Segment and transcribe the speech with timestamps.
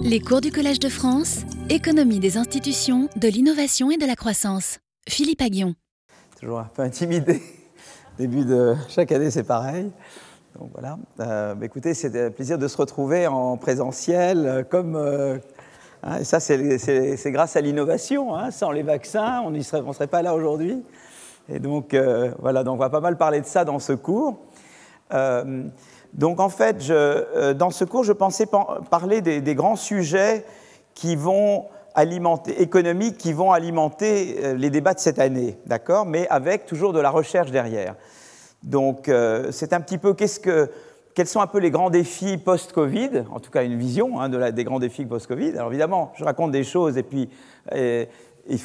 [0.00, 4.78] Les cours du Collège de France, économie des institutions, de l'innovation et de la croissance.
[5.08, 5.74] Philippe Aguillon.
[6.40, 7.40] Toujours un peu intimidé.
[8.18, 9.90] Début de chaque année, c'est pareil.
[10.58, 10.98] Donc voilà.
[11.20, 14.96] Euh, bah, écoutez, c'est un plaisir de se retrouver en présentiel, euh, comme.
[14.96, 15.38] euh,
[16.02, 18.34] hein, ça, c'est- grâce à l'innovation.
[18.34, 18.50] hein.
[18.50, 20.82] Sans les vaccins, on ne serait, pas là aujourd'hui.
[21.48, 21.96] Et donc,
[22.38, 24.38] voilà, donc on va pas mal parler de ça dans ce cours.
[26.12, 28.46] Donc, en fait, euh, dans ce cours, je pensais
[28.90, 30.44] parler des, grands sujets
[32.58, 37.00] économiques, qui vont alimenter euh, les débats de cette année, d'accord Mais avec toujours de
[37.00, 37.94] la recherche derrière.
[38.62, 43.40] Donc, euh, c'est un petit peu quels sont un peu les grands défis post-Covid, en
[43.40, 45.52] tout cas une vision hein, des grands défis post-Covid.
[45.56, 47.30] Alors évidemment, je raconte des choses et puis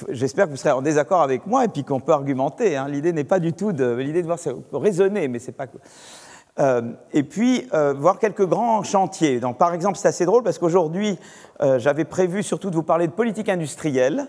[0.10, 2.76] j'espère que vous serez en désaccord avec moi et puis qu'on peut argumenter.
[2.76, 2.88] hein.
[2.90, 4.40] L'idée n'est pas du tout de de voir
[4.74, 5.68] raisonner, mais c'est pas.
[6.58, 9.40] Euh, et puis euh, voir quelques grands chantiers.
[9.40, 11.20] Donc, par exemple, c'est assez drôle parce qu'aujourd'hui,
[11.62, 14.28] euh, j'avais prévu surtout de vous parler de politique industrielle.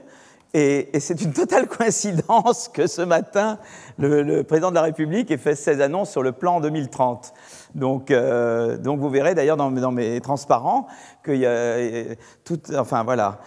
[0.53, 3.59] Et, c'est une totale coïncidence que ce matin,
[3.99, 7.33] le, président de la République ait fait ses annonces sur le plan 2030.
[7.75, 10.87] Donc, donc vous verrez d'ailleurs dans, mes transparents
[11.25, 11.77] qu'il y a
[12.45, 13.39] toute, enfin voilà,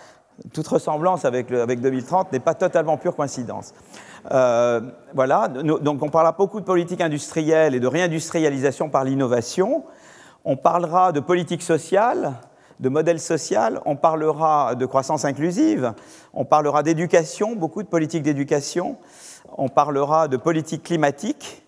[0.54, 3.74] toute ressemblance avec, avec 2030 n'est pas totalement pure coïncidence.
[4.32, 4.82] Euh,
[5.14, 9.84] voilà, donc on parlera beaucoup de politique industrielle et de réindustrialisation par l'innovation.
[10.46, 12.34] On parlera de politique sociale,
[12.80, 15.94] de modèle social, on parlera de croissance inclusive,
[16.34, 18.98] on parlera d'éducation, beaucoup de politique d'éducation,
[19.58, 21.64] on parlera de politique climatique,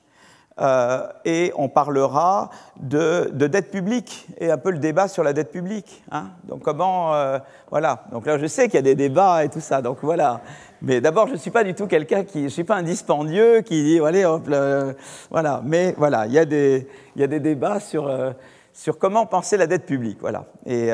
[0.59, 2.49] euh, et on parlera
[2.79, 6.03] de, de dette publique et un peu le débat sur la dette publique.
[6.11, 6.25] hein.
[6.43, 8.03] Donc comment, euh, voilà.
[8.11, 9.81] Donc là, je sais qu'il y a des débats et tout ça.
[9.81, 10.41] Donc voilà.
[10.81, 13.61] Mais d'abord, je ne suis pas du tout quelqu'un qui, je suis pas un dispendieux
[13.61, 14.95] qui dit, le-
[15.29, 15.61] voilà.
[15.63, 18.31] Mais voilà, il y a des, il y a des débats sur euh,
[18.73, 20.45] sur comment penser la dette publique, voilà.
[20.65, 20.91] Et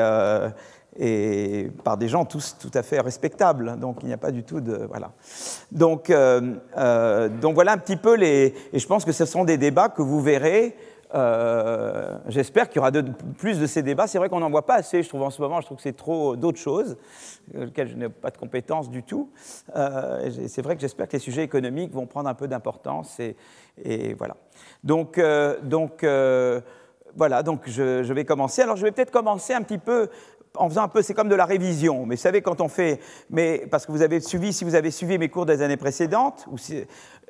[0.98, 3.78] et par des gens tous tout à fait respectables.
[3.78, 5.12] Donc il n'y a pas du tout de voilà.
[5.70, 9.44] Donc euh, euh, donc voilà un petit peu les et je pense que ce sont
[9.44, 10.76] des débats que vous verrez.
[11.14, 12.90] euh, J'espère qu'il y aura
[13.38, 14.08] plus de ces débats.
[14.08, 15.60] C'est vrai qu'on n'en voit pas assez, je trouve en ce moment.
[15.60, 16.96] Je trouve que c'est trop d'autres choses,
[17.54, 19.30] lesquelles je n'ai pas de compétences du tout.
[19.72, 23.36] C'est vrai que j'espère que les sujets économiques vont prendre un peu d'importance et,
[23.84, 24.36] et voilà.
[24.82, 25.20] Donc
[25.62, 26.04] donc
[27.16, 28.62] voilà, donc je vais commencer.
[28.62, 30.10] Alors je vais peut-être commencer un petit peu
[30.58, 33.00] en faisant un peu, c'est comme de la révision, mais vous savez quand on fait,
[33.30, 36.46] mais parce que vous avez suivi, si vous avez suivi mes cours des années précédentes,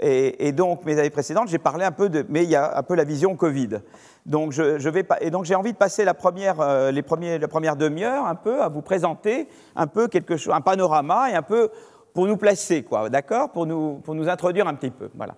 [0.00, 2.82] et, donc mes années précédentes, j'ai parlé un peu de, mais il y a un
[2.82, 3.80] peu la vision Covid.
[4.26, 7.48] Donc je, vais et donc j'ai envie de passer la première, euh, les premiers, la
[7.48, 11.42] première demi-heure un peu à vous présenter un peu quelque chose, un panorama et un
[11.42, 11.70] peu
[12.14, 15.34] pour nous placer, quoi, d'accord, pour nous, pour nous introduire un petit peu, voilà.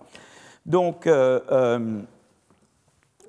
[0.65, 2.01] Donc euh, euh,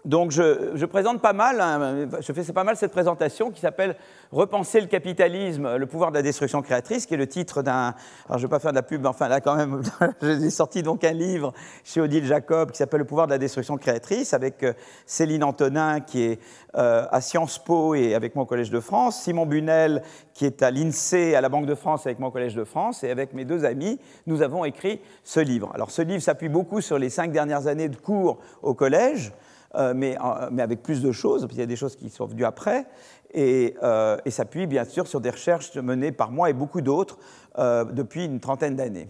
[0.05, 3.97] donc je, présente pas mal, hein, je fais pas mal cette présentation qui s'appelle
[4.33, 7.95] Repenser le capitalisme, le pouvoir de la destruction créatrice, qui est le titre d'un.
[8.27, 9.83] Alors je vais pas faire de la pub, mais enfin là quand même,
[10.23, 11.53] j'ai sorti donc un livre
[11.85, 14.73] chez Odile Jacob qui s'appelle Le pouvoir de la destruction créatrice, avec euh,
[15.07, 16.41] Céline Antonin qui est
[16.77, 20.03] euh, à Sciences Po et avec au Collège de France, Simon Bunel
[20.35, 23.11] qui est à l'INSEE à la Banque de France avec au Collège de France, et
[23.11, 25.71] avec mes deux amis, nous avons écrit ce livre.
[25.75, 29.33] Alors ce livre s'appuie beaucoup sur les cinq dernières années de cours au collège.
[29.75, 32.11] Euh, mais, euh, mais, avec plus de choses, puis il y a des choses qui
[32.11, 32.85] sont venues après,
[33.33, 37.19] et, euh, et s'appuie bien sûr sur des recherches menées par moi et beaucoup d'autres
[37.57, 39.09] depuis une trentaine d'années.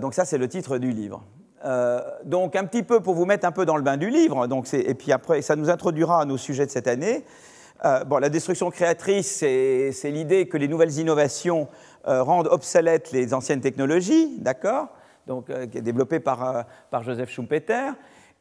[0.00, 1.24] Donc ça, c'est le titre du livre.
[2.24, 4.72] Donc un petit peu pour vous mettre un peu dans le bain du livre, donc
[4.74, 7.24] et puis après, ça nous introduira à nos sujets de cette année.
[8.06, 11.68] Bon, la destruction créatrice, c'est l'idée que les nouvelles innovations
[12.04, 14.88] rendent obsolètes les anciennes technologies, d'accord?
[15.28, 17.92] Donc, qui est développée par, par Joseph Schumpeter.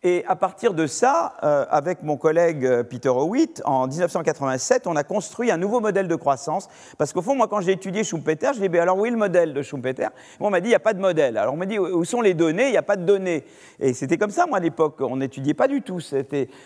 [0.04, 4.96] Et à partir de ça, euh, avec mon collègue euh, Peter Howitt, en 1987, on
[4.96, 6.70] a construit un nouveau modèle de croissance.
[6.98, 9.54] Parce qu'au fond, moi, quand j'ai étudié Schumpeter, je ben alors, où est le modèle
[9.54, 10.08] de Schumpeter?
[10.40, 11.38] Moi, on m'a dit, il n'y a pas de modèle.
[11.38, 12.66] Alors, on m'a dit, où sont les données?
[12.66, 13.44] Il n'y a pas de données.
[13.80, 14.96] Et c'était comme ça, moi, à l'époque.
[15.02, 16.00] On n'étudiait pas du tout.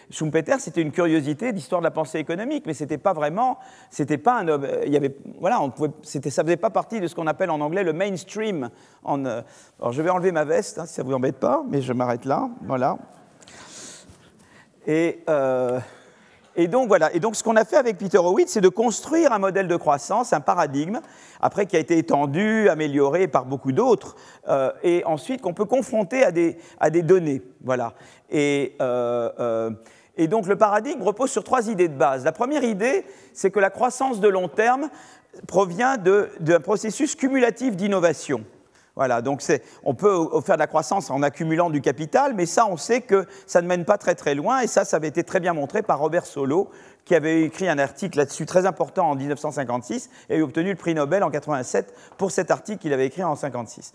[0.09, 3.59] Schumpeter, c'était une curiosité d'histoire de la pensée économique, mais c'était pas vraiment,
[3.90, 4.46] c'était pas un,
[4.85, 5.59] il y avait, voilà,
[6.03, 8.70] c'était, ça faisait pas partie de ce qu'on appelle en anglais le mainstream.
[9.05, 9.41] Euh,
[9.82, 12.23] alors, je vais enlever ma veste, hein, si ça vous embête pas, mais je m'arrête
[12.23, 12.97] là, voilà.
[14.87, 15.79] Et, euh,
[16.55, 17.14] et, donc voilà.
[17.14, 19.76] Et donc ce qu'on a fait avec Peter Howitt, c'est de construire un modèle de
[19.76, 20.99] croissance, un paradigme,
[21.41, 24.16] après qui a été étendu, amélioré par beaucoup d'autres,
[24.47, 27.41] euh, et ensuite qu'on peut confronter à des, à des données.
[27.64, 27.93] Voilà.
[28.29, 29.72] Et, euh,
[30.17, 32.23] et donc le paradigme repose sur trois idées de base.
[32.23, 34.90] La première idée, c'est que la croissance de long terme
[35.47, 38.46] provient d'un processus cumulatif d'innovation.
[38.96, 39.44] Voilà, donc
[39.84, 43.26] on peut faire de la croissance en accumulant du capital, mais ça, on sait que
[43.46, 45.82] ça ne mène pas très très loin, et ça, ça avait été très bien montré
[45.82, 46.70] par Robert Solow,
[47.06, 50.96] qui avait écrit un article là-dessus très important en 1956 et a obtenu le prix
[50.96, 53.94] Nobel en 87 pour cet article qu'il avait écrit en 56.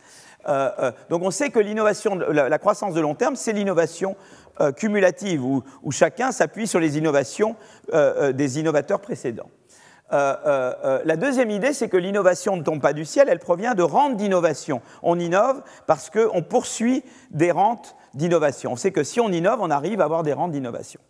[0.48, 4.16] Euh, euh, donc on sait que la, croissance de long terme, c'est l'innovation
[4.60, 7.56] euh, cumulative où, chacun s'appuie sur les innovations
[7.92, 9.50] des innovateurs précédents.
[10.10, 14.16] La deuxième idée, c'est que l'innovation ne tombe pas du ciel, elle provient de rentes
[14.16, 14.82] d'innovation.
[15.02, 18.72] On innove parce qu'on poursuit des rentes d'innovation.
[18.72, 21.00] On sait que si on innove, on arrive à avoir des rentes d'innovation.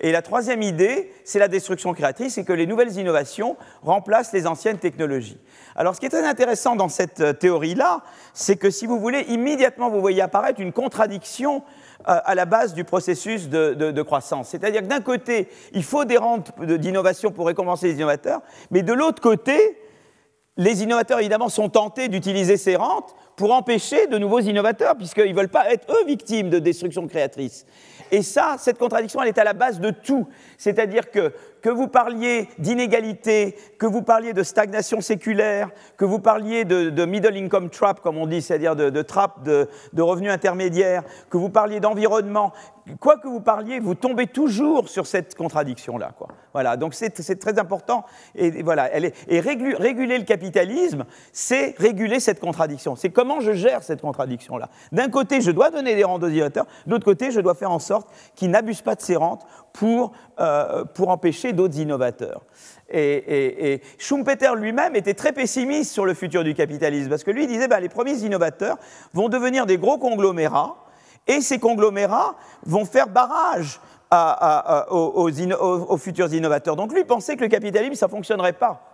[0.00, 4.46] Et la troisième idée, c'est la destruction créatrice, c'est que les nouvelles innovations remplacent les
[4.46, 5.38] anciennes technologies.
[5.76, 8.02] Alors ce qui est très intéressant dans cette euh, théorie-là,
[8.34, 11.66] c'est que si vous voulez, immédiatement vous voyez apparaître une contradiction euh,
[12.04, 14.48] à la base du processus de, croissance.
[14.48, 18.40] C'est-à-dire que d'un côté, il faut des rentes d'innovation pour récompenser les innovateurs,
[18.70, 19.78] mais de l'autre côté,
[20.56, 25.36] les innovateurs, évidemment, sont tentés d'utiliser ces rentes pour empêcher de nouveaux innovateurs, puisqu'ils ne
[25.36, 27.64] veulent pas être, eux, victimes de destruction créatrice.
[28.10, 30.28] Et ça, cette contradiction, elle est à la base de tout.
[30.62, 31.32] C'est-à-dire que
[31.62, 37.36] que vous parliez d'inégalité, que vous parliez de stagnation séculaire, que vous parliez de, middle
[37.36, 42.52] income trap, comme on dit, c'est-à-dire de, trappe de, revenus intermédiaires, que vous parliez d'environnement,
[42.98, 46.12] quoi que vous parliez, vous tombez toujours sur cette contradiction-là.
[46.52, 48.04] Voilà, donc c'est très important.
[48.34, 48.50] Et,
[49.40, 52.96] réguler le capitalisme, c'est réguler cette contradiction.
[52.96, 54.68] C'est comment je gère cette contradiction-là.
[54.90, 57.70] D'un côté, je dois donner des rentes aux directeurs, de l'autre côté, je dois faire
[57.70, 60.51] en sorte qu'ils n'abusent pas de ces rentes pour, euh,
[60.94, 62.42] pour empêcher d'autres innovateurs.
[62.90, 67.68] Et, Schumpeter lui-même était très pessimiste sur le futur du capitalisme, parce que lui disait
[67.68, 68.76] ben, les premiers innovateurs
[69.14, 70.76] vont devenir des gros conglomérats,
[71.26, 72.34] et ces conglomérats
[72.66, 73.80] vont faire barrage
[74.90, 76.76] aux, futurs innovateurs.
[76.76, 78.88] Donc lui pensait que le capitalisme, ça ne fonctionnerait pas.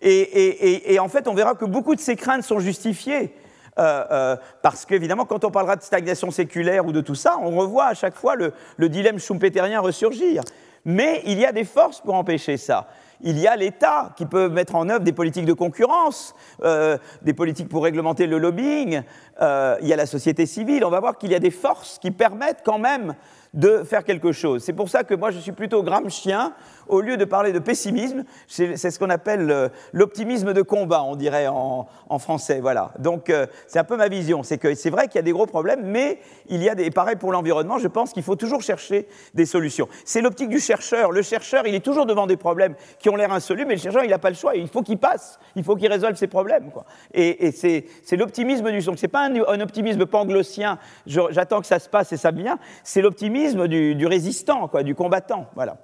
[0.00, 3.34] Et, en fait, on verra que beaucoup de ces craintes sont justifiées.
[3.78, 7.56] Euh, euh, parce qu'évidemment, quand on parlera de stagnation séculaire ou de tout ça, on
[7.56, 10.42] revoit à chaque fois le, dilemme schumpeterien ressurgir.
[10.90, 12.88] Mais il y a des forces pour empêcher ça.
[13.20, 17.34] Il y a l'État qui peut mettre en œuvre des politiques de concurrence, euh, des
[17.34, 19.02] politiques pour réglementer le lobbying.
[19.38, 20.84] il y a la société civile.
[20.86, 23.14] On va voir qu'il y a des forces qui permettent quand même
[23.52, 24.62] de faire quelque chose.
[24.64, 26.54] C'est pour ça que moi je suis plutôt gramscien
[26.88, 31.48] au lieu de parler de pessimisme, c'est ce qu'on appelle l'optimisme de combat, on dirait
[31.48, 31.86] en,
[32.18, 32.60] français.
[32.60, 32.92] Voilà.
[32.98, 34.42] Donc euh, c'est un peu ma vision.
[34.42, 36.18] C'est que c'est vrai qu'il y a des gros problèmes, mais
[36.48, 36.90] il y a des.
[36.90, 39.88] Pareil pour l'environnement, je pense qu'il faut toujours chercher des solutions.
[40.04, 41.12] C'est l'optique du chercheur.
[41.12, 44.04] Le chercheur, il est toujours devant des problèmes qui ont l'air insolubles, mais le chercheur,
[44.04, 44.56] il n'a pas le choix.
[44.56, 45.38] Il faut qu'il passe.
[45.54, 46.70] Il faut qu'il résolve ses problèmes.
[47.14, 48.80] Et, c'est l'optimisme du.
[48.80, 50.78] Donc c'est pas un, optimisme panglossien.
[51.06, 52.58] J'attends que ça se passe et ça vient.
[52.82, 55.46] C'est l'optimisme du, du, résistant, quoi, du combattant.
[55.54, 55.76] Voilà.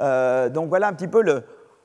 [0.00, 1.44] Euh, donc voilà un petit peu le,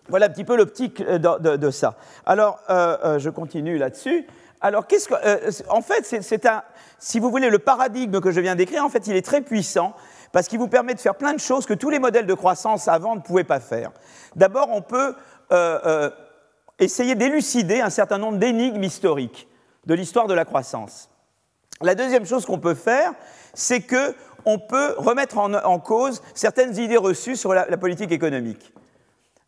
[0.09, 1.95] voilà un petit peu l'optique de, ça.
[2.25, 4.25] Alors, euh, euh, je continue là-dessus.
[4.61, 6.63] Alors, qu'est-ce que, en fait, c'est un,
[6.97, 9.93] si vous voulez, le paradigme que je viens d'écrire, en fait, il est très puissant
[10.31, 12.87] parce qu'il vous permet de faire plein de choses que tous les modèles de croissance
[12.87, 13.91] avant ne pouvaient pas faire.
[14.35, 15.15] D'abord, on peut
[16.79, 19.47] essayer d'élucider un certain nombre d'énigmes historiques
[19.85, 21.09] de l'histoire de la croissance.
[21.81, 23.11] La deuxième chose qu'on peut faire,
[23.53, 28.73] c'est que on peut remettre en, cause certaines idées reçues sur la, politique économique.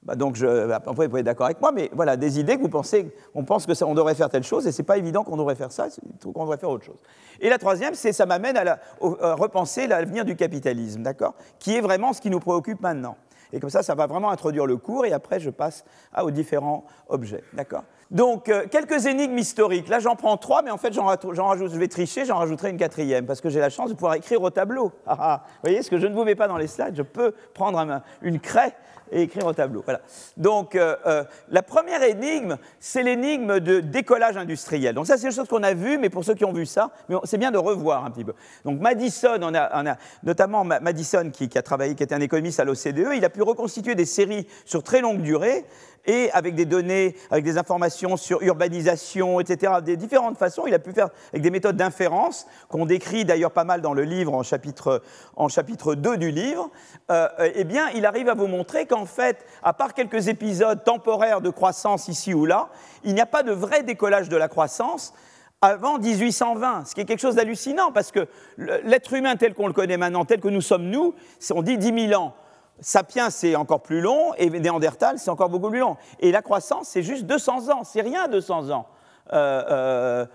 [0.03, 2.61] Bah, donc, je, bah, vous pouvez être d'accord avec moi, mais voilà, des idées que
[2.61, 5.37] vous pensez, on pense que on devrait faire telle chose, et c'est pas évident qu'on
[5.37, 5.87] devrait faire ça,
[6.23, 6.99] qu'on devrait faire autre chose.
[7.39, 12.13] Et la troisième, c'est ça m'amène à, repenser l'avenir du capitalisme, d'accord, qui est vraiment
[12.13, 13.17] ce qui nous préoccupe maintenant.
[13.51, 15.85] Et comme ça, ça va vraiment introduire le cours, et après, je passe
[16.21, 17.83] aux différents objets, d'accord?
[18.11, 19.87] Donc, euh, quelques énigmes historiques.
[19.89, 22.77] Là, j'en prends trois, mais en fait, j'en rajoute, je vais tricher, j'en rajouterai une
[22.77, 24.91] quatrième, parce que j'ai la chance de pouvoir écrire au tableau.
[25.07, 25.41] Ah, ah.
[25.45, 28.01] vous voyez, ce que je ne vous mets pas dans les slides, je peux prendre
[28.21, 28.73] une craie
[29.11, 29.81] et écrire au tableau.
[29.85, 30.01] Voilà.
[30.37, 34.95] Donc, euh, euh, la première énigme, c'est l'énigme de décollage industriel.
[34.95, 36.91] Donc, ça, c'est une chose qu'on a vue, mais pour ceux qui ont vu ça,
[37.23, 38.33] c'est bien de revoir un petit peu.
[38.63, 42.63] Donc, Madison, on a, notamment Madison qui, qui, a travaillé, qui était un économiste à
[42.63, 45.65] l'OCDE, il a pu reconstituer des séries sur très longue durée
[46.05, 50.63] et avec des données, avec des informations sur urbanisation, etc., des différentes façons.
[50.67, 54.03] Il a pu faire avec des méthodes d'inférence, qu'on décrit d'ailleurs pas mal dans le
[54.03, 55.01] livre, en chapitre,
[55.35, 56.69] en chapitre 2 du livre.
[57.11, 61.41] Euh, eh bien, il arrive à vous montrer qu'en fait, à part quelques épisodes temporaires
[61.41, 62.69] de croissance ici ou là,
[63.03, 65.13] il n'y a pas de vrai décollage de la croissance
[65.61, 69.73] avant 1820, ce qui est quelque chose d'hallucinant, parce que l'être humain tel qu'on le
[69.73, 71.13] connaît maintenant, tel que nous sommes nous,
[71.51, 72.35] on dit 10 000 ans.
[72.81, 75.95] Sapiens, c'est encore plus long, et Néandertal, c'est encore beaucoup plus long.
[76.19, 78.87] Et la croissance, c'est juste 200 ans, c'est rien 200 ans.
[79.27, 80.25] 200 euh,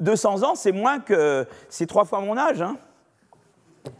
[0.00, 1.46] euh, ans, c'est moins que.
[1.68, 2.62] C'est trois fois mon âge.
[2.62, 2.76] Hein.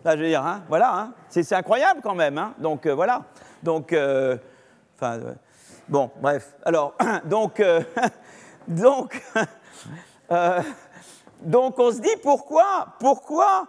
[0.04, 1.12] Là, je veux dire, hein, voilà, hein.
[1.28, 2.38] c'est incroyable quand même.
[2.38, 2.54] Hein.
[2.58, 3.22] Donc, euh, voilà.
[3.62, 3.94] Donc,
[5.88, 6.54] bon, bref.
[6.64, 7.62] Alors, donc,
[8.68, 9.22] donc
[11.44, 13.66] donc on se dit pourquoi, pourquoi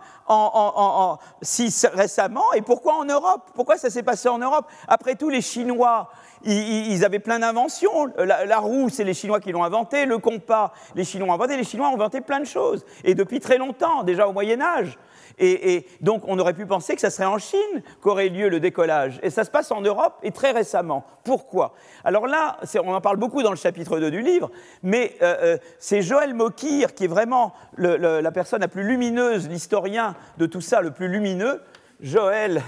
[1.41, 3.51] si récemment et pourquoi en Europe?
[3.55, 4.65] Pourquoi ça s'est passé en Europe?
[4.87, 6.09] Après tout, les Chinois,
[6.43, 8.07] ils, avaient plein d'inventions.
[8.17, 10.05] La, roue, c'est les Chinois qui l'ont inventé.
[10.05, 11.57] Le compas, les Chinois ont inventé.
[11.57, 12.85] Les Chinois ont inventé plein de choses.
[13.03, 14.97] Et depuis très longtemps, déjà au Moyen Âge.
[15.39, 19.19] Et, donc on aurait pu penser que ça serait en Chine qu'aurait lieu le décollage.
[19.23, 21.05] Et ça se passe en Europe et très récemment.
[21.23, 21.73] Pourquoi?
[22.03, 24.51] Alors là, on en parle beaucoup dans le chapitre 2 du livre,
[24.83, 30.15] mais euh, euh, c'est Joël Mokir qui est vraiment la personne la plus lumineuse, l'historien
[30.37, 31.61] de tout ça, le plus lumineux.
[32.01, 32.61] Joël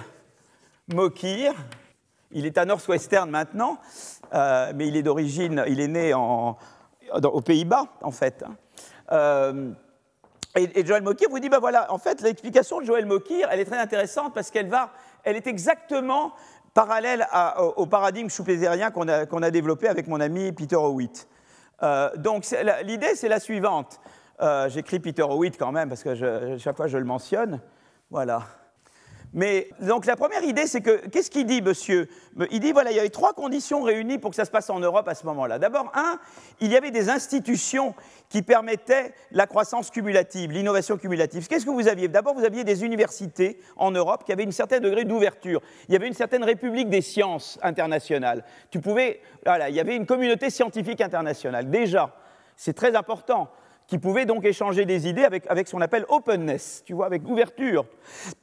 [0.94, 1.54] Mokir,
[2.32, 3.78] il est à Northwestern maintenant,
[4.34, 8.44] euh, mais il est d'origine, il est né aux Pays-Bas en fait.
[8.44, 9.76] Hein.
[10.56, 13.66] Et, Joël Mokir vous dit, ben voilà, en fait, l'explication de Joël Mokir, elle est
[13.66, 14.92] très intéressante parce qu'elle va,
[15.24, 16.34] elle est exactement
[16.74, 17.28] parallèle
[17.78, 21.28] au, paradigme schumpeterien qu'on a, a, développé avec mon ami Peter Howitt.
[21.84, 22.46] Euh, donc
[22.84, 24.00] l'idée, c'est la suivante.
[24.42, 27.62] Euh, j'écris Peter Howitt quand même parce que chaque fois je le mentionne.
[28.10, 28.44] Voilà.
[29.36, 32.08] Mais donc la première idée, c'est que, qu'est-ce qu'il dit, monsieur?
[32.52, 34.80] Il dit, voilà, il y avait trois conditions réunies pour que ça se passe en
[34.80, 35.60] Europe à ce moment-là.
[35.60, 36.20] D'abord, un,
[36.62, 37.94] il y avait des institutions
[38.30, 41.48] qui permettaient la croissance cumulative, l'innovation cumulative.
[41.50, 42.08] Qu'est-ce que vous aviez?
[42.08, 45.62] D'abord, vous aviez des universités en Europe qui avaient un certain degré d'ouverture.
[45.90, 48.46] Il y avait une certaine république des sciences internationales.
[48.72, 51.70] Tu pouvais, voilà, il y avait une communauté scientifique internationale.
[51.70, 52.16] Déjà,
[52.56, 53.50] c'est très important
[53.88, 57.28] qui pouvait donc échanger des idées avec, avec ce qu'on appelle openness, tu vois, avec
[57.28, 57.86] ouverture,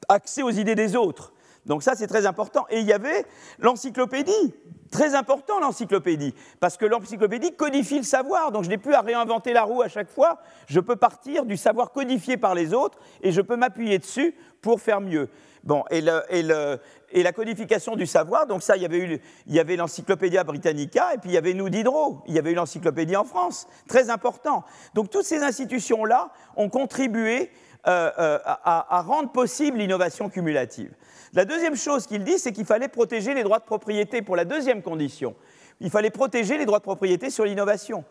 [0.08, 1.32] accès aux idées des autres.
[1.66, 2.66] Donc ça, c'est très important.
[2.70, 3.24] Et il y avait
[3.58, 4.54] l'encyclopédie,
[4.90, 9.52] très important l'encyclopédie, parce que l'encyclopédie codifie le savoir, donc je n'ai plus à réinventer
[9.52, 13.32] la roue à chaque fois, je peux partir du savoir codifié par les autres et
[13.32, 15.28] je peux m'appuyer dessus pour faire mieux.
[15.64, 21.18] Bon, et, la codification du savoir, donc ça, il y avait, eu, l'Encyclopédia Britannica, et
[21.18, 24.64] puis il y avait nous Diderot, il y avait eu l'Encyclopédie en France, très important.
[24.94, 27.50] Donc toutes ces institutions-là ont contribué
[27.86, 30.94] euh, euh, à, rendre possible l'innovation cumulative.
[31.32, 34.44] La deuxième chose qu'il dit, c'est qu'il fallait protéger les droits de propriété pour la
[34.44, 35.34] deuxième condition.
[35.80, 38.04] Il fallait protéger les droits de propriété sur l'innovation.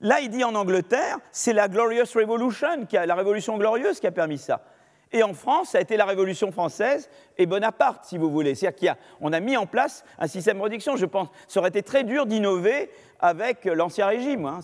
[0.00, 4.06] Là, il dit en Angleterre, c'est la Glorious Revolution, qui a, la révolution glorieuse qui
[4.06, 4.60] a permis ça.
[5.12, 7.08] Et en France, ça a été la Révolution française
[7.38, 8.54] et Bonaparte, si vous voulez.
[8.54, 10.96] C'est-à-dire qu'on a, mis en place un système de production.
[10.96, 14.46] Je pense ça aurait été très dur d'innover avec l'Ancien Régime.
[14.46, 14.60] Hein.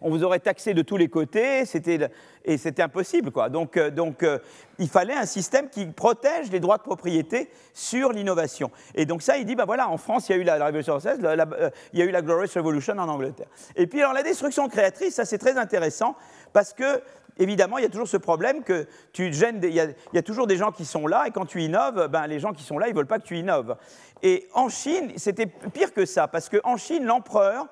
[0.00, 1.60] On vous aurait taxé de tous les côtés
[2.44, 3.30] et c'était impossible.
[3.50, 3.90] Donc, euh,
[4.22, 4.38] euh,
[4.78, 8.70] il fallait un système qui protège les droits de propriété sur l'innovation.
[8.94, 10.98] Et donc ça, il dit, ben voilà, en France, il y a eu la, Révolution
[10.98, 13.48] française, euh, il y a eu la Glorious Revolution en Angleterre.
[13.76, 16.16] Et puis alors la destruction créatrice, ça c'est très intéressant
[16.52, 17.02] parce que
[17.38, 20.56] évidemment, il y a toujours ce problème que tu gênes, il, y a, toujours des
[20.56, 22.92] gens qui sont là, et quand tu innoves, ben, les gens qui sont là, ils
[22.92, 23.76] ne veulent pas que tu innoves.
[24.22, 27.66] Et en Chine, c'était pire que ça, parce qu'en Chine, l'empereur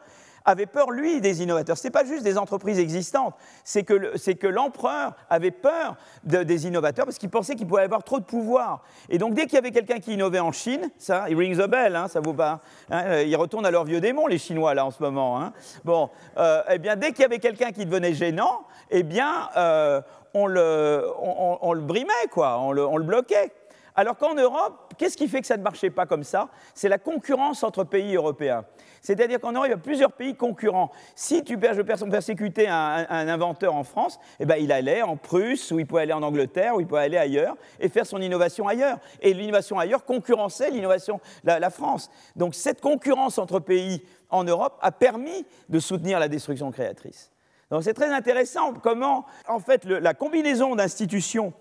[0.49, 1.77] avait peur, lui, des innovateurs.
[1.77, 3.35] Ce n'est pas juste des entreprises existantes,
[3.65, 8.25] c'est que, l'empereur avait peur des innovateurs parce qu'il pensait qu'il pouvait avoir trop de
[8.25, 8.83] pouvoir.
[9.11, 11.69] Et donc, dès qu'il y avait quelqu'un qui innovait en Chine, ça, il rings the
[11.69, 12.61] bell, hein, ça vaut pas.
[12.91, 15.41] Hein, ils retournent à leur vieux démon, les Chinois, là, en ce moment.
[15.41, 15.53] Hein.
[15.85, 20.01] Bon, euh, eh bien, dès qu'il y avait quelqu'un qui devenait gênant, eh bien, euh,
[20.35, 23.53] on, le, brimait, quoi, on le, bloquait.
[23.95, 26.49] Alors qu'en Europe, qu'est-ce qui fait que ça ne marchait pas comme ça?
[26.73, 28.65] C'est la concurrence entre pays européens.
[29.01, 30.93] C'est-à-dire qu'en Europe, il y a plusieurs pays concurrents.
[31.17, 35.81] Si tu persécutais un, un, inventeur en France, eh ben, il allait en Prusse, ou
[35.81, 38.99] il pouvait aller en Angleterre, ou il pouvait aller ailleurs, et faire son innovation ailleurs.
[39.21, 42.09] Et l'innovation ailleurs concurrençait l'innovation, la France.
[42.37, 47.33] Donc cette concurrence entre pays en Europe a permis de soutenir la destruction créatrice.
[47.71, 51.53] Donc c'est très intéressant comment, en fait, la combinaison d'institutions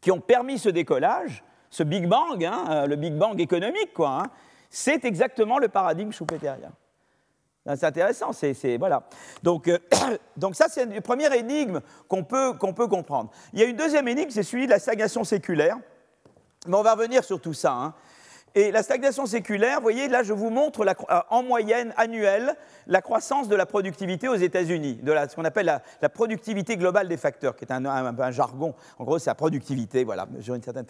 [0.00, 4.22] qui ont permis ce décollage, ce Big Bang, hein, euh, le Big Bang économique, quoi,
[4.22, 4.26] hein,
[4.70, 6.72] c'est exactement le paradigme schumpeterien.
[7.76, 9.02] C'est intéressant, c'est voilà.
[9.42, 9.78] Donc, euh,
[10.36, 13.30] donc ça, c'est le premier énigme qu'on peut, qu'on peut comprendre.
[13.52, 15.76] Il y a une deuxième énigme, c'est celui de la stagnation séculaire.
[16.66, 17.72] Mais on va revenir sur tout ça.
[17.72, 17.94] Hein.
[18.58, 22.56] Et la stagnation séculaire, vous voyez, là, je vous montre euh, en moyenne annuelle
[22.88, 27.18] la croissance de la productivité aux États-Unis, de ce qu'on appelle la, productivité globale des
[27.18, 28.74] facteurs, qui est un, un, jargon.
[28.98, 30.86] En gros, c'est la productivité, voilà, sur une certaine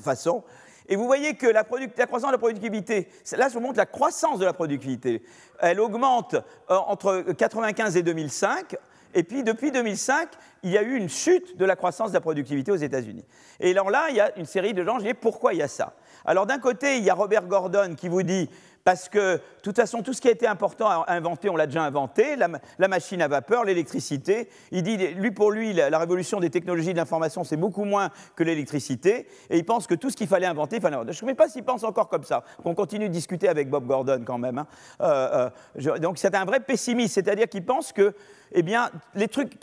[0.00, 0.44] façon.
[0.88, 4.38] Et vous voyez que la, croissance de la productivité, là je vous montre la croissance
[4.38, 5.24] de la productivité,
[5.58, 8.76] elle augmente euh, entre 1995 et 2005,
[9.14, 10.28] et puis depuis 2005,
[10.62, 13.24] il y a eu une chute de la croissance de la productivité aux États-Unis.
[13.60, 15.62] Et alors là, il y a une série de gens, je dis pourquoi il y
[15.62, 15.94] a ça?
[16.24, 18.48] Alors d'un côté, il y a Robert Gordon qui vous dit
[18.84, 21.66] Parce que, de toute façon, tout ce qui a été important à inventer, on l'a
[21.66, 22.36] déjà inventé.
[22.36, 24.48] La, machine à vapeur, l'électricité.
[24.70, 28.44] Il dit, lui, pour lui, la, révolution des technologies de l'information, c'est beaucoup moins que
[28.44, 29.26] l'électricité.
[29.50, 31.64] Et il pense que tout ce qu'il fallait inventer, enfin, je ne sais pas s'il
[31.64, 32.44] pense encore comme ça.
[32.64, 34.58] On continue de discuter avec Bob Gordon quand même.
[34.58, 34.66] Hein.
[35.00, 35.50] Euh,
[35.86, 38.14] euh, donc c'est un vrai pessimiste, c'est-à-dire qu'il pense que,
[38.52, 39.58] eh bien, les trucs,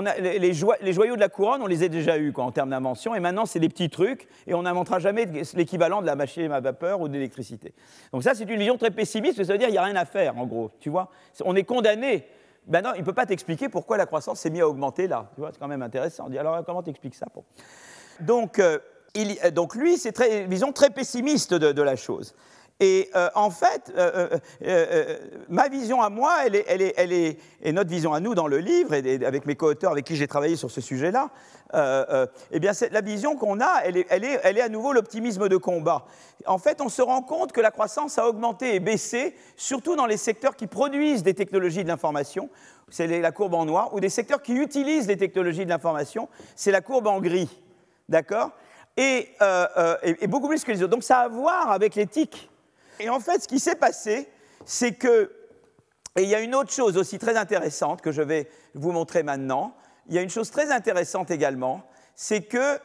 [0.00, 3.46] les, joyaux de la couronne, on les a déjà eus en termes d'invention, et maintenant
[3.46, 7.08] c'est des petits trucs, et on n'inventera jamais l'équivalent de la machine à vapeur ou
[7.08, 7.74] de l'électricité.
[8.12, 10.04] Donc ça, c'est une vision très pessimiste, ça veut dire qu'il n'y a rien à
[10.04, 11.10] faire, en gros, tu vois.
[11.44, 12.26] On est condamné.
[12.66, 15.30] Ben non, il ne peut pas t'expliquer pourquoi la croissance s'est mise à augmenter là.
[15.36, 16.24] C'est quand même intéressant.
[16.26, 17.26] On dit alors comment t'expliques ça
[18.26, 22.34] euh, donc lui, c'est une vision très pessimiste de la chose.
[22.84, 24.28] Et euh, en fait, euh,
[24.62, 25.16] euh,
[25.48, 29.56] ma vision à moi, et notre vision à nous dans le livre, et, avec mes
[29.56, 31.30] co-auteurs avec qui j'ai travaillé sur ce sujet-là,
[32.52, 36.04] eh bien, la vision qu'on a, elle est, à nouveau l'optimisme de combat.
[36.44, 40.06] En fait, on se rend compte que la croissance a augmenté et baissé, surtout dans
[40.06, 42.50] les secteurs qui produisent des technologies de l'information,
[42.90, 46.70] c'est la courbe en noir, ou des secteurs qui utilisent les technologies de l'information, c'est
[46.70, 47.48] la courbe en gris.
[48.10, 48.50] D'accord?
[48.98, 49.30] Et,
[50.28, 50.90] beaucoup plus que les autres.
[50.90, 52.50] Donc ça a à voir avec l'éthique
[53.00, 54.28] et en fait, ce qui s'est passé,
[54.64, 55.30] c'est que,
[56.16, 59.22] et il y a une autre chose aussi très intéressante que je vais vous montrer
[59.22, 59.74] maintenant,
[60.08, 61.82] il y a une chose très intéressante également,
[62.14, 62.78] c'est que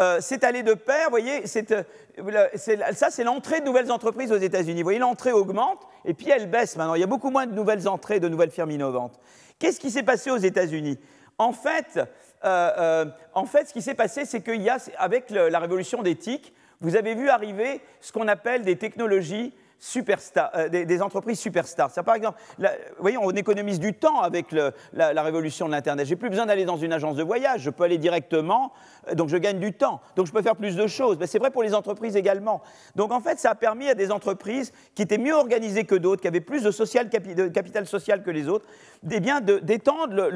[0.00, 4.38] euh, c'est allé de pair, vous voyez, euh, ça c'est l'entrée de nouvelles entreprises aux
[4.38, 4.80] États-Unis.
[4.80, 6.94] Vous voyez, l'entrée augmente et puis elle baisse maintenant.
[6.94, 9.20] Il y a beaucoup moins de nouvelles entrées de nouvelles firmes innovantes.
[9.58, 10.98] Qu'est-ce qui s'est passé aux États-Unis?
[11.38, 12.00] En fait,
[12.44, 16.52] euh, en fait, ce qui s'est passé, c'est qu'il y a, avec la révolution d'éthique,
[16.82, 21.90] vous avez vu arriver ce qu'on appelle des technologies superstars, euh, des, entreprises superstars.
[22.04, 22.66] Par exemple, vous
[23.00, 26.06] voyez, on économise du temps avec la, révolution de l'Internet.
[26.06, 28.72] J'ai plus besoin d'aller dans une agence de voyage, je peux aller directement,
[29.08, 31.16] euh, donc je gagne du temps, donc je peux faire plus de choses.
[31.18, 32.62] Mais c'est vrai pour les entreprises également.
[32.94, 36.22] Donc en fait, ça a permis à des entreprises qui étaient mieux organisées que d'autres,
[36.22, 38.66] qui avaient plus de capital social que les autres,
[39.10, 40.30] eh d'étendre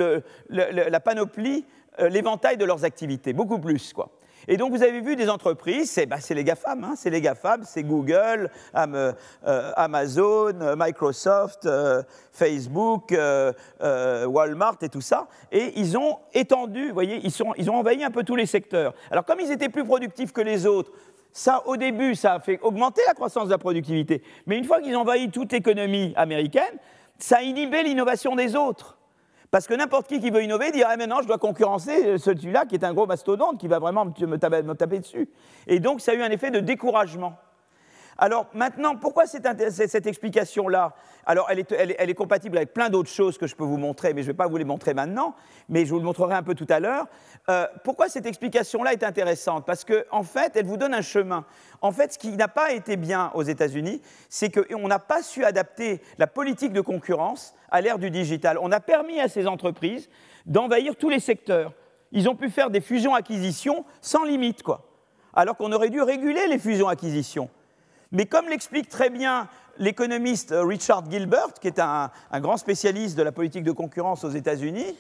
[0.49, 1.65] la panoplie,
[2.01, 4.11] euh, l'éventail de leurs activités, beaucoup plus, quoi.
[4.49, 7.63] Et donc vous avez vu des entreprises, c'est bah, les GAFAM, hein, c'est les GAFAM,
[7.65, 9.13] c'est Google, euh,
[9.77, 13.53] Amazon, Microsoft, euh, Facebook, euh,
[14.27, 15.27] Walmart et tout ça.
[15.51, 18.95] Et ils ont étendu, vous voyez, ils, ils ont envahi un peu tous les secteurs.
[19.11, 20.93] Alors comme ils étaient plus productifs que les autres,
[21.33, 24.23] ça, au début, ça a fait augmenter la croissance de la productivité.
[24.47, 26.79] Mais une fois qu'ils ont envahi toute l'économie américaine,
[27.19, 28.96] ça a inhibé l'innovation des autres.
[29.57, 32.75] Parce que n'importe qui qui veut innover dirait ah, maintenant je dois concurrencer celui-là qui
[32.75, 35.31] est un gros mastodonte qui va vraiment me taper, dessus.
[35.67, 37.39] Et donc ça a eu un effet de découragement.
[38.19, 40.95] Alors maintenant, pourquoi cette, explication-là?
[41.27, 44.15] Alors elle est, elle, est, compatible avec plein d'autres choses que je peux vous montrer,
[44.15, 45.35] mais je ne vais pas vous les montrer maintenant,
[45.69, 47.07] mais je vous le montrerai un peu tout à l'heure.
[47.51, 49.67] Euh, pourquoi cette explication-là est intéressante?
[49.67, 51.45] Parce qu'en en fait, elle vous donne un chemin.
[51.83, 54.01] En fait, ce qui n'a pas été bien aux États-Unis,
[54.31, 58.57] c'est qu'on n'a pas su adapter la politique de concurrence à l'ère du digital.
[58.63, 60.09] On a permis à ces entreprises
[60.47, 61.73] d'envahir tous les secteurs.
[62.13, 64.87] Ils ont pu faire des fusions-acquisitions sans limite, quoi.
[65.35, 67.51] Alors qu'on aurait dû réguler les fusions-acquisitions.
[68.13, 73.33] Mais comme l'explique très bien l'économiste Richard Gilbert, qui est un, grand spécialiste de la
[73.33, 74.97] politique de concurrence aux États-Unis,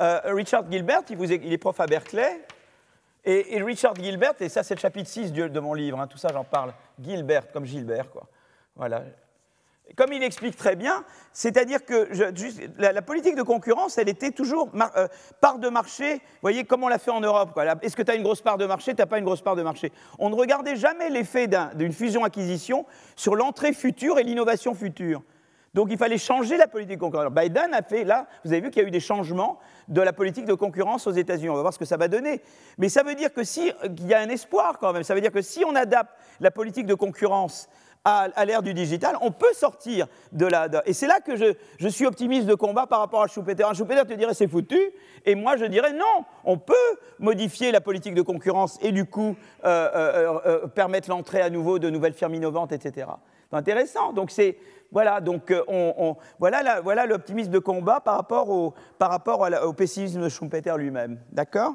[0.00, 2.40] euh, Richard Gilbert, il, est prof à Berkeley,
[3.24, 6.28] et, Richard Gilbert, et ça c'est le chapitre 6 de, mon livre, hein, tout ça
[6.32, 8.26] j'en parle, Gilbert, comme Gilbert, quoi.
[8.76, 9.02] Voilà,
[9.96, 12.08] comme il explique très bien, c'est-à-dire que
[12.78, 15.08] la, politique de concurrence, elle était toujours euh,
[15.40, 17.58] part de marché, vous voyez, comme on l'a fait en Europe.
[17.82, 19.56] Est-ce que tu as une grosse part de marché Tu n'as pas une grosse part
[19.56, 19.92] de marché.
[20.18, 25.22] On ne regardait jamais l'effet d'une fusion-acquisition sur l'entrée future et l'innovation future.
[25.74, 27.32] Donc il fallait changer la politique de concurrence.
[27.32, 30.12] Biden a fait, là, vous avez vu qu'il y a eu des changements de la
[30.12, 31.50] politique de concurrence aux États-Unis.
[31.50, 32.40] On va voir ce que ça va donner.
[32.78, 35.32] Mais ça veut dire si, qu'il y a un espoir quand même, ça veut dire
[35.32, 37.68] que si on adapte la politique de concurrence
[38.04, 40.68] à, l'ère du digital, on peut sortir de la.
[40.86, 43.64] et c'est là que je, suis optimiste de combat par rapport à Schumpeter.
[43.64, 44.80] Un Schumpeter te dirait c'est foutu,
[45.24, 46.74] et moi je dirais non, on peut
[47.18, 51.78] modifier la politique de concurrence et du coup euh, euh, euh, permettre l'entrée à nouveau
[51.78, 53.08] de nouvelles firmes innovantes, etc.
[53.50, 54.12] C'est intéressant.
[54.12, 54.58] Donc c'est
[54.90, 60.22] voilà, donc on, voilà, voilà l'optimisme de combat par rapport au, par rapport au pessimisme
[60.22, 61.20] de Schumpeter lui-même.
[61.30, 61.74] D'accord?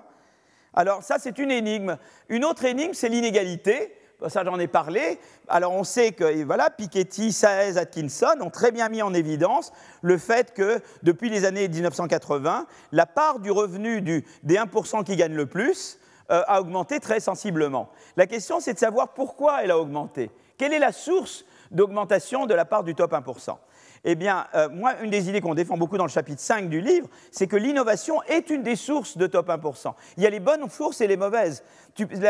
[0.74, 1.98] Alors ça c'est une énigme.
[2.30, 3.94] Une autre énigme c'est l'inégalité
[4.28, 5.20] ça j'en ai parlé.
[5.48, 10.18] Alors on sait que voilà, Piketty, Saez, Atkinson ont très bien mis en évidence le
[10.18, 15.46] fait que depuis les années 1980, la part du revenu des 1% qui gagnent le
[15.46, 16.00] plus
[16.32, 17.90] euh, a augmenté très sensiblement.
[18.18, 20.32] La question c'est de savoir pourquoi elle a augmenté.
[20.58, 23.58] Quelle est la source d'augmentation de la part du top 1%.
[24.06, 26.82] Eh bien, euh, moi, une des idées qu'on défend beaucoup dans le chapitre 5 du
[26.82, 29.94] livre, c'est que l'innovation est une des sources de top 1%.
[30.18, 31.64] Il y a les bonnes sources et les mauvaises.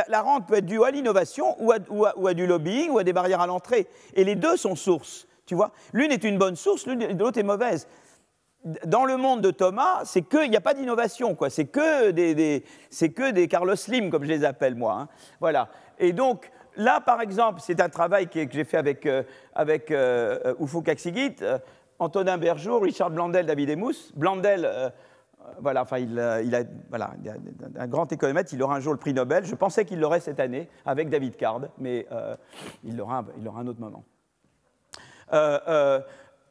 [0.07, 3.41] la, rente peut être due à l'innovation ou, à, du lobbying ou à des barrières
[3.41, 3.87] à l'entrée.
[4.13, 5.27] Et les deux sont sources.
[5.45, 7.87] Tu vois L'une est une bonne source, l'autre est mauvaise
[8.85, 11.49] dans le monde de Thomas, c'est qu'il n'y a pas d'innovation, quoi.
[11.49, 14.99] C'est que des, c'est que des Carlos Slim, comme je les appelle moi.
[14.99, 15.07] Hein.
[15.41, 15.69] Voilà.
[15.99, 19.23] Et donc là, par exemple, c'est un travail que, j'ai fait avec euh,
[20.45, 21.57] euh, Kaksigit, euh,
[21.99, 24.11] Antonin Bergeau, Richard Blandel, David Emous.
[24.15, 24.91] Blandel,
[25.59, 26.11] voilà, enfin, il,
[26.45, 27.11] il, a, voilà,
[27.77, 29.45] un grand économètre, il aura un jour le prix Nobel.
[29.45, 32.07] Je pensais qu'il l'aurait cette année avec David Card, mais
[32.83, 34.03] il l'aura, il aura un autre moment.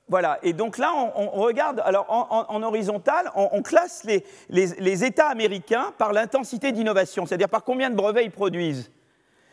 [0.09, 6.13] Voilà, et donc là, on, regarde, alors en, horizontal, on, classe les, États américains par
[6.13, 8.91] l'intensité d'innovation, c'est-à-dire par combien de brevets ils produisent.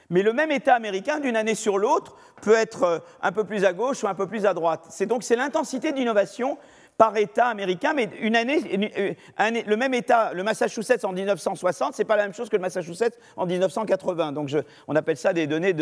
[0.10, 3.66] Mais le même État américain, d'une année sur l'autre, peut être euh, un peu plus
[3.66, 4.86] à gauche ou un peu plus à droite.
[4.90, 6.58] C'est donc l'intensité d'innovation
[7.00, 12.18] par État américain, mais une année, le même État, le Massachusetts en 1960, c'est pas
[12.18, 14.34] la même chose que le Massachusetts en 1980.
[14.34, 14.50] Donc
[14.86, 15.74] on appelle ça des données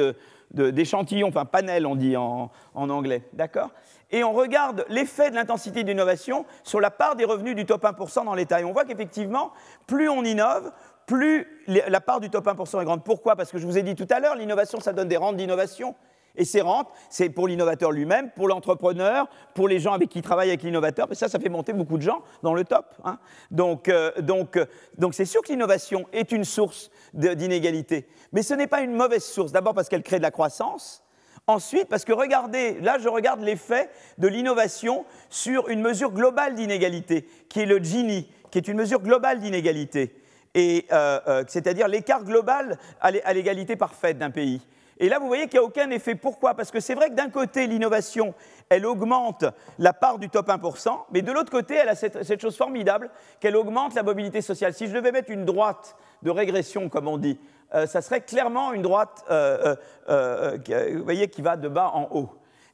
[0.51, 3.71] d'échantillons, enfin panel on dit en, en anglais, d'accord?
[4.11, 8.25] Et on regarde l'effet de l'intensité d'innovation sur la part des revenus du top 1%
[8.25, 8.61] dans l'État.
[8.61, 9.51] Et on voit qu'effectivement,
[9.85, 10.71] plus on innove,
[11.07, 13.03] plus la part du top 1% est grande.
[13.03, 13.35] Pourquoi?
[13.35, 15.95] Parce que je vous ai dit tout à l'heure, l'innovation, ça donne des rentes d'innovation.
[16.35, 20.21] Et ces rentes, c'est pour l'innovateur lui-même, pour l'entrepreneur, pour les gens avec qui il
[20.21, 21.11] travaille avec l'innovateur.
[21.11, 22.93] Et ça, ça fait monter beaucoup de gens dans le top.
[23.03, 23.17] Hein.
[23.49, 24.65] Donc, euh, donc, euh,
[24.99, 28.07] donc, c'est sûr que l'innovation est une source d'inégalité.
[28.33, 29.51] Mais ce n'est pas une mauvaise source.
[29.51, 31.03] D'abord parce qu'elle crée de la croissance.
[31.47, 37.25] Ensuite, parce que regardez, là je regarde l'effet de l'innovation sur une mesure globale d'inégalité,
[37.47, 40.13] qui est le Gini, qui est une mesure globale d'inégalité,
[40.55, 44.61] euh, c'est-à-dire l'écart global à l'égalité parfaite d'un pays.
[44.99, 46.15] Et là, vous voyez qu'il n'y a aucun effet.
[46.15, 46.55] Pourquoi?
[46.55, 48.33] Parce que c'est vrai que d'un côté, l'innovation,
[48.69, 49.45] elle augmente
[49.77, 53.55] la part du top 1%, mais de l'autre côté, elle a cette, chose formidable qu'elle
[53.55, 54.73] augmente la mobilité sociale.
[54.73, 57.39] Si je devais mettre une droite de régression, comme on dit,
[57.75, 59.75] euh, ça serait clairement une droite, euh,
[60.09, 60.57] euh,
[60.95, 62.29] vous voyez, qui va de bas en haut.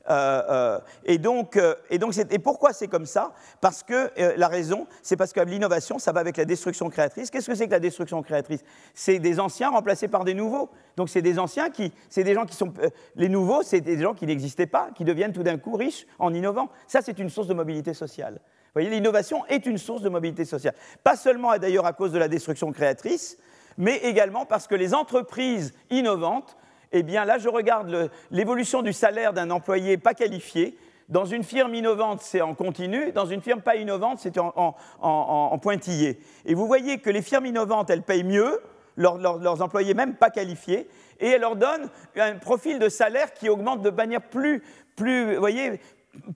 [0.10, 3.34] Euh, euh, et donc, euh, et donc et pourquoi c'est comme ça?
[3.62, 7.30] Parce que la raison, c'est parce que l'innovation, ça va avec la destruction créatrice.
[7.30, 8.64] Qu'est-ce que c'est que la destruction créatrice?
[8.94, 10.70] C'est des anciens remplacés par des nouveaux.
[10.98, 12.74] Donc c'est des anciens qui, c'est des gens qui sont,
[13.16, 16.34] les nouveaux, c'est des gens qui n'existaient pas, qui deviennent tout d'un coup riches en
[16.34, 16.70] innovant.
[16.88, 18.34] Ça, c'est une source de mobilité sociale.
[18.34, 20.74] Vous voyez, l'innovation est une source de mobilité sociale.
[21.04, 23.38] Pas seulement d'ailleurs à cause de la destruction créatrice,
[23.78, 26.58] mais également parce que les entreprises innovantes
[26.94, 30.78] eh bien là, je regarde l'évolution du salaire d'un employé pas qualifié.
[31.10, 33.12] Dans une firme innovante, c'est en continu.
[33.12, 36.20] Dans une firme pas innovante, c'est en, pointillé.
[36.46, 38.62] Et vous voyez que les firmes innovantes, elles payent mieux
[38.96, 40.88] leurs, employés même pas qualifiés,
[41.20, 44.64] et elles leur donnent un profil de salaire qui augmente de manière plus,
[44.96, 45.80] plus voyez,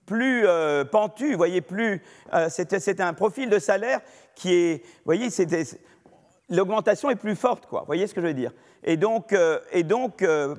[0.06, 0.84] plus euh,
[2.34, 4.00] euh, c'est un profil de salaire
[4.34, 5.28] qui est, voyez,
[6.48, 7.80] l'augmentation est plus forte, quoi.
[7.80, 8.52] Vous voyez ce que je veux dire?
[8.84, 10.54] Et donc, euh, et donc euh,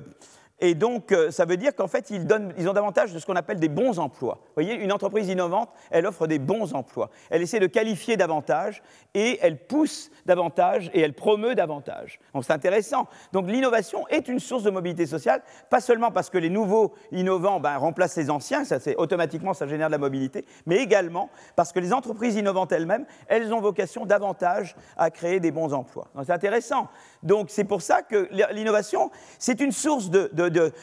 [0.60, 3.58] et donc, euh, ça veut dire qu'en fait, ils, ont davantage de ce qu'on appelle
[3.58, 4.40] des bons emplois.
[4.48, 7.10] Vous voyez, une entreprise innovante, elle offre des bons emplois.
[7.30, 8.82] Elle essaie de qualifier davantage
[9.14, 12.20] et elle pousse davantage et elle promeut davantage.
[12.34, 13.08] Donc, c'est intéressant.
[13.32, 17.58] Donc, l'innovation est une source de mobilité sociale, pas seulement parce que les nouveaux innovants
[17.58, 21.80] ben, remplacent les anciens, ça, automatiquement, ça génère de la mobilité, mais également parce que
[21.80, 26.08] les entreprises innovantes elles-mêmes, elles ont vocation davantage à créer des bons emplois.
[26.14, 26.88] Donc, c'est intéressant.
[27.22, 30.10] Donc, c'est pour ça que l'innovation, c'est une source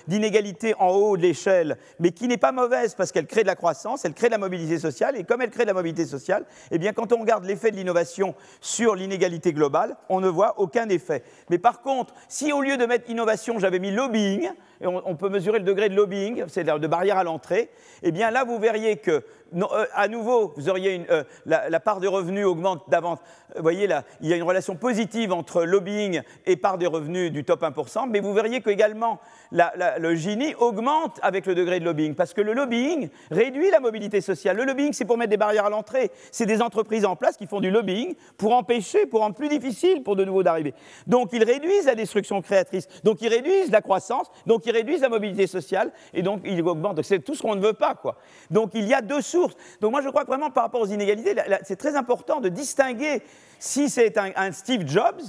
[0.08, 3.56] d'inégalité en haut de l'échelle, mais qui n'est pas mauvaise parce qu'elle crée de la
[3.56, 6.46] croissance, elle crée de la mobilité sociale, et comme elle crée de la mobilité sociale,
[6.72, 10.88] eh bien, quand on regarde l'effet de l'innovation sur l'inégalité globale, on ne voit aucun
[10.90, 11.24] effet.
[11.50, 15.30] Mais par contre, si au lieu de mettre innovation, j'avais mis lobbying, et on, peut
[15.30, 17.70] mesurer le degré de lobbying, c'est-à-dire de barrière à l'entrée,
[18.04, 19.24] eh bien là, vous verriez que,
[19.56, 23.26] euh, à nouveau, vous auriez une, euh, la, part des revenus augmente davantage.
[23.56, 27.32] Vous voyez là, il y a une relation positive entre lobbying et part des revenus
[27.32, 29.20] du top 1%, mais vous verriez qu'également
[29.52, 34.22] le Gini augmente avec le degré de lobbying, parce que le lobbying réduit la mobilité
[34.22, 34.58] sociale.
[34.58, 36.12] Le lobbying, c'est pour mettre des barrières à l'entrée.
[36.32, 40.04] C'est des entreprises en place qui font du lobbying pour empêcher, pour rendre plus difficile
[40.04, 40.74] pour de nouveaux d'arriver.
[41.08, 45.48] Donc ils réduisent la destruction créatrice, donc ils réduisent la croissance, donc réduisent la mobilité
[45.48, 47.02] sociale, et donc ils augmentent.
[47.02, 48.18] C'est tout ce qu'on ne veut pas, quoi.
[48.50, 49.56] Donc il y a deux sources.
[49.82, 53.22] Donc moi je crois que vraiment par rapport aux inégalités, c'est très important de distinguer
[53.60, 55.22] si c'est un, un Steve Jobs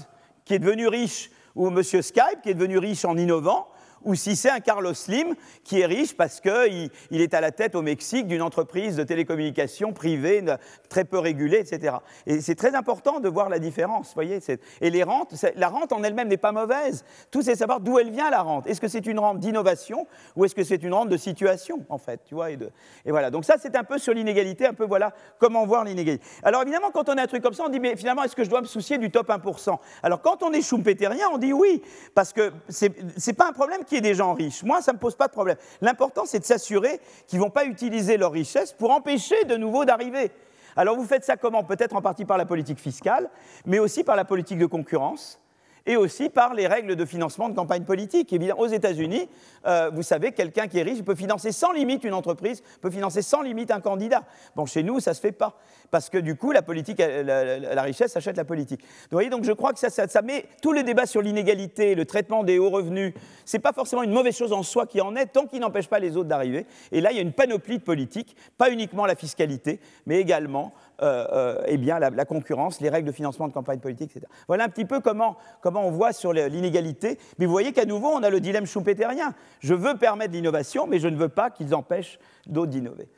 [0.45, 1.83] qui est devenu riche ou M.
[1.83, 3.69] Skype qui est devenu riche en innovant,
[4.09, 7.51] ou si c'est un Carlos Slim qui est riche parce qu'il il est à la
[7.51, 10.43] tête au Mexique d'une entreprise de télécommunications privée
[10.89, 11.97] très peu régulée, etc.
[12.27, 14.39] Et c'est très important de voir la différence, voyez.
[14.81, 17.05] Et les rentes, la rente en elle-même n'est pas mauvaise.
[17.31, 18.67] Tout c'est savoir d'où elle vient la rente.
[18.67, 21.99] Est-ce que c'est une rente d'innovation ou est-ce que c'est une rente de situation, en
[21.99, 22.51] fait, tu vois.
[22.51, 22.59] Et,
[23.07, 23.31] voilà.
[23.31, 26.25] Donc ça, c'est un peu sur l'inégalité, un peu voilà comment voir l'inégalité.
[26.43, 28.45] Alors évidemment, quand on a un truc comme ça, on dit mais finalement, est-ce que
[28.45, 31.83] je dois me soucier du top 1% Alors quand on est schumpeterien, on dit oui,
[32.15, 34.63] parce que c'est pas un problème y des gens riches.
[34.63, 35.57] Moi, ça ne me pose pas de problème.
[35.81, 39.85] L'important, c'est de s'assurer qu'ils ne vont pas utiliser leur richesse pour empêcher de nouveau
[39.85, 40.31] d'arriver.
[40.77, 41.65] Alors vous faites ça comment?
[41.65, 43.31] Peut-être en partie par la politique fiscale,
[43.67, 45.41] mais aussi par la politique de concurrence
[45.87, 48.33] et aussi par les règles de financement de campagne politique.
[48.33, 49.29] Évidemment, aux États-Unis,
[49.67, 53.23] euh, vous savez, quelqu'un qui est riche peut financer sans limite une entreprise, peut financer
[53.23, 54.23] sans limite un candidat.
[54.55, 55.57] Bon, chez nous, ça ne se fait pas,
[55.91, 58.81] parce que du coup, la, politique, la, richesse achète la politique.
[58.83, 62.05] vous voyez, donc je crois que ça, ça, met tout le débat sur l'inégalité, le
[62.05, 65.17] traitement des hauts revenus, ce n'est pas forcément une mauvaise chose en soi qui en
[65.17, 66.67] est, tant qu'il n'empêche pas les autres d'arriver.
[66.93, 70.73] Et là, il y a une panoplie de politiques, pas uniquement la fiscalité, mais également
[71.01, 74.27] euh, euh, eh bien, la, concurrence, les règles de financement de campagne politique, etc.
[74.49, 77.19] Voilà un petit peu comment, comment on voit sur l'inégalité.
[77.39, 79.33] Mais vous voyez qu'à nouveau, on a le dilemme schumpeterien.
[79.61, 83.09] Je veux permettre l'innovation, mais je ne veux pas qu'ils empêchent d'autres d'innover.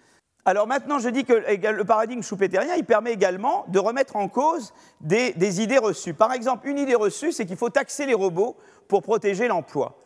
[0.44, 4.72] Alors maintenant, je dis que le paradigme schumpeterien, il permet également de remettre en cause
[5.00, 6.14] des, idées reçues.
[6.14, 8.56] Par exemple, une idée reçue, c'est qu'il faut taxer les robots
[8.88, 9.98] pour protéger l'emploi.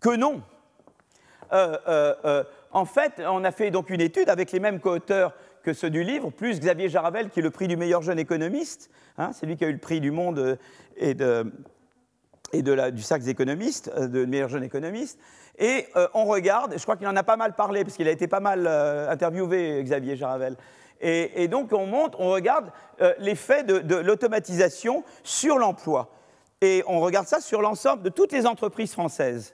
[0.00, 0.42] Que non.
[1.52, 5.90] Euh, en fait, on a fait donc une étude avec les mêmes co-auteurs que ceux
[5.90, 8.90] du livre, plus Xavier Jaravel, qui est le prix du meilleur jeune économiste.
[9.16, 10.56] Hein, c'est lui qui a eu le prix du monde euh,
[10.96, 11.50] et, de,
[12.52, 15.18] et de la, du cercle des économistes, euh, de meilleur jeune économiste.
[15.58, 18.10] Et euh, on regarde, je crois qu'il en a pas mal parlé, parce qu'il a
[18.10, 20.56] été pas mal interviewé, Xavier Jaravel.
[21.00, 22.70] Et, donc on monte, on regarde
[23.18, 26.08] l'effet de, l'automatisation sur l'emploi.
[26.62, 29.52] Et on regarde ça sur l'ensemble de toutes les entreprises françaises.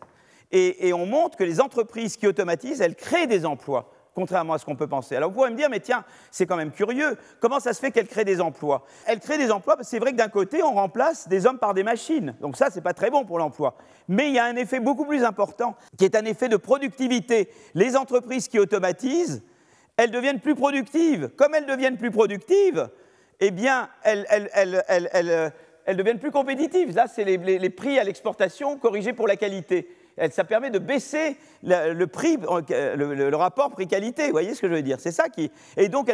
[0.52, 4.64] Et, on montre que les entreprises qui automatisent, elles créent des emplois contrairement à ce
[4.64, 5.16] qu'on peut penser.
[5.16, 7.90] Alors vous pourrez me dire, mais tiens, c'est quand même curieux, comment ça se fait
[7.90, 8.84] qu'elle crée des emplois?
[9.06, 11.58] Elle crée des emplois, parce que c'est vrai que d'un côté, on remplace des hommes
[11.58, 13.76] par des machines, donc ça, c'est pas très bon pour l'emploi.
[14.08, 17.48] Mais il y a un effet beaucoup plus important, qui est un effet de productivité.
[17.74, 19.42] Les entreprises qui automatisent,
[19.96, 21.28] elles deviennent plus productives.
[21.36, 22.88] Comme elles deviennent plus productives,
[23.38, 24.26] eh bien, elles,
[25.96, 26.94] deviennent plus compétitives.
[26.94, 29.88] Là, c'est les prix à l'exportation corrigés pour la qualité
[30.30, 34.26] ça permet de baisser le, prix, le, rapport prix-qualité.
[34.26, 35.50] Vous voyez ce que je veux dire C'est ça qui.
[35.76, 36.10] Et donc,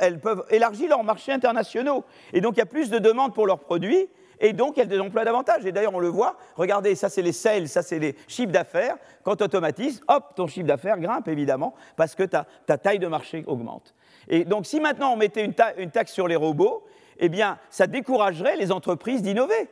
[0.00, 2.04] elles, peuvent élargir leurs marchés internationaux.
[2.32, 4.08] Et donc, il y a plus de demandes pour leurs produits.
[4.40, 5.66] Et donc, elles emploient davantage.
[5.66, 6.36] Et d'ailleurs, on le voit.
[6.54, 8.96] Regardez, ça, c'est les sales, ça, c'est les chiffres d'affaires.
[9.24, 12.44] Quand tu automatises, hop, ton chiffre d'affaires grimpe, évidemment, parce que ta,
[12.78, 13.94] taille de marché augmente.
[14.28, 16.84] Et donc, si maintenant on mettait une, une taxe sur les robots,
[17.18, 19.68] eh bien, ça découragerait les entreprises d'innover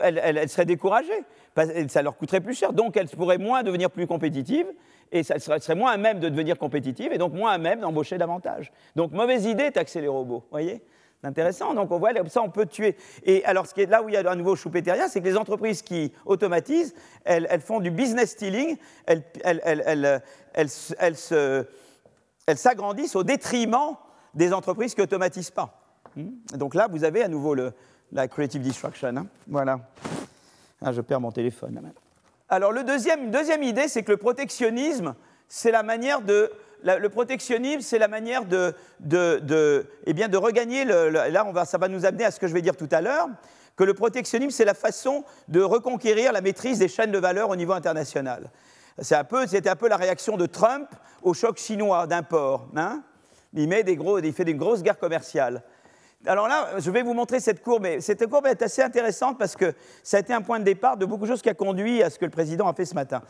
[0.00, 1.24] elles, seraient découragées.
[1.88, 2.72] Ça leur coûterait plus cher.
[2.72, 4.66] Donc, elles pourraient moins devenir plus compétitives
[5.12, 8.18] et ça serait moins à même de devenir compétitives et donc moins à même d'embaucher
[8.18, 8.72] davantage.
[8.96, 10.44] Donc, mauvaise idée, taxer les robots.
[10.50, 10.82] Voyez?
[11.20, 11.72] C'est intéressant.
[11.72, 12.96] Donc, on voit, ça, on peut tuer.
[13.24, 16.12] Et alors, là où il y a un nouveau choupétérien, c'est que les entreprises qui
[16.26, 16.94] automatisent,
[17.24, 19.22] elles, font du business stealing, elles,
[20.54, 23.96] elles s'agrandissent au détriment
[24.34, 25.82] des entreprises qui n'automatisent pas.
[26.14, 26.28] Hmm?
[26.54, 27.72] Donc là, vous avez à nouveau le,
[28.12, 29.16] la creative destruction.
[29.16, 29.26] Hein.
[29.46, 29.80] voilà.
[30.82, 31.80] Ah, je perds mon téléphone.
[32.48, 35.14] Alors, le deuxième, deuxième idée, c'est que le protectionnisme,
[35.48, 36.50] c'est la manière de.
[36.84, 40.84] le protectionnisme, c'est la manière de, de, de, eh bien, de regagner.
[40.84, 42.88] Le, là, on va, ça va nous amener à ce que je vais dire tout
[42.92, 43.28] à l'heure
[43.76, 47.56] que le protectionnisme, c'est la façon de reconquérir la maîtrise des chaînes de valeur au
[47.56, 48.50] niveau international.
[48.98, 50.88] C'est un c'était un peu la réaction de Trump
[51.22, 52.68] au choc chinois d'import.
[52.74, 53.02] Hein
[53.52, 55.62] il, met des gros, il fait des grosses guerres commerciales.
[56.26, 57.86] Alors là, je vais vous montrer cette courbe.
[58.00, 61.06] cette courbe est assez intéressante parce que ça a été un point de départ de
[61.06, 63.22] beaucoup de choses qui a conduit à ce que le président a fait ce matin.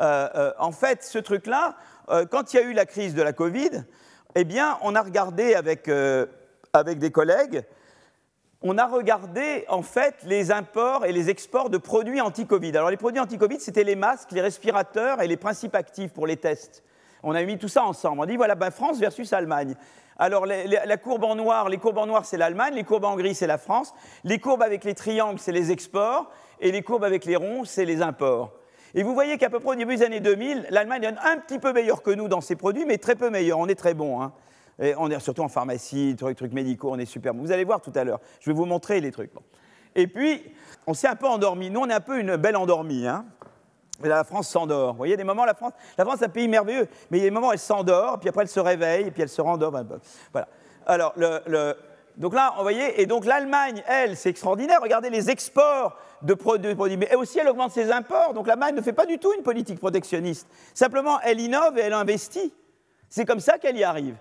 [0.00, 1.74] Euh, euh, en fait, ce truc-là,
[2.10, 3.84] euh, quand il y a eu la crise de la Covid,
[4.36, 5.90] eh bien, on a regardé avec,
[6.72, 7.64] avec des collègues,
[8.62, 12.76] on a regardé en fait les imports et les exports de produits anti-Covid.
[12.76, 16.36] Alors les produits anti-Covid, c'était les masques, les respirateurs et les principes actifs pour les
[16.36, 16.82] tests.
[17.22, 18.20] On a mis tout ça ensemble.
[18.20, 19.76] On dit voilà, ben, France versus Allemagne.
[20.16, 23.34] Alors, la courbe en noir, les courbes en noir, c'est l'Allemagne, les courbes en gris,
[23.34, 27.24] c'est la France, les courbes avec les triangles, c'est les exports, et les courbes avec
[27.24, 28.52] les ronds, c'est les imports.
[28.94, 31.58] Et vous voyez qu'à peu près au début des années 2000, l'Allemagne est un petit
[31.58, 33.58] peu meilleure que nous dans ses produits, mais très peu meilleure.
[33.58, 34.22] On est très bon.
[34.22, 34.32] Hein.
[34.98, 37.42] On est surtout en pharmacie, trucs, trucs médicaux, on est super bon.
[37.42, 38.20] Vous allez voir tout à l'heure.
[38.40, 39.32] Je vais vous montrer les trucs.
[39.96, 40.44] Et puis,
[40.86, 41.70] on s'est un peu endormi.
[41.70, 43.06] Nous, on est un peu une belle endormie.
[43.06, 43.26] Hein
[44.02, 44.92] la France s'endort.
[44.92, 47.24] Vous voyez, des moments, la France, la France, c'est un pays merveilleux, mais il y
[47.24, 49.72] a des moments, elle s'endort, puis après, elle se réveille, puis elle se rendort.
[50.32, 50.48] Voilà.
[50.86, 51.14] Alors,
[52.16, 54.80] Donc là, vous voyez, et donc l'Allemagne, elle, c'est extraordinaire.
[54.82, 58.34] Regardez les exports de produits, mais aussi, elle augmente ses imports.
[58.34, 60.48] Donc l'Allemagne ne fait pas du tout une politique protectionniste.
[60.74, 62.52] Simplement, elle innove et elle investit.
[63.08, 64.16] C'est comme ça qu'elle y arrive.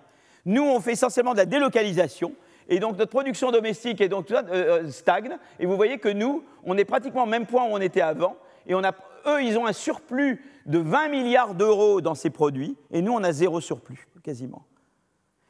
[0.45, 2.33] Nous, on fait essentiellement de la délocalisation.
[2.69, 5.37] Et donc notre production domestique est donc, euh, euh, stagne.
[5.59, 8.35] Et vous voyez que nous, on est pratiquement au même point où on était avant.
[8.67, 8.91] Et on a,
[9.27, 12.77] eux, ils ont un surplus de 20 milliards d'euros dans ces produits.
[12.91, 14.65] Et nous, on a zéro surplus, quasiment.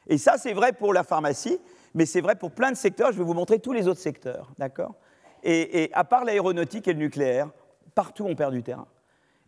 [0.07, 1.59] Et ça, c'est vrai pour la pharmacie,
[1.93, 3.11] mais c'est vrai pour plein de secteurs.
[3.11, 4.95] Je vais vous montrer tous les autres secteurs, d'accord?
[5.43, 7.49] Et, à part l'aéronautique et le nucléaire,
[7.95, 8.87] partout on perd du terrain.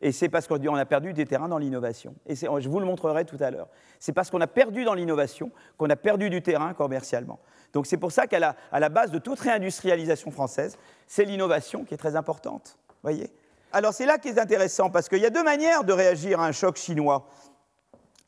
[0.01, 2.15] Et c'est parce qu'on a perdu des terrains dans l'innovation.
[2.25, 3.69] Et je vous le montrerai tout à l'heure.
[3.97, 7.39] C'est parce qu'on a perdu dans l'innovation qu'on a perdu du terrain commercialement.
[7.71, 11.93] Donc c'est pour ça qu'à la, la, base de toute réindustrialisation française, c'est l'innovation qui
[11.93, 12.77] est très importante.
[13.03, 13.31] Voyez?
[13.75, 16.47] Alors c'est là qui est intéressant, parce qu'il y a deux manières de réagir à
[16.47, 17.27] un choc chinois.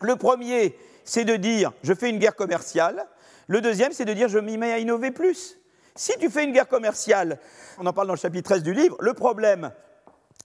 [0.01, 3.07] Le premier, c'est de dire je fais une guerre commerciale.
[3.47, 5.57] Le deuxième, c'est de dire je m'y mets à innover plus.
[5.95, 7.39] Si tu fais une guerre commerciale,
[7.77, 9.71] on en parle dans le chapitre 13 du livre, le problème,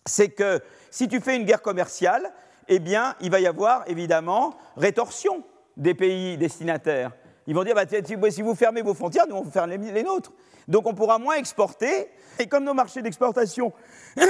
[0.06, 0.60] c'est que
[0.92, 2.32] si tu fais une guerre commerciale,
[2.68, 5.42] eh bien, il va y avoir évidemment rétorsion
[5.76, 7.10] des pays destinataires.
[7.48, 7.86] Ils vont dire, bah,
[8.30, 10.30] si vous fermez vos frontières, nous, on faire les nôtres.
[10.68, 13.72] Donc on pourra moins exporter, et comme nos marchés d'exportation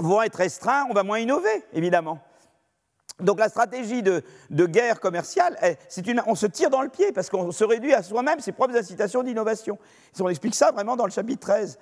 [0.00, 2.20] vont être restreints, on va moins innover, évidemment.
[3.22, 5.56] Donc la stratégie de, guerre commerciale,
[6.26, 9.22] on se tire dans le pied parce qu'on se réduit à soi-même ses propres incitations
[9.22, 9.78] d'innovation.
[10.18, 11.78] On explique ça vraiment dans le chapitre 13.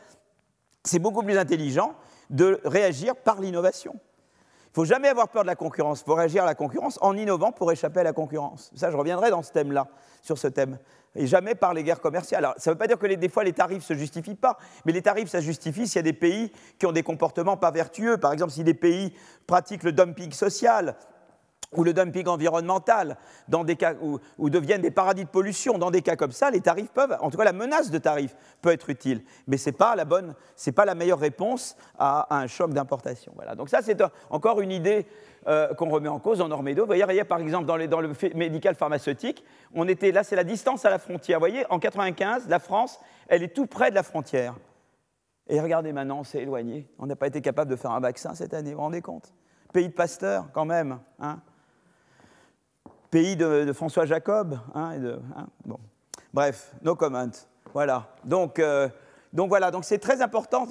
[0.85, 1.95] C'est beaucoup plus intelligent
[2.31, 3.95] de réagir par l'innovation.
[3.95, 6.99] Il ne faut jamais avoir peur de la concurrence, il faut réagir à la concurrence
[7.01, 8.71] en innovant pour échapper à la concurrence.
[8.77, 9.89] Ça, je reviendrai dans ce thème-là,
[10.23, 10.79] sur ce thème.
[11.15, 12.45] Et jamais par les guerres commerciales.
[12.45, 14.59] Alors, ça ne veut pas dire que des fois les tarifs ne se justifient pas,
[14.85, 17.71] mais les tarifs, ça justifie s'il y a des pays qui ont des comportements pas
[17.71, 18.19] vertueux.
[18.19, 19.15] Par exemple, si des pays
[19.47, 20.97] pratiquent le dumping social,
[21.77, 23.17] ou le dumping environnemental,
[23.49, 26.61] dans des cas où, deviennent des paradis de pollution, dans des cas comme ça, les
[26.61, 29.77] tarifs peuvent, en tout cas la menace de tarifs peut être utile, mais ce n'est
[29.77, 33.33] pas la pas la meilleure réponse à, un choc d'importation.
[33.35, 33.55] Voilà.
[33.55, 35.07] Donc ça, c'est encore une idée
[35.47, 36.83] euh, qu'on remet en cause en Ormedo.
[36.83, 40.85] Vous voyez, par exemple, dans, dans le médical pharmaceutique, on était là, c'est la distance
[40.85, 41.39] à la frontière.
[41.39, 44.55] Vous voyez, en 95, la France, elle est tout près de la frontière.
[45.49, 46.87] Et regardez maintenant, on s'est éloigné.
[46.99, 49.33] On n'a pas été capable de faire un vaccin cette année, vous vous rendez compte?
[49.73, 50.99] Pays de Pasteur, quand même.
[51.21, 51.41] Hein
[53.11, 54.59] pays de, François Jacob.
[54.75, 54.93] Hein,
[55.37, 55.79] hein, bon.
[56.33, 57.31] Bref, no comment.
[57.73, 58.09] Voilà.
[58.25, 58.89] Donc, euh,
[59.33, 60.67] donc voilà, donc c'est très important.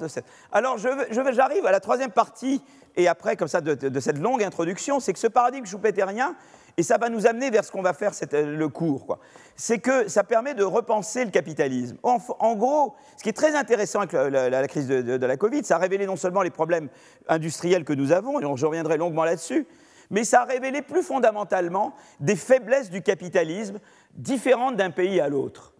[0.52, 2.62] Alors j'arrive à la troisième partie,
[2.96, 6.34] et après, comme ça, de, cette longue introduction, c'est que ce paradigme schumpeterien,
[6.76, 9.18] et ça va nous amener vers ce qu'on va faire le cours,
[9.56, 11.96] c'est que ça permet de repenser le capitalisme.
[12.02, 15.78] En, gros, ce qui est très intéressant avec la crise de, la Covid, ça a
[15.78, 16.88] révélé non seulement les problèmes
[17.28, 19.66] industriels que nous avons, et je reviendrai longuement là-dessus,
[20.10, 23.78] mais ça a révélé plus fondamentalement des faiblesses du capitalisme
[24.14, 25.74] différentes d'un pays à l'autre.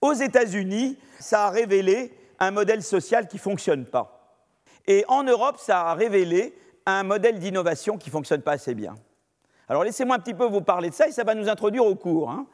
[0.00, 4.38] Aux États-Unis, ça a révélé un modèle social qui ne fonctionne pas.
[4.86, 6.56] Et en Europe, ça a révélé
[6.86, 8.94] un modèle d'innovation qui ne fonctionne pas assez bien.
[9.68, 11.94] Alors laissez-moi un petit peu vous parler de ça et ça va nous introduire au
[11.94, 12.30] cours.
[12.30, 12.46] Hein.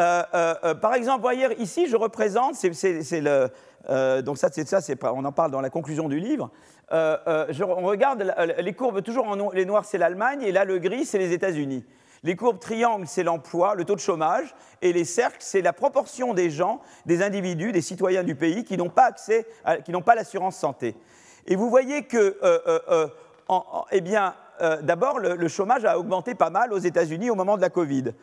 [0.00, 4.80] Euh, euh, euh, par exemple, voyez, ici, je représente, c'est le, donc ça, c'est ça,
[5.12, 6.50] on en parle dans la conclusion du livre.
[6.90, 11.18] on regarde les courbes toujours en les noirs, c'est l'Allemagne, et là le gris, c'est
[11.18, 11.84] les États-Unis.
[12.24, 16.32] Les courbes triangles, c'est l'emploi, le taux de chômage, et les cercles, c'est la proportion
[16.32, 19.46] des gens, des individus, des citoyens du pays qui n'ont pas accès,
[19.84, 20.96] qui n'ont pas l'assurance santé.
[21.46, 22.38] Et vous voyez que,
[23.92, 24.34] eh bien,
[24.80, 28.14] d'abord, le, chômage a augmenté pas mal aux États-Unis au moment de la Covid.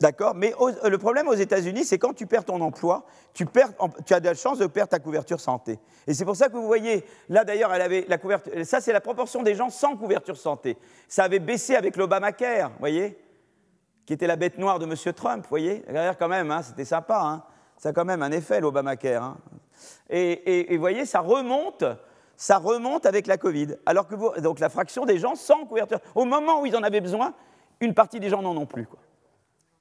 [0.00, 0.34] D'accord?
[0.36, 4.34] Mais le problème aux États-Unis, c'est quand tu perds ton emploi, tu, as de la
[4.34, 5.80] chance de perdre ta couverture santé.
[6.06, 8.52] Et c'est pour ça que vous voyez, là d'ailleurs, elle avait la couverture.
[8.64, 10.76] Ça, c'est la proportion des gens sans couverture santé.
[11.08, 13.18] Ça avait baissé avec l'Obamacare, vous voyez?
[14.06, 14.94] Qui était la bête noire de M.
[15.14, 15.82] Trump, vous voyez?
[15.88, 17.20] Derrière, quand même, hein, c'était sympa.
[17.20, 17.42] Hein
[17.76, 19.22] ça a quand même un effet, l'Obamacare.
[19.22, 19.36] Hein
[20.10, 21.84] et, vous voyez, ça remonte
[22.40, 23.74] ça remonte avec la Covid.
[23.84, 26.84] Alors que vous, donc la fraction des gens sans couverture, au moment où ils en
[26.84, 27.34] avaient besoin,
[27.80, 28.86] une partie des gens n'en ont plus.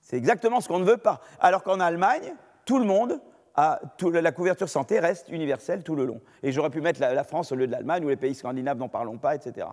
[0.08, 1.20] C'est exactement ce qu'on ne veut pas.
[1.42, 3.20] Alors qu'en Allemagne, tout le monde
[3.58, 6.22] la couverture santé reste universelle tout le long.
[6.44, 8.88] Et j'aurais pu mettre la, France au lieu de l'Allemagne ou les pays scandinaves, n'en
[8.88, 9.68] parlons pas, etc.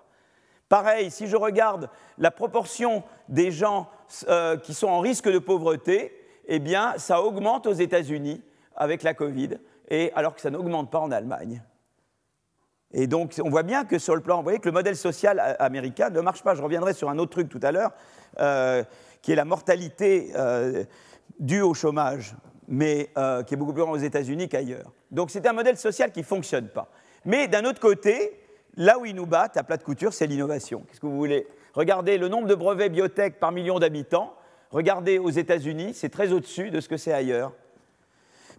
[0.69, 3.89] Pareil, si je regarde la proportion des gens
[4.29, 6.13] euh, qui sont en risque de pauvreté,
[6.47, 8.43] eh bien, ça augmente aux États-Unis
[8.75, 11.63] avec la Covid, et alors que ça n'augmente pas en Allemagne.
[12.91, 15.57] Et donc, on voit bien que sur le plan, vous voyez que le modèle social
[15.61, 16.55] américain ne marche pas.
[16.55, 17.93] Je reviendrai sur un autre truc tout à l'heure.
[18.41, 18.83] Euh,
[19.25, 20.85] qui est la mortalité euh,
[21.41, 22.35] due au chômage,
[22.69, 24.93] mais euh, qui est beaucoup plus grand aux États-Unis qu'ailleurs.
[25.11, 26.91] Donc c'est un modèle social qui ne fonctionne pas.
[27.25, 28.39] Mais d'un autre côté,
[28.77, 30.85] là où ils nous battent à plat de couture, c'est l'innovation.
[30.87, 31.47] Qu'est-ce que vous voulez?
[31.73, 34.35] Regardez le nombre de brevets biotech par million d'habitants.
[34.71, 37.55] Regardez aux États-Unis, c'est très au-dessus de ce que c'est ailleurs.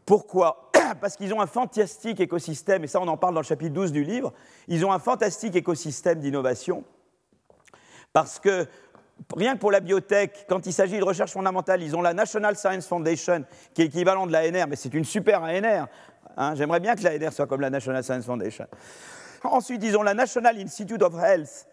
[0.03, 0.71] Pourquoi?
[0.99, 3.91] Parce qu'ils ont un fantastique écosystème, et ça on en parle dans le chapitre 12
[3.91, 4.33] du livre,
[4.67, 6.83] ils ont un fantastique écosystème d'innovation,
[8.15, 8.65] parce que
[9.35, 12.55] rien que pour la biotech, quand il s'agit de recherche fondamentale, ils ont la National
[12.55, 15.87] Science Foundation, qui est l'équivalent de l'ANR, mais c'est une super ANR.
[16.37, 16.55] Hein.
[16.55, 18.67] J'aimerais bien que l'ANR soit comme la National Science Foundation.
[19.43, 21.67] Ensuite, ils ont la National Institute of Health,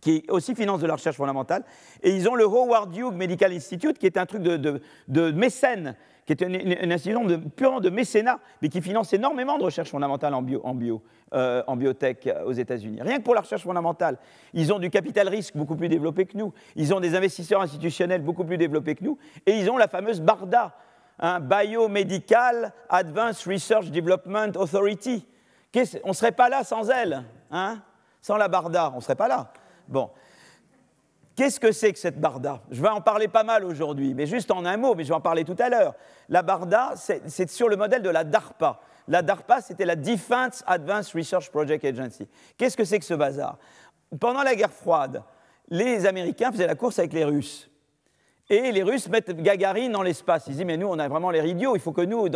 [0.00, 1.64] qui aussi finance de la recherche fondamentale.
[2.02, 5.96] Et ils ont le Howard Hughes Medical Institute, qui est un truc de, de, mécène,
[6.26, 10.34] qui est une, institution de, purement de mécénat, mais qui finance énormément de recherche fondamentale
[10.34, 10.78] en, bio, en,
[11.34, 13.00] euh, biotech euh, aux États-Unis.
[13.02, 14.18] Rien que pour la recherche fondamentale.
[14.54, 16.52] Ils ont du capital risque beaucoup plus développé que nous.
[16.76, 19.18] Ils ont des investisseurs institutionnels beaucoup plus développés que nous.
[19.46, 20.76] Et ils ont la fameuse BARDA,
[21.18, 25.26] un Biomedical Advanced Research Development Authority.
[26.04, 27.78] On ne serait pas là sans elle, hein?
[28.20, 29.52] Sans la BARDA, on ne serait pas là.
[29.88, 30.10] Bon.
[31.34, 32.60] Qu'est-ce que c'est que cette Barda?
[32.70, 35.14] Je vais en parler pas mal aujourd'hui, mais juste en un mot, mais je vais
[35.14, 35.94] en parler tout à l'heure.
[36.28, 38.80] La Barda, c'est sur le modèle de la DARPA.
[39.08, 42.28] La DARPA, c'était la Defense Advanced Research Project Agency.
[42.56, 43.58] Qu'est-ce que c'est que ce bazar?
[44.20, 45.22] Pendant la guerre froide,
[45.68, 47.70] les Américains faisaient la course avec les Russes.
[48.50, 50.44] Et les Russes mettent Gagarine dans l'espace.
[50.48, 52.28] Ils disent, mais nous, on a vraiment l'air idiots, il faut que nous,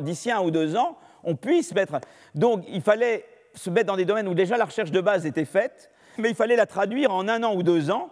[0.00, 1.98] d'ici un ou deux ans, on puisse mettre...
[2.34, 3.24] Donc, il fallait
[3.54, 6.36] se mettre dans des domaines où déjà la recherche de base était faite, mais il
[6.36, 8.10] fallait la traduire en un an ou deux ans,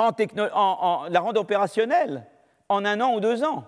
[0.00, 2.26] en, la rendre opérationnelle
[2.68, 3.64] en un an ou deux ans.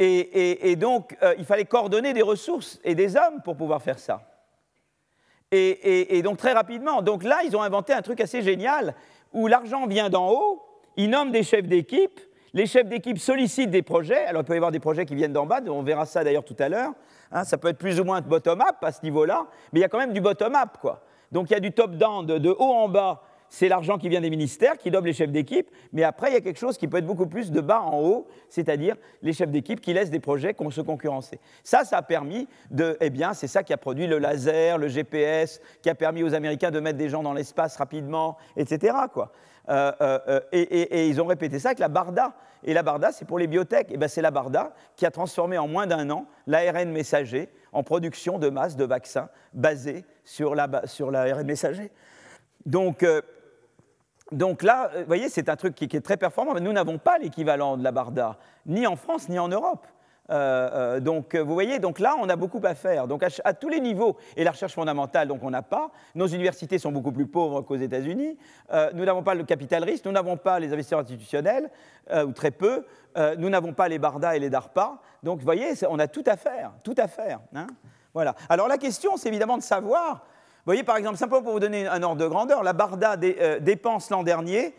[0.00, 4.22] Et, donc, euh, il fallait coordonner des ressources et des hommes pour pouvoir faire ça.
[5.50, 7.02] Et, donc, très rapidement.
[7.02, 8.94] Donc là, ils ont inventé un truc assez génial
[9.32, 10.62] où l'argent vient d'en haut,
[10.96, 12.20] ils nomment des chefs d'équipe,
[12.54, 14.24] les chefs d'équipe sollicitent des projets.
[14.26, 16.44] Alors, il peut y avoir des projets qui viennent d'en bas, on verra ça d'ailleurs
[16.44, 16.92] tout à l'heure.
[17.32, 19.88] Hein, ça peut être plus ou moins bottom-up à ce niveau-là, mais il y a
[19.88, 21.02] quand même du bottom-up, quoi.
[21.30, 24.30] Donc il y a du top-down, de, haut en bas, c'est l'argent qui vient des
[24.30, 26.98] ministères, qui donne les chefs d'équipe, mais après il y a quelque chose qui peut
[26.98, 30.54] être beaucoup plus de bas en haut, c'est-à-dire les chefs d'équipe qui laissent des projets
[30.54, 31.40] qu'on se concurrencer.
[31.64, 34.88] Ça, ça a permis de, eh bien, c'est ça qui a produit le laser, le
[34.88, 38.94] GPS, qui a permis aux Américains de mettre des gens dans l'espace rapidement, etc.
[39.12, 39.32] Quoi.
[39.68, 42.32] Euh, euh, euh, et, ils ont répété ça avec la Barda.
[42.64, 43.90] Et la Barda, c'est pour les biotech.
[43.90, 47.82] Et ben, c'est la Barda qui a transformé en moins d'un an l'ARN messager en
[47.82, 51.10] production de masse de vaccins basés sur l'ARN sur
[51.44, 51.90] messager.
[52.66, 53.04] Donc,
[54.32, 57.18] donc là, vous voyez, c'est un truc qui, est très performant, mais nous n'avons pas
[57.18, 59.86] l'équivalent de la Barda, ni en France, ni en Europe.
[60.30, 63.06] Euh, euh, donc, vous voyez, donc là, on a beaucoup à faire.
[63.06, 65.90] Donc, à, tous les niveaux, et la recherche fondamentale, donc on n'a pas.
[66.14, 68.36] Nos universités sont beaucoup plus pauvres qu'aux États-Unis.
[68.72, 71.70] Euh, nous n'avons pas le capital risque, nous n'avons pas les investisseurs institutionnels,
[72.26, 72.86] ou très peu.
[73.36, 74.98] nous n'avons pas les BARDA et les DARPA.
[75.22, 77.40] Donc, vous voyez, on a tout à faire, tout à faire.
[77.54, 77.66] Hein.
[78.14, 78.34] voilà.
[78.48, 80.24] Alors, la question, c'est évidemment de savoir.
[80.68, 84.22] Voyez, par exemple, simplement pour vous donner un ordre de grandeur, la BARDA dépense l'an
[84.22, 84.74] dernier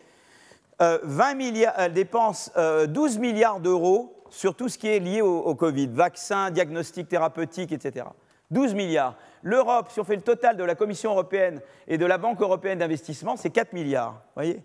[0.79, 5.87] 20 milliards, elle dépense 12 milliards d'euros sur tout ce qui est lié au, Covid,
[5.87, 8.05] vaccins, diagnostics thérapeutiques, etc.
[8.51, 9.15] 12 milliards.
[9.41, 12.77] L'Europe, si on fait le total de la Commission européenne et de la Banque européenne
[12.77, 14.11] d'investissement, c'est 4 milliards.
[14.11, 14.61] Vous voyez?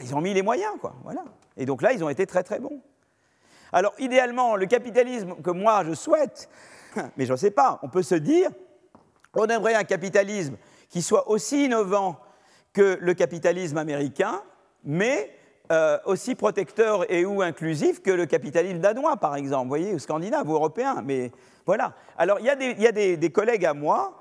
[0.00, 0.94] Ils ont mis les moyens, quoi.
[1.02, 1.24] Voilà.
[1.56, 2.80] Et donc là, ils ont été très très bons.
[3.72, 6.48] Alors, idéalement, le capitalisme que moi je souhaite,
[7.16, 8.50] mais je ne sais pas, on peut se dire,
[9.34, 10.56] on aimerait un capitalisme
[10.88, 12.18] qui soit aussi innovant
[12.72, 14.42] que le capitalisme américain,
[14.84, 15.36] mais
[15.72, 20.48] euh, aussi protecteur et ou inclusif que le capitalisme danois, par exemple, voyez, ou scandinave
[20.48, 21.02] ou européen.
[21.04, 21.30] Mais
[21.64, 21.94] voilà.
[22.18, 24.18] Alors, il y a, des, collègues à moi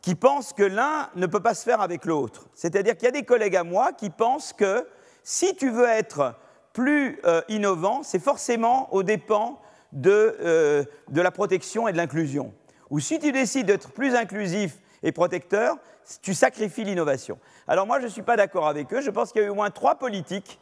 [0.00, 2.48] qui pensent que l'un ne peut pas se faire avec l'autre.
[2.54, 4.86] C'est-à-dire qu'il y a des collègues à moi qui pensent que
[5.22, 6.34] si tu veux être
[6.72, 9.60] plus euh, innovant, c'est forcément aux dépens
[10.06, 12.54] euh, de la protection et de l'inclusion.
[12.90, 15.76] Ou si tu décides d'être plus inclusif et protecteur,
[16.22, 17.38] tu sacrifies l'innovation.
[17.66, 19.00] Alors moi, je ne suis pas d'accord avec eux.
[19.00, 20.60] Je pense qu'il y a au moins trois politiques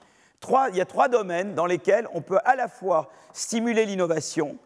[0.71, 4.59] il y a trois domaines dans lesquels on peut à la fois stimuler l'innovation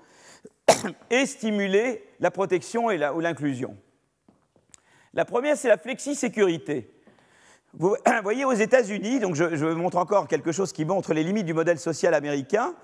[1.10, 3.76] et stimuler la protection ou l'inclusion.
[5.14, 6.90] La première, c'est la flexi-sécurité.
[7.74, 11.46] Vous voyez, aux États-Unis, donc je, je, montre encore quelque chose qui montre les limites
[11.46, 12.74] du modèle social américain.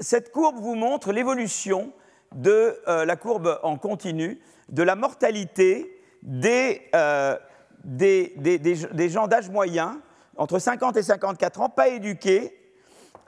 [0.00, 1.92] Cette courbe vous montre l'évolution
[2.34, 7.36] de euh, la courbe en continu de la mortalité des, euh,
[7.84, 10.00] des, des, des gens d'âge moyen
[10.36, 12.58] entre 50 et 54 ans, pas éduqués,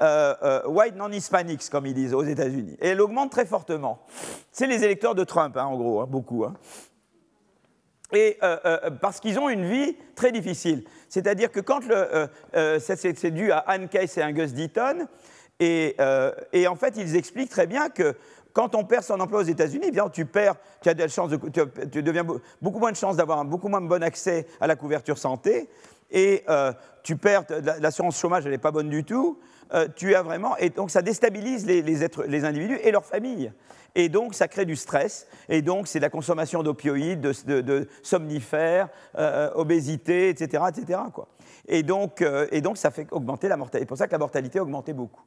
[0.01, 2.77] euh, white non-hispanics, comme ils disent aux États-Unis.
[2.81, 4.01] Et elle augmente très fortement.
[4.51, 6.45] C'est les électeurs de Trump, hein, en gros, hein, beaucoup.
[6.45, 6.55] Hein.
[8.13, 8.39] Et
[9.01, 10.85] parce qu'ils ont une vie très difficile.
[11.09, 11.81] C'est-à-dire que quand
[12.79, 15.09] c'est dû à Anne Case et Angus Deaton,
[15.59, 15.97] et,
[16.53, 18.15] et, en fait, ils expliquent très bien que
[18.55, 21.33] quand on perd son emploi aux États-Unis, bien tu perds, tu as de chances
[21.93, 22.25] tu, deviens
[22.63, 25.69] beaucoup moins de chances d'avoir beaucoup moins bon accès à la couverture santé
[26.11, 27.45] et euh, tu perds,
[27.81, 29.41] l'assurance chômage, elle n'est pas bonne du tout,
[29.75, 30.57] euh, tu as vraiment.
[30.59, 33.53] Et donc ça déstabilise les, les individus et leurs familles.
[33.97, 35.29] Et donc, ça crée du stress.
[35.49, 40.65] Et donc, c'est la consommation d'opioïdes, de, somnifères, euh, obésité, etc.
[40.69, 40.99] etc.
[41.13, 41.29] Quoi.
[41.69, 43.85] Et, donc, et donc, ça fait augmenter la mortalité.
[43.85, 45.23] C'est pour ça que la mortalité a augmenté beaucoup.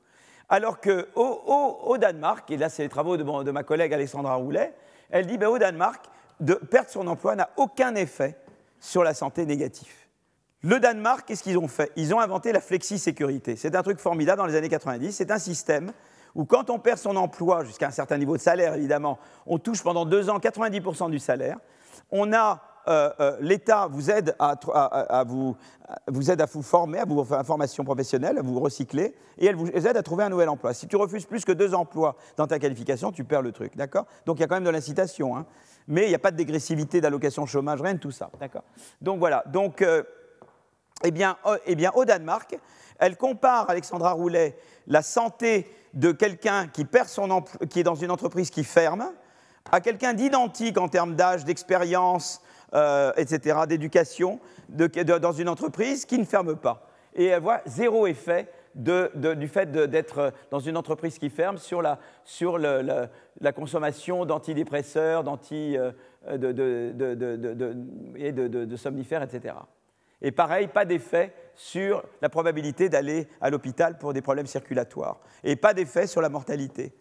[0.50, 4.74] Alors qu'au au, Danemark, et là, c'est les travaux de, ma collègue Alexandra Roulet,
[5.10, 6.06] elle dit ben, au Danemark,
[6.70, 8.38] perdre son emploi n'a aucun effet
[8.80, 9.94] sur la santé négative.
[10.62, 11.92] Le Danemark, qu'est-ce qu'ils ont fait?
[11.96, 13.56] Ils ont inventé la flexi-sécurité.
[13.56, 15.12] C'est un truc formidable dans les années 90.
[15.12, 15.92] C'est un système
[16.34, 19.84] où quand on perd son emploi jusqu'à un certain niveau de salaire, évidemment, on touche
[19.84, 21.58] pendant deux ans 90% du salaire.
[22.12, 24.56] On a euh, euh, l'État vous aide à,
[25.28, 25.56] vous,
[26.32, 29.56] aide à vous former, à vous faire une formation professionnelle, à vous recycler, et elle
[29.56, 30.74] vous aide à trouver un nouvel emploi.
[30.74, 34.06] Si tu refuses plus que deux emplois dans ta qualification, tu perds le truc, d'accord?
[34.26, 35.46] Donc il y a quand même de l'incitation, hein.
[35.88, 38.64] mais il n'y a pas de dégressivité d'allocation chômage, rien de tout ça, d'accord?
[39.02, 40.04] Donc voilà, donc, euh,
[41.04, 42.58] eh, bien, eh bien, au Danemark,
[43.00, 44.58] elle compare, Alexandra Roulet,
[44.88, 49.12] la santé de quelqu'un qui perd son qui est dans une entreprise qui ferme,
[49.72, 52.42] à quelqu'un d'identique en termes d'âge, d'expérience,
[52.74, 54.40] euh, etc., d'éducation,
[54.70, 56.88] dans une entreprise qui ne ferme pas.
[57.16, 62.00] Et elle voit zéro effet du fait d'être dans une entreprise qui ferme sur la,
[62.24, 65.92] sur la consommation d'antidépresseurs, d'anti, euh,
[66.38, 69.56] de, somnifères, etc.
[70.22, 75.20] Et pareil, pas d'effet sur la probabilité d'aller à l'hôpital pour des problèmes circulatoires.
[75.44, 76.94] Et pas d'effet sur la mortalité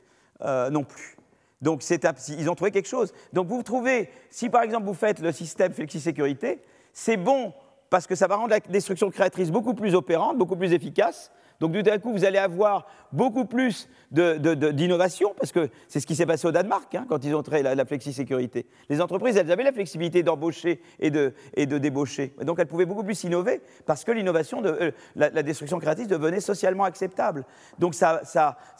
[0.42, 1.16] euh, non plus.
[1.60, 3.12] Donc ils ont trouvé quelque chose.
[3.32, 6.60] Donc vous trouvez, si par exemple vous faites le système flexi-sécurité,
[6.92, 7.52] c'est bon
[7.88, 11.30] parce que ça va rendre la destruction créatrice beaucoup plus opérante, beaucoup plus efficace,
[11.60, 16.14] donc tout d'un coup, vous allez avoir beaucoup plus d'innovation, parce que c'est ce qui
[16.14, 18.66] s'est passé au Danemark hein, quand ils ont créé la, flexi-sécurité.
[18.88, 22.34] Les entreprises, elles avaient la flexibilité d'embaucher et de, débaucher.
[22.42, 26.84] donc elles pouvaient beaucoup plus innover, parce que l'innovation, euh, la, destruction créatrice devenait socialement
[26.84, 27.44] acceptable.
[27.78, 28.22] Donc ça,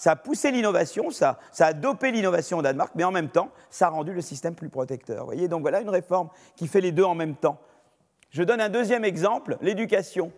[0.05, 3.91] a poussé l'innovation, ça, a dopé l'innovation au Danemark, mais en même temps, ça a
[3.91, 5.25] rendu le système plus protecteur.
[5.25, 7.59] voyez donc voilà une réforme qui fait les deux en même temps.
[8.31, 10.33] Je donne un deuxième exemple, l'éducation.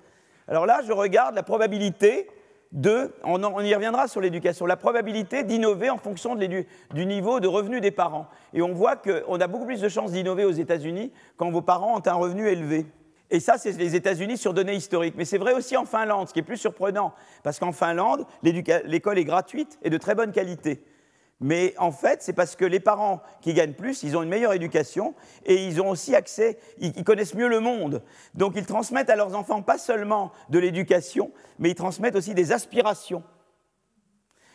[0.49, 2.29] Alors là, je regarde la probabilité
[2.73, 7.81] de, on, y reviendra sur l'éducation, la probabilité d'innover en fonction du niveau de revenu
[7.81, 8.27] des parents.
[8.53, 11.97] Et on voit qu'on a beaucoup plus de chances d'innover aux États-Unis quand vos parents
[11.99, 12.87] ont un revenu élevé.
[13.31, 15.15] Et ça, c'est les États-Unis sur données historiques.
[15.17, 19.19] Mais c'est vrai aussi en Finlande, ce qui est plus surprenant, parce qu'en Finlande, l'école
[19.19, 20.83] est gratuite et de très bonne qualité.
[21.41, 24.55] Mais en fait, c'est parce que les parents qui gagnent plus, ils ont une meilleure
[24.55, 25.15] éducation
[25.47, 28.03] et ils ont aussi accès, ils, connaissent mieux le monde.
[28.35, 31.31] Donc ils transmettent à leurs enfants pas seulement de l'éducation,
[31.61, 33.23] mais ils transmettent aussi des aspirations.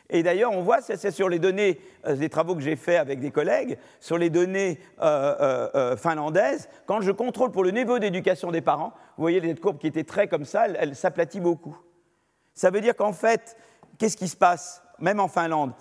[0.09, 3.21] Et d'ailleurs, on voit, c'est sur les données, euh, des travaux que j'ai faits avec
[3.21, 8.51] des collègues, sur les données euh, euh, finlandaises, quand je contrôle pour le niveau d'éducation
[8.51, 11.77] des parents, vous voyez les courbes qui étaient très comme ça, elle s'aplatit beaucoup.
[12.53, 13.55] Ça veut dire qu'en fait,
[13.97, 15.71] qu'est-ce qui se passe, même en Finlande?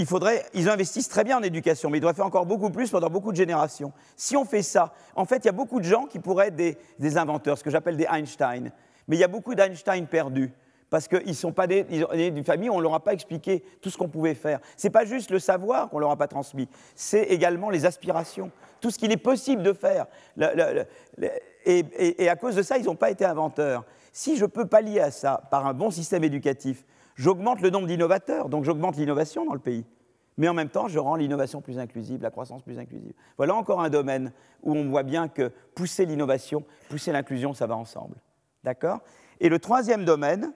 [0.00, 2.90] Il faudrait, ils investissent très bien en éducation, mais ils devraient faire encore beaucoup plus
[2.90, 3.92] pendant beaucoup de générations.
[4.16, 6.56] Si on fait ça, en fait, il y a beaucoup de gens qui pourraient être
[6.98, 8.72] des, inventeurs, ce que j'appelle des Einstein.
[9.08, 10.52] Mais il y a beaucoup d'Einstein perdus
[10.88, 13.90] parce qu'ils sont pas des, d'une famille où on ne leur a pas expliqué tout
[13.90, 14.60] ce qu'on pouvait faire.
[14.78, 17.84] Ce n'est pas juste le savoir qu'on ne leur a pas transmis, c'est également les
[17.84, 20.06] aspirations, tout ce qu'il est possible de faire.
[21.66, 21.84] et,
[22.24, 23.84] et, à cause de ça, ils n'ont pas été inventeurs.
[24.12, 26.84] Si je peux pallier à ça par un bon système éducatif,
[27.20, 29.84] j'augmente le nombre d'innovateurs, donc j'augmente l'innovation dans le pays.
[30.38, 33.12] Mais en même temps, je rends l'innovation plus inclusive, la croissance plus inclusive.
[33.36, 37.76] Voilà encore un domaine où on voit bien que pousser l'innovation, pousser l'inclusion, ça va
[37.76, 38.16] ensemble.
[38.64, 39.00] D'accord?
[39.38, 40.54] Et le troisième domaine,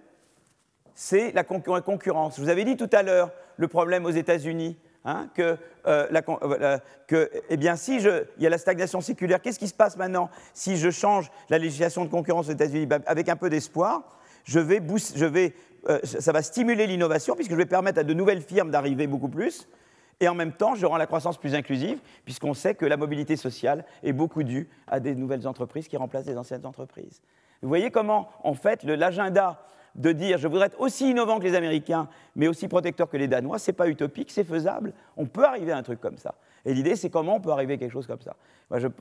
[0.95, 2.37] c'est la concurrence.
[2.37, 6.79] Je vous avais dit tout à l'heure le problème aux États-Unis, hein, que, euh, euh,
[7.07, 10.31] que, eh bien, si il y a la stagnation séculaire, qu'est-ce qui se passe maintenant?
[10.55, 14.61] Si je change la législation de concurrence aux États-Unis ben, Avec un peu d'espoir, je
[14.61, 14.81] vais,
[15.15, 15.55] je vais
[15.89, 19.29] euh, ça va stimuler l'innovation puisque je vais permettre à de nouvelles firmes d'arriver beaucoup
[19.29, 19.69] plus.
[20.21, 23.37] Et en même temps, je rends la croissance plus inclusive, puisqu'on sait que la mobilité
[23.37, 27.21] sociale est beaucoup due à des nouvelles entreprises qui remplacent des anciennes entreprises.
[27.63, 31.55] Vous voyez comment, en fait, l'agenda de dire je voudrais être aussi innovant que les
[31.55, 34.93] Américains, mais aussi protecteur que les Danois, c'est pas utopique, c'est faisable.
[35.17, 36.35] On peut arriver à un truc comme ça.
[36.65, 38.37] Et l'idée, c'est comment on peut arriver à quelque chose comme ça.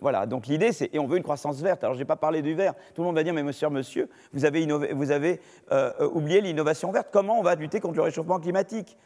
[0.01, 1.84] voilà, donc l'idée, c'est, et on veut une croissance verte.
[1.84, 2.74] Alors, je n'ai pas parlé du vert.
[2.93, 4.68] Tout le monde va dire, mais monsieur, monsieur, vous avez,
[5.11, 5.39] avez
[5.72, 7.07] euh, oublié l'innovation verte.
[7.11, 8.97] Comment on va lutter contre le réchauffement climatique?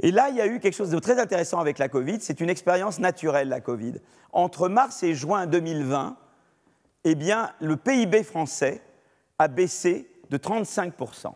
[0.00, 2.18] Et là, il y a eu quelque chose de très intéressant avec la Covid.
[2.20, 3.94] C'est une expérience naturelle, la Covid.
[4.32, 6.16] Entre mars et juin 2020,
[7.04, 8.82] eh bien, le PIB français
[9.38, 11.32] a baissé de 35%.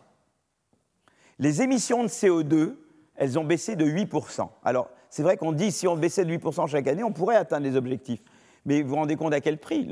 [1.39, 2.75] Les émissions de CO2,
[3.15, 4.49] elles ont baissé de 8%.
[4.63, 7.65] Alors, c'est vrai qu'on dit si on baissait de 8% chaque année, on pourrait atteindre
[7.65, 8.21] les objectifs.
[8.65, 9.89] Mais vous vous rendez compte à quel prix?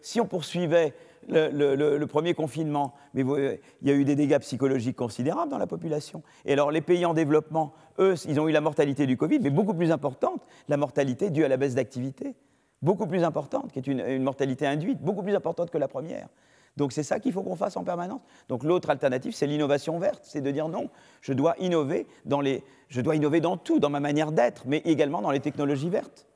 [0.00, 0.94] Si on poursuivait
[1.28, 6.22] le, premier confinement, il y a eu des dégâts psychologiques considérables dans la population.
[6.46, 9.50] Et alors les pays en développement, eux, ils ont eu la mortalité du Covid, mais
[9.50, 12.34] beaucoup plus importante, la mortalité due à la baisse d'activité,
[12.80, 16.28] beaucoup plus importante, qui est une, mortalité induite, beaucoup plus importante que la première.
[16.76, 18.22] Donc c'est ça qu'il faut qu'on fasse en permanence.
[18.48, 20.88] Donc l'autre alternative, c'est l'innovation verte, c'est de dire non,
[21.20, 26.26] je dois innover dans tout, dans ma manière d'être, mais également dans les technologies vertes.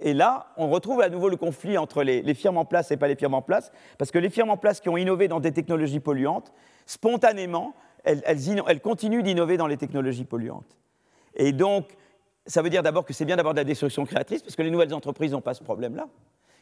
[0.00, 3.08] Et là, on retrouve à nouveau le conflit entre les, firmes en place et pas
[3.08, 5.52] les firmes en place, parce que les firmes en place qui ont innové dans des
[5.52, 6.52] technologies polluantes,
[6.84, 10.76] spontanément, elles, continuent d'innover dans les technologies polluantes.
[11.36, 11.96] Et donc,
[12.46, 14.70] ça veut dire d'abord que c'est bien d'avoir de la destruction créatrice, parce que les
[14.70, 16.08] nouvelles entreprises n'ont pas ce problème-là.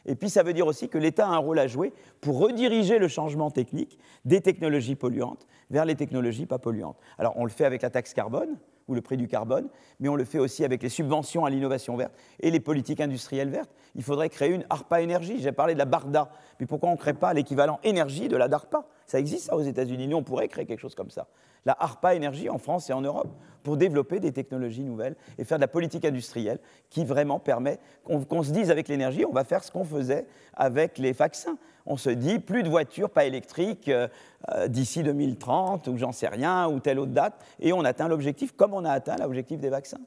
[0.05, 2.99] Et puis, ça veut dire aussi que l'État a un rôle à jouer pour rediriger
[2.99, 6.97] le changement technique des technologies polluantes vers les technologies pas polluantes.
[7.17, 10.15] Alors, on le fait avec la taxe carbone, ou le prix du carbone, mais on
[10.15, 13.71] le fait aussi avec les subventions à l'innovation verte et les politiques industrielles vertes.
[13.95, 15.39] Il faudrait créer une ARPA énergie.
[15.39, 16.29] J'ai parlé de la BARDA,
[16.59, 18.85] mais pourquoi on ne crée pas l'équivalent énergie de la DARPA?
[19.07, 20.07] Ça existe ça aux États-Unis.
[20.07, 21.27] Nous, on pourrait créer quelque chose comme ça.
[21.65, 23.29] La ARPA énergie en France et en Europe
[23.63, 28.43] pour développer des technologies nouvelles et faire de la politique industrielle qui vraiment permet qu'on
[28.43, 32.09] se dise avec l'énergie, on va faire ce qu'on faisait avec les vaccins on se
[32.09, 34.07] dit plus de voitures pas électriques euh,
[34.51, 38.53] euh, d'ici 2030 ou j'en sais rien ou telle autre date et on atteint l'objectif
[38.53, 40.01] comme on a atteint l'objectif des vaccins.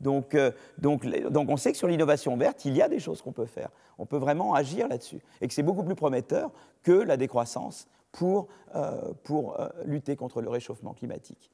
[0.00, 3.20] Donc, euh, donc, donc, on sait que sur l'innovation verte, il y a des choses
[3.20, 3.70] qu'on peut faire.
[3.98, 6.52] On peut vraiment agir là-dessus et que c'est beaucoup plus prometteur
[6.84, 8.48] que la décroissance pour,
[9.24, 11.50] pour lutter contre le réchauffement climatique.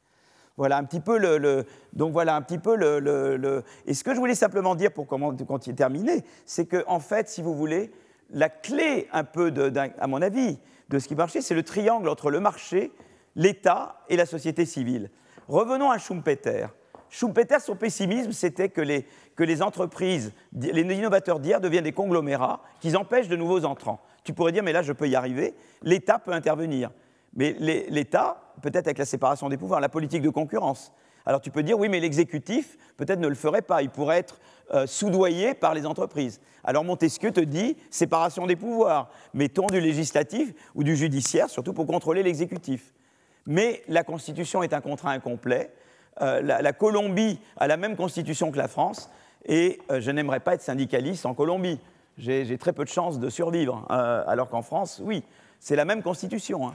[0.57, 4.21] Voilà un petit peu le, donc voilà un petit peu le, et ce que je
[4.21, 7.91] voulais simplement dire pour comment, terminer, c'est que en fait, si vous voulez,
[8.31, 9.53] la clé un peu,
[9.99, 10.59] à mon avis,
[10.91, 12.93] de ce qui marchait, c'est le triangle entre le marché,
[13.35, 15.11] l'État et la société civile.
[15.49, 16.67] Revenons à Schumpeter.
[17.09, 22.61] Schumpeter, son pessimisme, c'était que les, que les entreprises, les innovateurs d'hier deviennent des conglomérats
[22.81, 24.01] qui empêchent de nouveaux entrants.
[24.25, 25.55] Tu pourrais dire, mais là, je peux y arriver.
[25.83, 26.91] L'État peut intervenir.
[27.37, 30.93] Mais l'État, peut-être avec la séparation des pouvoirs, la politique de concurrence.
[31.27, 33.83] Alors tu peux dire, oui, mais l'exécutif, peut-être ne le ferait pas.
[33.83, 34.41] Il pourrait être
[34.72, 36.41] euh, soudoyé par les entreprises.
[36.62, 41.87] Alors Montesquieu te dit séparation des pouvoirs, mettons du législatif ou du judiciaire, surtout pour
[41.87, 42.93] contrôler l'exécutif.
[43.47, 45.72] Mais la Constitution est un contrat incomplet.
[46.22, 49.11] Euh, la, Colombie a la même Constitution que la France,
[49.47, 51.81] et euh, je n'aimerais pas être syndicaliste en Colombie.
[52.17, 55.25] J'ai très peu de chances de survivre, alors qu'en France, oui,
[55.59, 56.69] c'est la même Constitution.
[56.69, 56.75] Hein.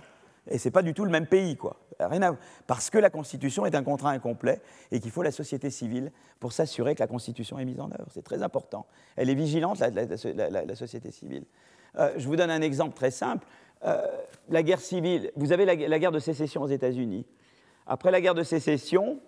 [0.50, 1.78] Et ce n'est pas du tout le même pays, quoi.
[2.00, 4.62] Rien Parce que la Constitution est un contrat incomplet
[4.92, 8.08] et qu'il faut la société civile pour s'assurer que la Constitution est mise en œuvre.
[8.12, 8.86] C'est très important.
[9.18, 11.44] Elle est vigilante, la, société civile.
[11.98, 13.46] Euh, je vous donne un exemple très simple.
[13.86, 14.02] Euh,
[14.50, 17.26] la guerre civile, vous avez la, guerre de sécession aux États-Unis.
[17.86, 19.20] Après la guerre de sécession,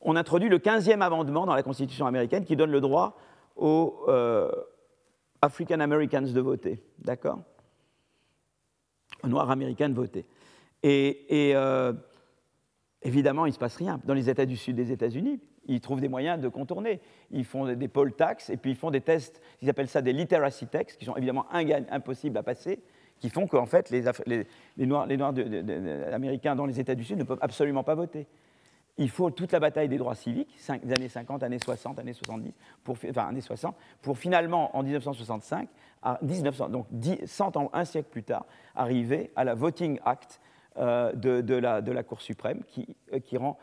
[0.00, 3.16] on introduit le 15e amendement dans la Constitution américaine qui donne le droit
[3.56, 4.50] aux euh,
[5.42, 6.80] African Americans de voter.
[6.98, 7.40] D'accord?
[9.24, 10.24] Noirs américains de voter.
[10.82, 11.92] Et, euh,
[13.02, 14.00] évidemment, il ne se passe rien.
[14.04, 17.00] Dans les États du Sud des États-Unis, ils trouvent des moyens de contourner.
[17.30, 20.12] Ils font des poll tax et puis ils font des tests, ils appellent ça des
[20.12, 22.80] literacy tests, qui sont évidemment impossibles à passer,
[23.20, 24.06] qui font qu'en fait, les,
[24.86, 25.06] Noirs,
[26.12, 28.26] américains dans les États du Sud ne peuvent absolument pas voter.
[28.98, 32.52] Il faut toute la bataille des droits civiques, des années 50, années 60, années 70,
[32.84, 35.68] pour, années 60, pour finalement, en 1965,
[36.02, 36.86] à 1900, donc
[37.24, 40.40] 100 ans, un siècle plus tard, arriver à la Voting Act,
[40.78, 43.58] euh, de, la, Cour suprême qui, euh, rend.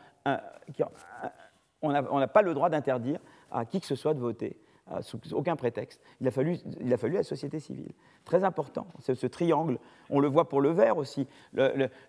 [1.82, 3.18] on n'a pas le droit d'interdire
[3.50, 4.60] à qui que ce soit de voter.
[4.92, 6.00] Euh, sous aucun prétexte.
[6.20, 7.92] Il a, fallu, il a fallu la société civile.
[8.24, 9.78] Très important, ce, ce triangle.
[10.08, 11.28] On le voit pour le verre aussi.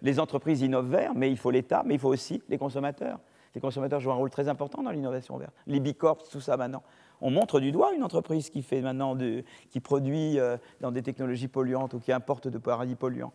[0.02, 3.20] les entreprises innovent vert, mais il faut l'État, mais il faut aussi les consommateurs.
[3.54, 5.54] Les consommateurs jouent un rôle très important dans l'innovation verte.
[5.68, 6.82] Les Bicorps, tout ça maintenant.
[7.20, 9.16] On montre du doigt une entreprise qui fait maintenant
[9.70, 10.40] qui produit
[10.80, 13.34] dans des technologies polluantes ou qui importe de paradis polluants.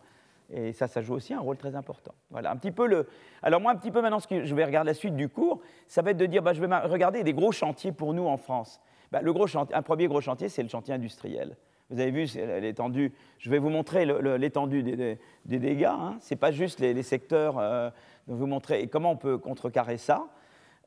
[0.49, 2.13] Et ça, ça joue aussi un rôle très important.
[2.31, 3.07] Voilà, un petit peu le.
[3.43, 5.61] Alors moi, un petit peu maintenant, ce que je vais regarder la suite du cours,
[5.87, 8.37] ça va être de dire, bah, je vais regarder des gros chantiers pour nous en
[8.37, 8.81] France.
[9.11, 11.55] Bah, le gros un premier gros chantier, c'est le chantier industriel.
[11.89, 12.27] Vous avez vu
[12.59, 13.13] l'étendue.
[13.39, 14.05] Je vais vous montrer
[14.37, 15.85] l'étendue des, dégâts.
[15.85, 16.17] Hein.
[16.19, 17.57] Ce n'est pas juste les, secteurs.
[17.59, 17.89] Euh,
[18.27, 20.27] vous montrer comment on peut contrecarrer ça.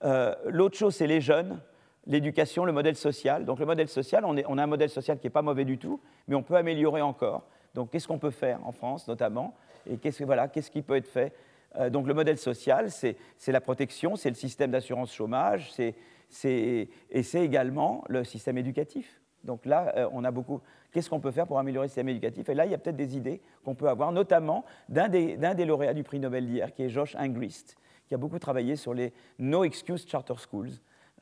[0.05, 1.61] Euh, l'autre chose, c'est les jeunes,
[2.07, 3.45] l'éducation, le modèle social.
[3.45, 6.01] Donc le modèle social, on, a un modèle social qui n'est pas mauvais du tout,
[6.29, 7.45] mais on peut améliorer encore.
[7.75, 9.55] Donc qu'est-ce qu'on peut faire en France notamment?
[9.91, 11.33] Et qu'est-ce, voilà, qu'est-ce qui peut être fait?
[11.77, 13.17] Euh, Donc le modèle social, c'est,
[13.47, 15.95] la protection, c'est le système d'assurance chômage, c'est,
[16.45, 16.89] et
[17.23, 19.21] c'est également le système éducatif.
[19.45, 20.61] Donc là, euh, on a beaucoup.
[20.93, 22.49] Qu'est-ce qu'on peut faire pour améliorer le système éducatif?
[22.49, 25.65] Et là, il y a peut-être des idées qu'on peut avoir, notamment d'un des, des
[25.65, 27.77] lauréats du prix Nobel d'hier, qui est Josh Angrist,
[28.07, 30.71] qui a beaucoup travaillé sur les No Excuse Charter Schools.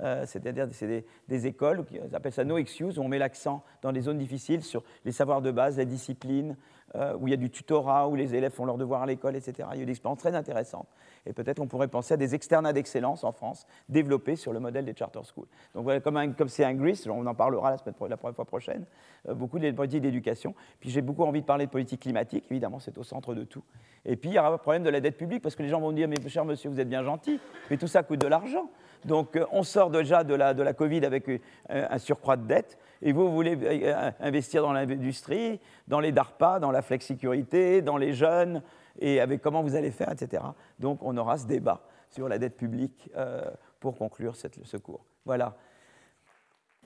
[0.00, 3.90] euh, c'est-à-dire c'est des, écoles, ils appellent ça no excuse, où on met l'accent dans
[3.90, 6.56] les zones difficiles sur les savoirs de base, la discipline,
[6.94, 9.36] euh, où il y a du tutorat, où les élèves font leurs devoirs à l'école,
[9.36, 9.68] etc.
[9.72, 10.88] Il y a eu des expériences très intéressantes.
[11.26, 14.86] Et peut-être on pourrait penser à des externats d'excellence en France, développés sur le modèle
[14.86, 15.48] des charter schools.
[15.74, 18.86] Donc voilà, comme c'est un, GRIS, on en parlera la, semaine, la fois prochaine,
[19.28, 20.54] euh, beaucoup de politiques d'éducation.
[20.80, 23.64] Puis j'ai beaucoup envie de parler de politique climatique, évidemment, c'est au centre de tout.
[24.06, 25.80] Et puis il y aura le problème de la dette publique, parce que les gens
[25.80, 27.38] vont dire, mais cher monsieur, vous êtes bien gentil,
[27.70, 28.70] mais tout ça coûte de l'argent.
[29.04, 31.28] Donc euh, on sort déjà de la, de la Covid avec
[31.68, 36.70] un surcroît de dette et vous voulez euh, investir dans l'industrie, dans les DARPA, dans
[36.70, 38.62] la flexicurité, dans les jeunes,
[38.98, 40.42] et avec comment vous allez faire, etc.
[40.78, 43.42] Donc on aura ce débat sur la dette publique euh,
[43.80, 45.04] pour conclure ce cours.
[45.24, 45.54] Voilà.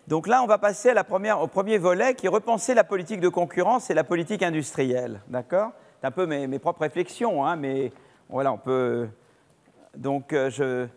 [0.09, 3.89] Donc là, on va passer au premier volet qui est repenser la politique de concurrence
[3.89, 5.21] et la politique industrielle.
[5.29, 5.71] D'accord?
[6.01, 7.93] C'est un peu mes, propres réflexions, hein, mais
[8.29, 9.09] voilà, on peut.
[9.97, 10.89] Donc, euh, je.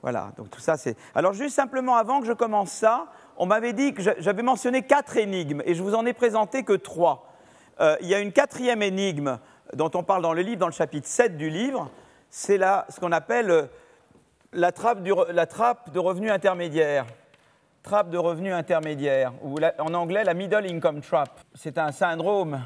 [0.00, 0.96] Voilà, donc tout ça, c'est.
[1.14, 3.06] Alors, juste simplement avant que je commence ça,
[3.42, 6.74] on m'avait dit que j'avais mentionné quatre énigmes et je vous en ai présenté que
[6.74, 7.26] trois.
[7.80, 9.40] Euh, il y a une quatrième énigme
[9.74, 11.90] dont on parle dans le livre, dans le chapitre 7 du livre,
[12.30, 13.66] c'est ce qu'on appelle euh,
[14.52, 17.04] la trappe, de revenus intermédiaires.
[17.82, 21.40] Trappe de revenus intermédiaires, ou en anglais la middle income trap.
[21.56, 22.64] C'est un syndrome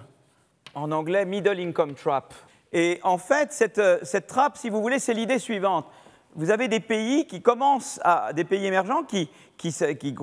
[0.75, 2.35] en anglais middle income trap.
[2.75, 5.87] Et en fait, cette, euh, cette trappe, si vous voulez, c'est l'idée suivante
[6.37, 10.15] vous avez des pays qui commencent à, des pays émergents qui, qui,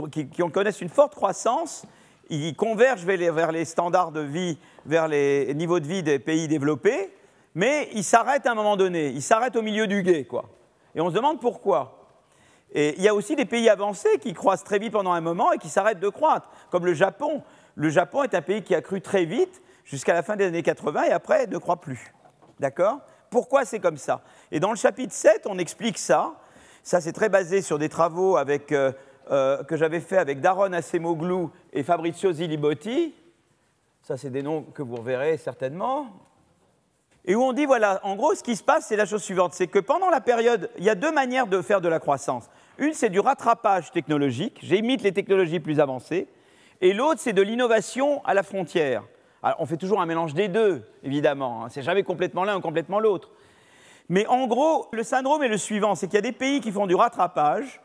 [0.51, 1.85] connaissent une forte croissance,
[2.29, 7.13] ils convergent vers les, standards de vie, vers les niveaux de vie des pays développés,
[7.55, 10.45] mais ils s'arrêtent à un moment donné, ils s'arrêtent au milieu du guet, quoi.
[10.95, 11.99] Et on se demande pourquoi.
[12.73, 15.51] Et il y a aussi des pays avancés qui croissent très vite pendant un moment
[15.51, 17.43] et qui s'arrêtent de croître, comme le Japon.
[17.75, 20.63] Le Japon est un pays qui a cru très vite jusqu'à la fin des années
[20.63, 22.13] 80 et après ne croît plus.
[22.59, 22.99] D'accord?
[23.29, 24.21] Pourquoi c'est comme ça?
[24.51, 26.35] Et dans le chapitre 7, on explique ça.
[26.83, 28.91] Ça, c'est très basé sur des travaux avec, euh,
[29.31, 33.13] euh, que j'avais fait avec Daron Acemoglu et Fabrizio Zilibotti.
[34.01, 36.07] Ça, c'est des noms que vous reverrez certainement.
[37.25, 39.53] Et où on dit, voilà, en gros, ce qui se passe, c'est la chose suivante,
[39.53, 42.49] c'est que pendant la période, il y a deux manières de faire de la croissance.
[42.77, 46.27] Une, c'est du rattrapage technologique, j'imite les technologies plus avancées,
[46.81, 49.03] et l'autre, c'est de l'innovation à la frontière.
[49.41, 51.63] Alors, on fait toujours un mélange des deux, évidemment.
[51.63, 51.69] Hein.
[51.69, 53.31] C'est jamais complètement l'un ou complètement l'autre.
[54.09, 56.71] Mais en gros, le syndrome est le suivant c'est qu'il y a des pays qui
[56.71, 57.79] font du rattrapage,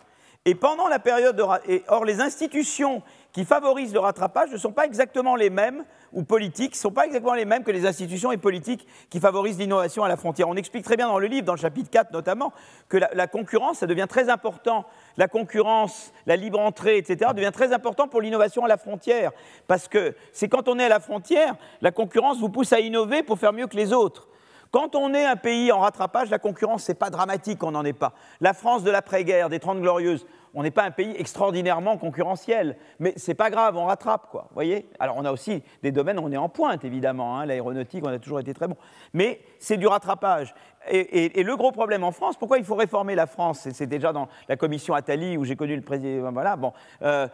[0.49, 1.42] et pendant la période de.
[1.88, 5.84] Or, les institutions qui favorisent le rattrapage ne sont pas exactement les mêmes,
[6.14, 9.59] ou politiques, ne sont pas exactement les mêmes que les institutions et politiques qui favorisent
[9.59, 10.49] l'innovation à la frontière.
[10.49, 12.55] On explique très bien dans le livre, dans le chapitre 4 notamment,
[12.88, 14.86] que la, concurrence, ça devient très important.
[15.18, 19.32] La concurrence, la libre entrée, etc., devient très important pour l'innovation à la frontière.
[19.66, 23.22] Parce que c'est quand on est à la frontière, la concurrence vous pousse à innover
[23.22, 24.28] pour faire mieux que les autres.
[24.70, 27.94] Quand on est un pays en rattrapage, la concurrence, n'est pas dramatique, on n'en est
[27.94, 28.12] pas.
[28.40, 33.12] La France de l'après-guerre, des Trente Glorieuses, on n'est pas un pays extraordinairement concurrentiel, mais
[33.16, 34.49] c'est pas grave, on rattrape, quoi.
[34.55, 34.88] Voyez?
[34.99, 37.38] Alors on a aussi des domaines où on est en pointe, évidemment.
[37.38, 37.46] Hein.
[37.46, 38.76] L'aéronautique, on a toujours été très bon,
[39.12, 40.55] mais c'est du rattrapage.
[40.90, 43.68] Et, le gros problème en France, pourquoi il faut réformer la France?
[43.72, 46.32] C'est déjà dans la commission Attali où j'ai connu le président.
[46.32, 46.72] Voilà, bon,
[47.03, 47.28] euh.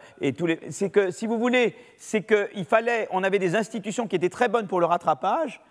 [0.69, 4.49] C'est que, si vous voulez, c'est qu'il fallait, on avait des institutions qui étaient très
[4.49, 5.61] bonnes pour le rattrapage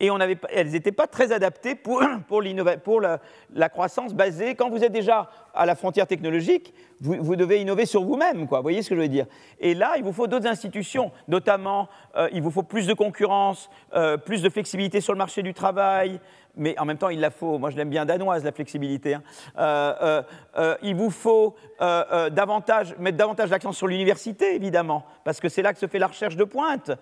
[0.00, 0.10] et
[0.52, 4.54] elles n'étaient pas très adaptées pour, pour, la, croissance basée.
[4.54, 8.46] Quand vous êtes déjà à la frontière technologique, vous, devez innover sur vous-même.
[8.46, 9.26] Vous voyez ce que je veux dire?
[9.60, 13.70] Et là, il vous faut d'autres institutions, notamment, euh, il vous faut plus de concurrence,
[13.94, 16.20] euh, plus de flexibilité sur le marché du travail,
[16.56, 17.58] mais en même temps, il la faut.
[17.58, 19.14] Moi, je l'aime bien danoise, la flexibilité.
[19.14, 19.22] Hein.
[19.58, 20.22] Euh, euh,
[20.56, 25.72] euh, il vous faut davantage, mettre davantage l'accent sur l'université, évidemment, parce que c'est là
[25.72, 26.92] que se fait la recherche de pointe.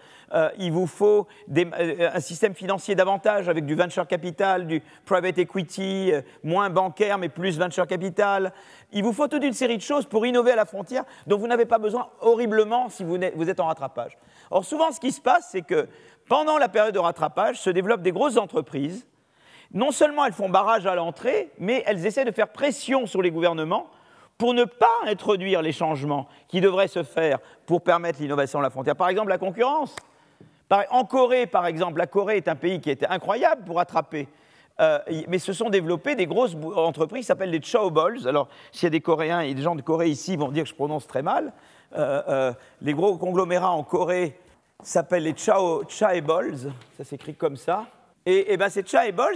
[0.58, 6.70] il vous faut un système financier davantage avec du venture capital, du private equity, moins
[6.70, 8.52] bancaire, mais plus venture capital.
[8.92, 11.46] Il vous faut toute une série de choses pour innover à la frontière dont vous
[11.46, 14.16] n'avez pas besoin horriblement si vous êtes en rattrapage.
[14.50, 15.86] Or, souvent, ce qui se passe, c'est que
[16.28, 19.06] pendant la période de rattrapage se développent des grosses entreprises
[19.74, 23.30] non seulement elles font barrage à l'entrée, mais elles essaient de faire pression sur les
[23.30, 23.86] gouvernements
[24.38, 28.70] pour ne pas introduire les changements qui devraient se faire pour permettre l'innovation à la
[28.70, 28.96] frontière.
[28.96, 29.94] Par exemple, la concurrence.
[30.90, 34.26] En Corée, par exemple, la Corée est un pays qui était incroyable pour attraper.
[34.80, 34.98] Euh,
[35.28, 38.26] mais se sont développées des grosses entreprises qui s'appellent les chaobols.
[38.26, 40.70] Alors, s'il y a des Coréens et des gens de Corée ici, vont dire que
[40.70, 41.52] je prononce très mal.
[41.94, 44.38] Euh, euh, les gros conglomérats en Corée
[44.82, 46.56] s'appellent les chaebols.
[46.96, 47.86] Ça s'écrit comme ça.
[48.24, 48.84] Et, ben ces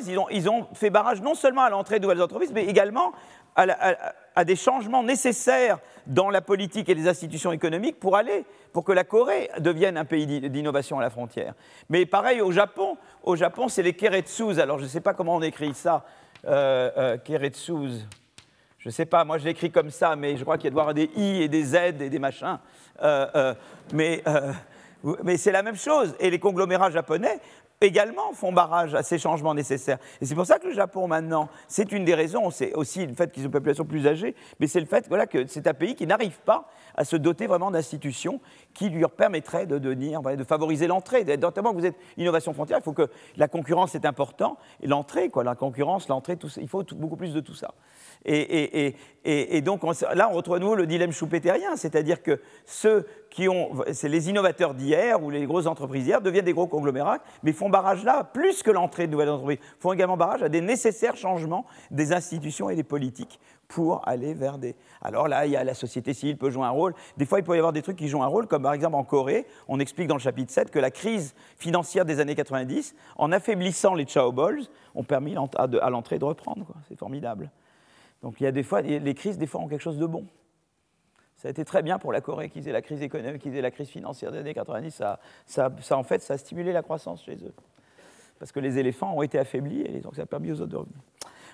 [0.07, 3.12] ils ont, ils ont fait barrage non seulement à l'entrée de nouvelles entreprises, mais également
[3.57, 8.93] à, des changements nécessaires dans la politique et les institutions économiques pour aller, pour que
[8.93, 11.55] la Corée devienne un pays d'innovation à la frontière.
[11.89, 14.61] Mais pareil au Japon, au Japon, c'est les keretsus.
[14.61, 16.05] Alors je ne sais pas comment on écrit ça,
[16.47, 17.51] euh, euh
[18.78, 20.70] Je ne sais pas, moi je l'écris comme ça, mais je crois qu'il y a
[20.70, 22.59] de voir des I et des Z et des machins.
[23.93, 24.22] mais
[25.22, 26.14] mais c'est la même chose.
[26.18, 27.41] Et les conglomérats japonais
[27.81, 29.99] également font barrage à ces changements nécessaires.
[30.20, 33.14] Et c'est pour ça que le Japon, maintenant, c'est une des raisons, c'est aussi le
[33.14, 35.74] fait qu'ils ont une population plus âgée, mais c'est le fait voilà, que c'est un
[35.74, 38.41] pays qui n'arrive pas à se doter vraiment d'institutions
[38.72, 41.24] qui lui permettraient de, de favoriser l'entrée.
[41.37, 45.45] Notamment, vous êtes innovation frontière, il faut que la concurrence est important, et l'entrée, quoi,
[45.45, 47.74] la concurrence, l'entrée, il faut beaucoup plus de tout ça.
[48.24, 49.83] Et, donc
[50.14, 53.07] là, on retrouve à nouveau le dilemme choupétérien, c'est-à-dire que ceux
[53.37, 57.18] qui ont, c'est les innovateurs d'hier ou les grosses entreprises d'hier deviennent des gros conglomérats,
[57.43, 60.62] mais font barrage là, plus que l'entrée de nouvelles entreprises, font également barrage à des
[60.62, 64.74] nécessaires changements des institutions et des politiques pour aller vers des.
[65.03, 66.95] Alors là, il y a la société civile peut jouer un rôle.
[67.18, 68.97] Des fois, il peut y avoir des trucs qui jouent un rôle, comme par exemple
[68.97, 72.95] en Corée, on explique dans le chapitre 7 que la crise financière des années 90,
[73.16, 74.62] en affaiblissant les chaobols,
[74.95, 76.68] ont permis à l'entrée de reprendre.
[76.89, 77.51] C'est formidable.
[78.22, 80.24] Donc il y a des fois, les crises, des fois, ont quelque chose de bon.
[81.37, 83.62] Ça a été très bien pour la Corée qu'ils aient la crise économique, qu'ils aient
[83.62, 84.91] la crise financière des années 90.
[84.91, 87.53] Ça, ça, en fait, ça a stimulé la croissance chez eux.
[88.39, 90.78] Parce que les éléphants ont été affaiblis et donc ça a permis aux autres de.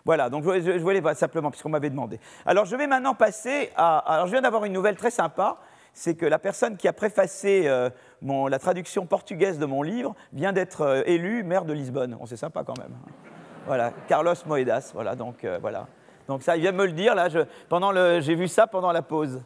[0.05, 2.19] Voilà, donc je, je voulais simplement, puisqu'on m'avait demandé.
[2.45, 3.99] Alors je vais maintenant passer à.
[3.99, 5.59] Alors je viens d'avoir une nouvelle très sympa
[5.95, 7.91] c'est que la personne qui a préfacé euh,
[8.23, 12.17] la traduction portugaise de mon livre vient d'être euh, élue maire de Lisbonne.
[12.21, 12.93] On c'est sympa quand même.
[12.93, 13.11] Hein.
[13.67, 14.93] Voilà, Carlos Moedas.
[14.95, 15.87] Voilà, donc euh, voilà.
[16.29, 19.43] Donc ça, il vient me le dire, là, j'ai vu ça pendant la pause.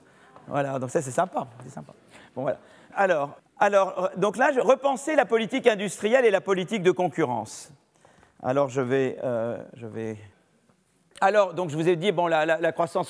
[0.48, 1.92] Voilà, donc ça c'est sympa, c'est sympa.
[2.34, 2.58] Bon voilà.
[2.94, 7.70] Alors, alors, donc là, repenser la politique industrielle et la politique de concurrence.
[8.42, 10.16] Alors je vais, euh, je vais.
[11.20, 13.08] Alors, donc je vous ai dit, bon, la, la, la croissance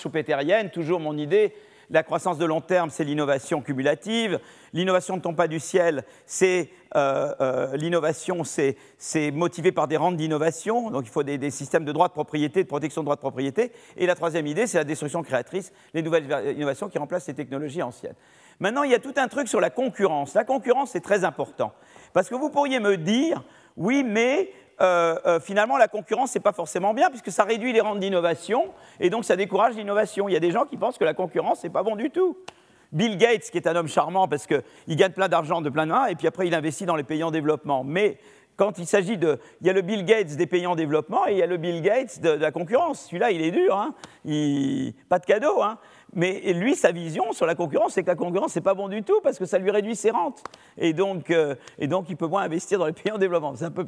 [0.70, 1.54] toujours mon idée,
[1.90, 4.40] la croissance de long terme, c'est l'innovation cumulative.
[4.72, 10.16] L'innovation ne tombe pas du ciel, c'est euh, euh, l'innovation, c'est motivé par des rentes
[10.16, 10.90] d'innovation.
[10.90, 13.72] Donc il faut des, systèmes de droits de propriété, de protection de droits de propriété.
[13.96, 16.26] Et la troisième idée, c'est la destruction créatrice, les nouvelles
[16.56, 18.16] innovations qui remplacent les technologies anciennes.
[18.58, 20.34] Maintenant, il y a tout un truc sur la concurrence.
[20.34, 21.72] La concurrence, c'est très important.
[22.12, 23.44] Parce que vous pourriez me dire,
[23.76, 24.50] oui, mais
[24.80, 28.72] euh, euh, finalement, la concurrence, n'est pas forcément bien, puisque ça réduit les rentes d'innovation,
[29.00, 30.28] et donc ça décourage l'innovation.
[30.28, 32.36] Il y a des gens qui pensent que la concurrence, n'est pas bon du tout.
[32.92, 34.62] Bill Gates, qui est un homme charmant, parce qu'il
[34.96, 37.22] gagne plein d'argent de plein de mains, et puis après, il investit dans les pays
[37.22, 37.84] en développement.
[37.84, 38.18] Mais
[38.56, 39.38] quand il s'agit de...
[39.60, 41.56] Il y a le Bill Gates des pays en développement, et il y a le
[41.56, 43.06] Bill Gates de, la concurrence.
[43.06, 43.94] Celui-là, il est dur, hein.
[45.08, 45.62] pas de cadeau.
[45.62, 45.78] Hein.
[46.14, 49.02] Mais lui, sa vision sur la concurrence, c'est que la concurrence, c'est pas bon du
[49.02, 50.42] tout parce que ça lui réduit ses rentes.
[50.78, 53.54] Et donc, euh, et donc il peut moins investir dans les pays en développement.
[53.56, 53.86] C'est un peu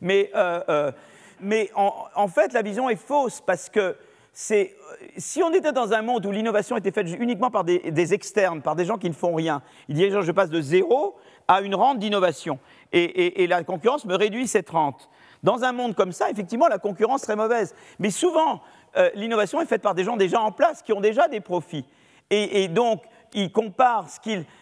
[0.00, 0.92] Mais, euh, euh,
[1.40, 3.96] mais en, fait, la vision est fausse parce que
[4.32, 4.74] c'est,
[5.16, 8.76] si on était dans un monde où l'innovation était faite uniquement par des, externes, par
[8.76, 11.98] des gens qui ne font rien, il dit je passe de zéro à une rente
[11.98, 12.58] d'innovation.
[12.92, 15.08] Et, et la concurrence me réduit cette rente.
[15.42, 17.74] Dans un monde comme ça, effectivement, la concurrence serait mauvaise.
[17.98, 18.60] Mais souvent,
[18.96, 21.84] euh, l'innovation est faite par des gens déjà en place, qui ont déjà des profits.
[22.32, 23.02] Et, donc,
[23.34, 24.06] ils comparent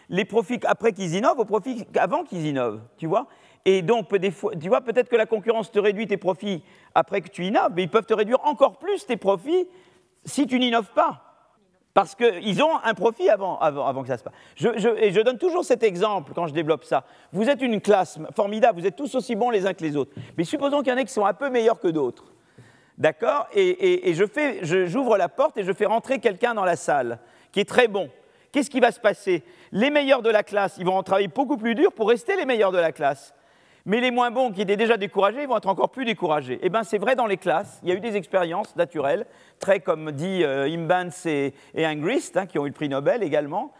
[0.09, 3.26] les profits après qu'ils innovent aux profits avant qu'ils innovent, tu vois
[3.64, 6.62] et donc, des fois, tu vois, peut-être que la concurrence te réduit tes profits
[6.95, 9.68] après que tu innoves, mais ils peuvent te réduire encore plus tes profits
[10.24, 11.22] si tu n'innoves pas.
[11.93, 14.33] Parce qu'ils ont un profit avant, avant, que ça se passe.
[14.99, 17.05] et je donne toujours cet exemple quand je développe ça.
[17.33, 20.12] Vous êtes une classe formidable, vous êtes tous aussi bons les uns que les autres.
[20.39, 22.24] Mais supposons qu'il y en ait qui sont un peu meilleurs que d'autres.
[22.99, 27.20] D'accord Et, j'ouvre la porte et je fais rentrer quelqu'un dans la salle
[27.53, 28.11] qui est très bon.
[28.51, 29.44] Qu'est-ce qui va se passer?
[29.72, 32.72] Les meilleurs de la classe, ils vont travailler beaucoup plus dur pour rester les meilleurs
[32.72, 33.34] de la classe.
[33.86, 36.59] Mais les moins bons, qui étaient déjà découragés, ils vont être encore plus découragés.
[36.62, 37.78] Eh bien, c'est vrai dans les classes.
[37.82, 39.24] Il y a eu des expériences naturelles,
[39.61, 43.22] très comme dit euh, Imbans et, et Angrist, hein, qui ont eu le prix Nobel
[43.22, 43.72] également.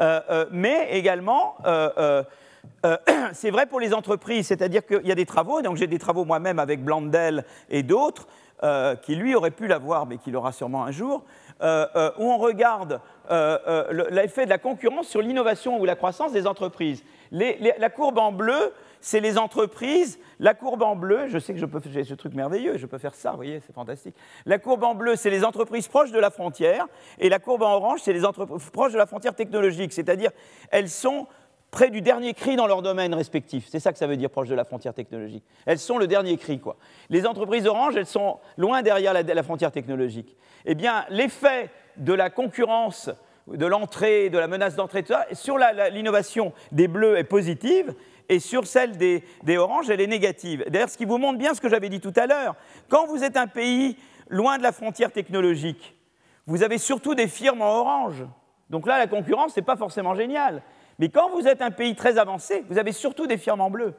[0.00, 1.56] Euh, euh, mais également,
[3.32, 6.24] c'est vrai pour les entreprises, c'est-à-dire qu'il y a des travaux, donc j'ai des travaux
[6.24, 8.26] moi-même avec Blandel et d'autres,
[8.62, 11.24] euh, qui lui aurait pu l'avoir, mais qui l'aura sûrement un jour,
[11.62, 13.00] euh, euh, où on regarde
[14.10, 17.02] l'effet de la concurrence sur l'innovation ou la croissance des entreprises.
[17.32, 20.18] la courbe en bleu, c'est les entreprises.
[20.38, 22.98] La courbe en bleu, je sais que je peux faire ce truc merveilleux, je peux
[22.98, 24.14] faire ça, vous voyez, c'est fantastique.
[24.46, 26.86] La courbe en bleu, c'est les entreprises proches de la frontière,
[27.18, 30.30] et la courbe en orange, c'est les entreprises proches de la frontière technologique, c'est-à-dire
[30.70, 31.26] elles sont
[31.70, 33.66] près du dernier cri dans leur domaine respectif.
[33.68, 35.44] C'est ça que ça veut dire proche de la frontière technologique.
[35.66, 36.76] Elles sont le dernier cri, quoi.
[37.10, 40.36] Les entreprises orange, elles sont loin derrière la, frontière technologique.
[40.64, 43.10] Eh bien, l'effet de la concurrence,
[43.46, 47.94] de l'entrée, de la menace d'entrée, sur l'innovation des bleus est positive,
[48.28, 49.22] et sur celle des,
[49.56, 50.64] oranges, elle est négative.
[50.68, 52.56] D'ailleurs, ce qui vous montre bien ce que j'avais dit tout à l'heure,
[52.88, 53.96] quand vous êtes un pays
[54.28, 55.94] loin de la frontière technologique,
[56.46, 58.24] vous avez surtout des firmes en orange.
[58.70, 60.62] Donc là, la concurrence, n'est pas forcément géniale.
[60.98, 63.94] Mais quand vous êtes un pays très avancé, vous avez surtout des firmes en bleu.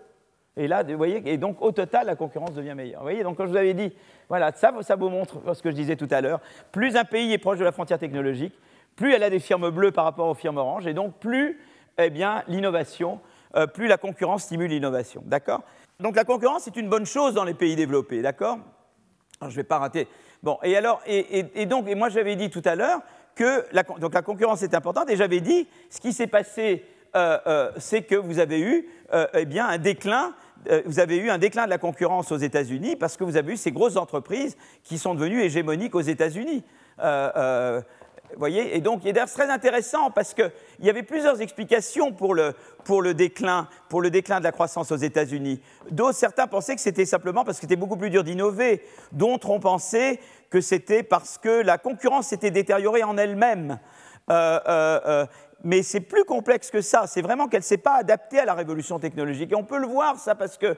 [0.56, 3.02] Et là, vous voyez, et donc au total, la concurrence devient meilleure.
[3.02, 3.94] Vous voyez, donc quand je vous avais dit,
[4.28, 6.42] voilà, ça, ça vous montre ce que je disais tout à l'heure.
[6.72, 8.54] Plus un pays est proche de la frontière technologique,
[8.96, 11.60] plus elle a des firmes bleues par rapport aux firmes oranges, et donc plus,
[12.00, 13.20] eh bien, l'innovation,
[13.56, 15.22] euh, plus la concurrence stimule l'innovation.
[15.26, 15.62] D'accord?
[16.00, 18.24] Donc la concurrence est une bonne chose dans les pays développés.
[18.24, 18.58] D'accord?
[19.42, 20.08] Je ne vais pas rater.
[20.42, 23.02] Bon, et alors, et, donc, et moi j'avais dit tout à l'heure
[24.00, 26.84] donc la concurrence est importante, et j'avais dit ce qui s'est passé,
[27.16, 28.88] euh, euh, c'est que vous avez eu
[29.34, 30.34] eh bien un déclin
[30.70, 33.54] euh, vous avez eu un déclin de la concurrence aux États-Unis parce que vous avez
[33.54, 36.64] eu ces grosses entreprises qui sont devenues hégémoniques aux États-Unis.
[37.00, 37.82] Euh, euh,
[38.36, 40.52] voyez Et donc, c'est très intéressant parce qu'il
[40.82, 42.54] y avait plusieurs explications pour le,
[42.84, 45.62] pour, le déclin, pour le déclin de la croissance aux États-Unis.
[45.92, 48.84] D'autres, certains pensaient que c'était simplement parce que c'était beaucoup plus dur d'innover.
[49.12, 50.20] D'autres ont pensé
[50.50, 53.80] que c'était parce que la concurrence s'était détériorée en elle-même.
[54.30, 55.26] Euh,
[55.64, 57.08] mais c'est plus complexe que ça.
[57.08, 59.52] C'est vraiment qu'elle ne s'est pas adaptée à la révolution technologique.
[59.52, 60.68] Et on peut le voir, ça, parce que.
[60.68, 60.76] Euh,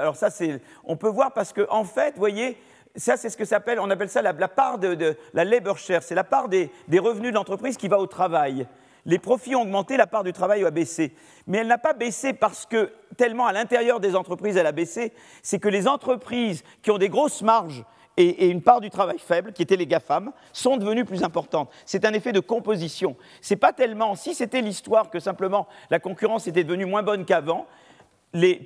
[0.00, 0.60] alors, ça, c'est.
[0.84, 2.56] On peut voir parce qu'en en fait, vous voyez,
[2.96, 3.80] ça, c'est ce que s'appelle.
[3.80, 6.02] On appelle ça la, part de, la labor share.
[6.02, 8.66] C'est la part des, revenus de l'entreprise qui va au travail.
[9.04, 11.14] Les profits ont augmenté, la part du travail a baissé.
[11.46, 15.12] Mais elle n'a pas baissé parce que, tellement à l'intérieur des entreprises, elle a baissé,
[15.42, 17.84] c'est que les entreprises qui ont des grosses marges
[18.16, 21.70] et, une part du travail faible, qui étaient les GAFAM, sont devenues plus importantes.
[21.86, 23.16] C'est un effet de composition.
[23.40, 27.66] C'est pas tellement, si c'était l'histoire que simplement la concurrence était devenue moins bonne qu'avant,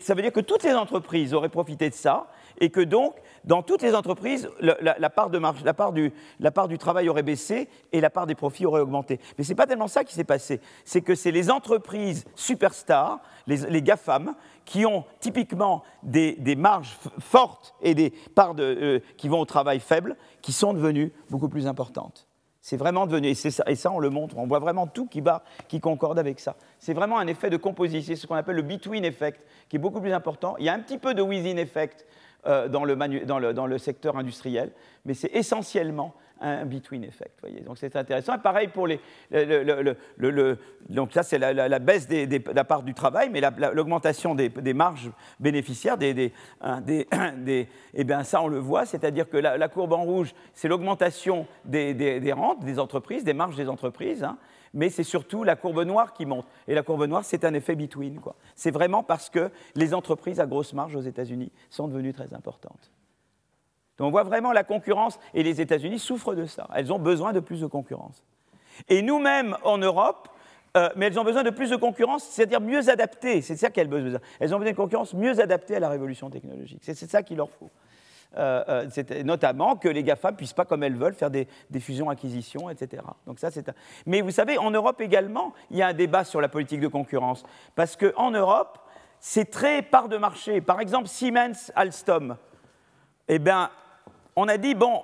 [0.01, 3.15] ça veut dire que toutes les entreprises auraient profité de ça et que donc,
[3.45, 5.75] dans toutes les entreprises, la, part, de la,
[6.51, 9.21] part, du, travail aurait baissé et la part des profits aurait augmenté.
[9.37, 10.61] Mais ce n'est pas tellement ça qui s'est passé.
[10.85, 17.75] C'est que c'est les entreprises superstars, les, les GAFAM, qui ont typiquement des, marges fortes
[17.81, 22.26] et des parts euh, qui vont au travail faible, qui sont devenues beaucoup plus importantes.
[22.69, 25.21] C'est vraiment devenu, et, ça, et ça, on le montre, on voit vraiment tout qui,
[25.21, 26.57] bat, qui concorde avec ça.
[26.81, 29.79] C'est vraiment un effet de composition, c'est ce qu'on appelle le between effect, qui est
[29.79, 30.57] beaucoup plus important.
[30.59, 32.05] Il y a un petit peu de within effect
[32.45, 34.73] euh, dans, le secteur industriel,
[35.05, 37.39] mais c'est essentiellement un between effect.
[37.41, 37.61] Voyez.
[37.61, 38.39] Donc c'est intéressant.
[38.39, 39.01] pareil pour les.
[39.31, 40.59] Le,
[40.89, 43.41] donc ça, c'est la, baisse de la part du travail, mais
[43.73, 45.11] l'augmentation des, marges
[45.41, 46.83] bénéficiaires, des, hein,
[47.95, 52.33] eh bien ça, on le voit, c'est-à-dire que la, courbe en rouge, c'est l'augmentation des,
[52.33, 54.25] rentes des entreprises, des marges des entreprises.
[54.25, 54.39] Hein,
[54.75, 56.47] mais c'est surtout la courbe noire qui monte.
[56.69, 58.21] Et la courbe noire, c'est un effet between.
[58.55, 62.93] C'est vraiment parce que les entreprises à grosse marge aux États-Unis sont devenues très importantes.
[63.99, 66.69] Donc on voit vraiment la concurrence, et les États-Unis souffrent de ça.
[66.75, 68.23] Elles ont besoin de plus de concurrence.
[68.89, 70.29] Et nous-mêmes, en Europe,
[70.77, 73.41] euh, mais elles ont besoin de plus de concurrence, c'est-à-dire mieux adaptées.
[73.41, 74.21] C'est ça qu'elles ont besoin.
[74.39, 76.81] Elles ont besoin de concurrence mieux adaptée à la révolution technologique.
[76.83, 77.71] C'est ça qu'il leur faut.
[78.37, 81.49] Euh, euh notamment que les GAFA ne puissent pas, comme elles veulent, faire des,
[81.81, 83.03] fusions-acquisitions, etc.
[83.27, 83.71] Donc ça, c'est
[84.05, 86.89] Mais vous savez, en Europe également, il y a un débat sur la politique de
[86.89, 87.45] concurrence.
[87.75, 88.79] Parce qu'en Europe,
[89.21, 90.61] c'est très part de marché.
[90.61, 92.37] Par exemple, Siemens, Alstom.
[93.29, 93.71] Eh bien,
[94.37, 95.03] on a dit, bon,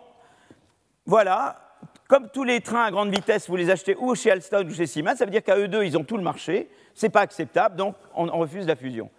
[1.07, 4.75] voilà, comme tous les trains à grande vitesse, vous les achetez ou chez Alstom ou
[4.75, 7.23] chez Siemens, ça veut dire qu'à eux deux, ils ont tout le marché, c'est pas
[7.23, 9.11] acceptable, donc on, refuse la fusion.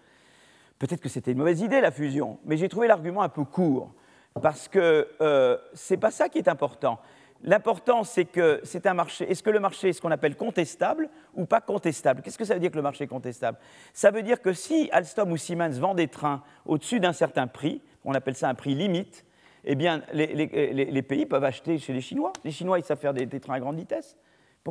[0.78, 3.92] Peut-être que c'était une mauvaise idée, la fusion, mais j'ai trouvé l'argument un peu court,
[4.40, 7.00] parce que euh, c'est pas ça qui est important.
[7.42, 9.30] L'important, c'est que c'est un marché.
[9.30, 12.22] Est-ce que le marché est ce qu'on appelle contestable ou pas contestable?
[12.22, 13.58] Qu'est-ce que ça veut dire que le marché est contestable?
[13.92, 17.82] Ça veut dire que si Alstom ou Siemens vend des trains au-dessus d'un certain prix,
[18.04, 19.26] on appelle ça un prix limite,
[19.64, 22.32] eh bien, les, pays peuvent acheter chez les Chinois.
[22.44, 24.16] Les Chinois, ils savent faire des, trains à grande vitesse.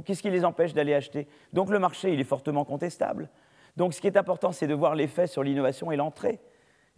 [0.06, 1.28] Qu'est-ce qui les empêche d'aller acheter?
[1.52, 3.30] Donc le marché, il est fortement contestable.
[3.78, 6.40] Donc ce qui est important, c'est de voir l'effet sur l'innovation et l'entrée.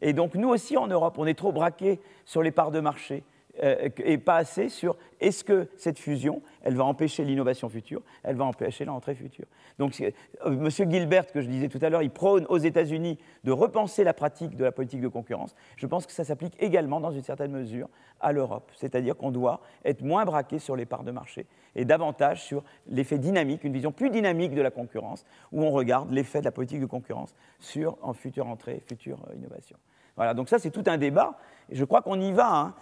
[0.01, 3.23] Et donc nous aussi en Europe, on est trop braqués sur les parts de marché.
[3.63, 8.35] Euh, et pas assez sur est-ce que cette fusion, elle va empêcher l'innovation future, elle
[8.35, 9.45] va empêcher l'entrée future.
[9.79, 10.11] Donc, euh,
[10.45, 10.69] M.
[10.69, 14.57] Gilbert, que je disais tout à l'heure, il prône aux États-Unis de repenser la pratique
[14.57, 15.55] de la politique de concurrence.
[15.77, 17.87] Je pense que ça s'applique également, dans une certaine mesure,
[18.19, 18.71] à l'Europe.
[18.75, 21.45] C'est-à-dire qu'on doit être moins braqué sur les parts de marché
[21.75, 26.11] et davantage sur l'effet dynamique, une vision plus dynamique de la concurrence, où on regarde
[26.11, 29.77] l'effet de la politique de concurrence sur en future entrée, future euh, innovation.
[30.17, 31.37] Voilà, donc ça c'est tout un débat,
[31.69, 32.53] et je crois qu'on y va.
[32.53, 32.75] Hein.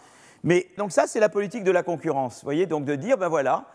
[0.43, 2.35] Mais donc ça, c'est la politique de la concurrence.
[2.41, 3.65] Vous voyez, donc de dire, ben voilà,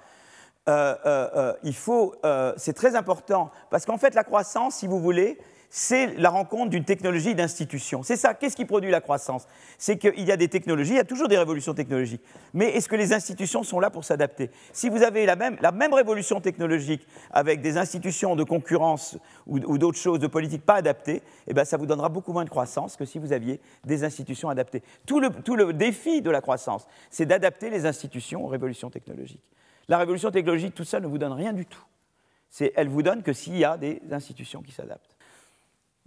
[0.69, 2.15] euh, euh, euh, il faut,
[2.57, 5.39] c'est très important, parce qu'en fait, la croissance, si vous voulez,
[5.71, 8.03] c'est la rencontre d'une technologie d'institution.
[8.03, 8.33] C'est ça.
[8.33, 9.47] Qu'est-ce qui produit la croissance?
[9.77, 12.23] C'est qu'il y a des technologies, il y a toujours des révolutions technologiques.
[12.55, 14.51] Mais est-ce que les institutions sont là pour s'adapter?
[14.73, 15.59] Si vous avez la même,
[15.93, 21.55] révolution technologique avec des institutions de concurrence ou, d'autres choses de politique pas adaptées, eh
[21.55, 24.83] bien, ça vous donnera beaucoup moins de croissance que si vous aviez des institutions adaptées.
[25.07, 29.45] Tout le, tout le défi de la croissance, c'est d'adapter les institutions aux révolutions technologiques.
[29.89, 31.85] La révolution technologique, tout ça ne vous donne rien du tout.
[32.75, 35.18] Elle vous donne que s'il y a des institutions qui s'adaptent.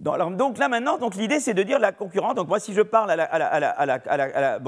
[0.02, 2.34] Donc là maintenant, donc l'idée c'est de dire la concurrence.
[2.34, 4.60] Donc moi, si je parle à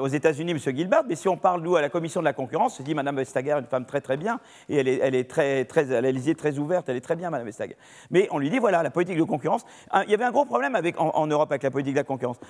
[0.00, 0.58] aux États-Unis, M.
[0.58, 3.14] Gilbert, mais si on parle nous à la Commission de la concurrence, je dis Madame
[3.14, 6.88] Vestager, une femme très très bien, et elle est, très, très, les yeux très ouvertes,
[6.88, 7.76] elle est très bien, Madame Vestager.
[8.10, 9.64] Mais on lui dit voilà, la politique de concurrence.
[10.04, 12.40] Il y avait un gros problème en, Europe avec la politique de la concurrence.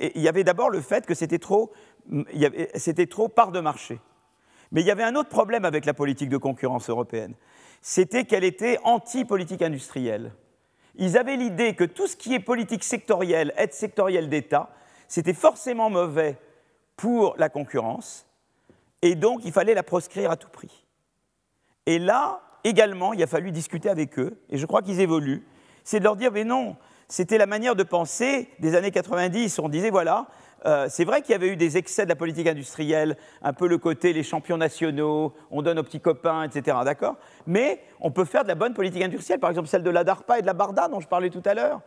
[0.00, 1.72] il y avait d'abord le fait que trop,
[2.74, 4.00] c'était trop part de marché.
[4.70, 7.34] Mais il y avait un autre problème avec la politique de concurrence européenne,
[7.82, 10.32] c'était qu'elle était anti-politique industrielle
[10.96, 14.70] ils avaient l'idée que tout ce qui est politique sectorielle, aide sectorielle d'État,
[15.08, 16.38] c'était forcément mauvais
[16.96, 18.26] pour la concurrence,
[19.00, 20.84] et donc il fallait la proscrire à tout prix.
[21.86, 25.44] Et là, également, il a fallu discuter avec eux, et je crois qu'ils évoluent,
[25.84, 26.76] c'est de leur dire, mais non,
[27.08, 30.28] c'était la manière de penser des années 90, on disait, voilà,
[30.64, 33.66] euh, c'est vrai qu'il y avait eu des excès de la politique industrielle, un peu
[33.66, 36.78] le côté les champions nationaux, on donne aux petits copains, etc.
[36.84, 37.16] D'accord?
[37.46, 40.38] Mais on peut faire de la bonne politique industrielle, par exemple celle de la DARPA
[40.38, 41.80] et de la BARDA dont je parlais tout à l'heure.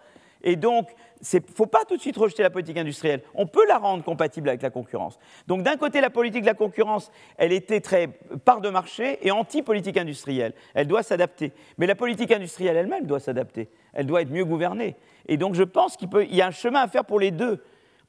[0.46, 0.90] Et donc,
[1.34, 3.22] il ne faut pas tout de suite rejeter la politique industrielle.
[3.34, 5.18] On peut la rendre compatible avec la concurrence.
[5.48, 8.08] Donc, d'un côté, la politique de la concurrence, elle était très
[8.46, 10.54] part de marché et anti-politique industrielle.
[10.76, 11.52] Elle doit s'adapter.
[11.80, 13.70] Mais la politique industrielle elle-même doit s'adapter.
[13.94, 14.96] Elle doit être mieux gouvernée.
[15.28, 17.64] Et donc, je pense qu'il y a un chemin à faire pour les deux.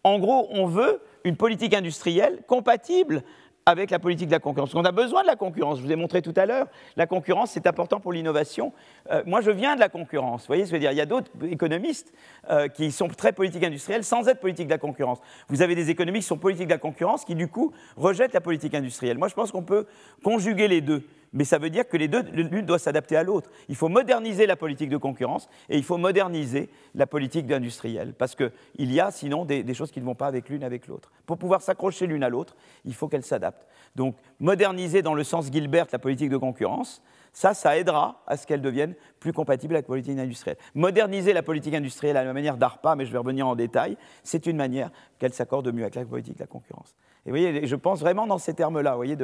[0.06, 3.24] En gros, on veut une politique industrielle compatible
[3.68, 4.72] avec la politique de la concurrence.
[4.76, 5.78] On a besoin de la concurrence.
[5.78, 8.72] Je vous ai montré tout à l'heure, la concurrence, c'est important pour l'innovation.
[9.10, 10.42] Euh, moi, je viens de la concurrence.
[10.42, 10.92] Vous voyez ce que je veux dire?
[10.92, 12.12] Il y a d'autres économistes
[12.50, 15.18] euh, qui sont très politiques industriels sans être politique de la concurrence.
[15.48, 18.40] Vous avez des économistes qui sont politiques de la concurrence qui, du coup, rejettent la
[18.40, 19.18] politique industrielle.
[19.18, 19.86] Moi, je pense qu'on peut
[20.22, 21.02] conjuguer les deux
[21.32, 23.50] mais ça veut dire que les deux, l'une doit s'adapter à l'autre.
[23.68, 28.34] Il faut moderniser la politique de concurrence et il faut moderniser la politique industrielle, parce
[28.34, 31.10] qu'il y a sinon des, choses qui ne vont pas avec l'une avec l'autre.
[31.26, 33.66] Pour pouvoir s'accrocher l'une à l'autre, il faut qu'elles s'adaptent.
[33.94, 37.02] Donc moderniser dans le sens Gilbert la politique de concurrence,
[37.32, 40.56] ça, ça aidera à ce qu'elle devienne plus compatible avec la politique industrielle.
[40.74, 44.46] Moderniser la politique industrielle à la manière d'ARPA, mais je vais revenir en détail, c'est
[44.46, 46.94] une manière qu'elle s'accorde mieux avec la politique de la concurrence.
[47.26, 49.18] Et vous voyez, je pense vraiment dans ces termes-là, vous voyez,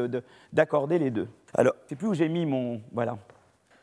[0.53, 1.29] d'accorder les deux.
[1.55, 2.81] Alors, je ne sais plus où j'ai mis mon...
[2.93, 3.17] Voilà.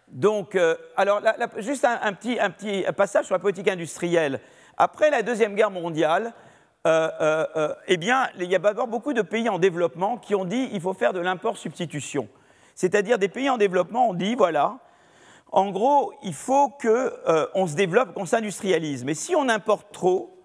[0.09, 1.21] Donc, euh, alors,
[1.57, 4.41] juste un, petit, un, petit, passage sur la politique industrielle.
[4.77, 6.33] Après la Deuxième Guerre mondiale,
[6.85, 10.45] euh, euh, eh bien, il y a d'abord beaucoup de pays en développement qui ont
[10.45, 12.27] dit qu'il faut faire de l'import-substitution.
[12.75, 14.79] C'est-à-dire des pays en développement ont dit, voilà,
[15.51, 19.05] en gros, il faut qu'on se développe, qu'on s'industrialise.
[19.05, 20.38] Mais si on importe trop,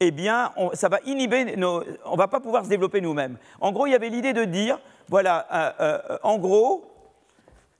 [0.00, 3.36] eh bien, on, ça va inhiber nos, on va pas pouvoir se développer nous-mêmes.
[3.60, 4.78] En gros, il y avait l'idée de dire,
[5.08, 6.90] voilà, euh, euh, en gros,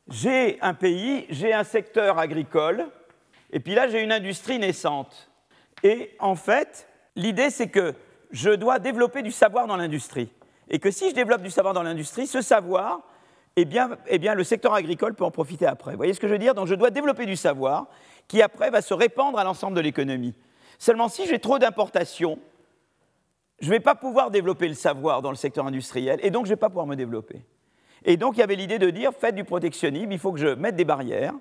[0.08, 2.86] j'ai un pays, j'ai un secteur agricole,
[3.50, 5.30] et puis là, j'ai une industrie naissante.
[5.82, 7.94] Et en fait, l'idée, c'est que
[8.30, 10.30] je dois développer du savoir dans l'industrie.
[10.70, 13.00] Et que si je développe du savoir dans l'industrie, ce savoir,
[13.56, 15.92] eh bien, eh bien, le secteur agricole peut en profiter après.
[15.92, 16.54] Vous voyez ce que je veux dire?
[16.54, 17.86] Donc je dois développer du savoir
[18.26, 20.34] qui après va se répandre à l'ensemble de l'économie.
[20.79, 22.39] Seulement si j'ai trop d'importations,
[23.61, 26.51] je ne vais pas pouvoir développer le savoir dans le secteur industriel et donc je
[26.51, 27.45] ne vais pas pouvoir me développer.
[28.05, 30.49] Et donc il y avait l'idée de dire faites du protectionnisme, il faut que je
[30.49, 31.35] mette des barrières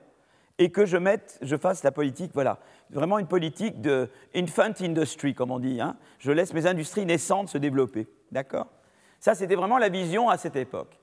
[0.57, 2.57] et que je, mette, je fasse la politique, voilà,
[2.89, 5.79] vraiment une politique de infant industry, comme on dit.
[5.79, 5.95] Hein.
[6.19, 8.07] Je laisse mes industries naissantes se développer.
[8.31, 8.67] D'accord?
[9.19, 10.99] Ça, c'était vraiment la vision à cette époque.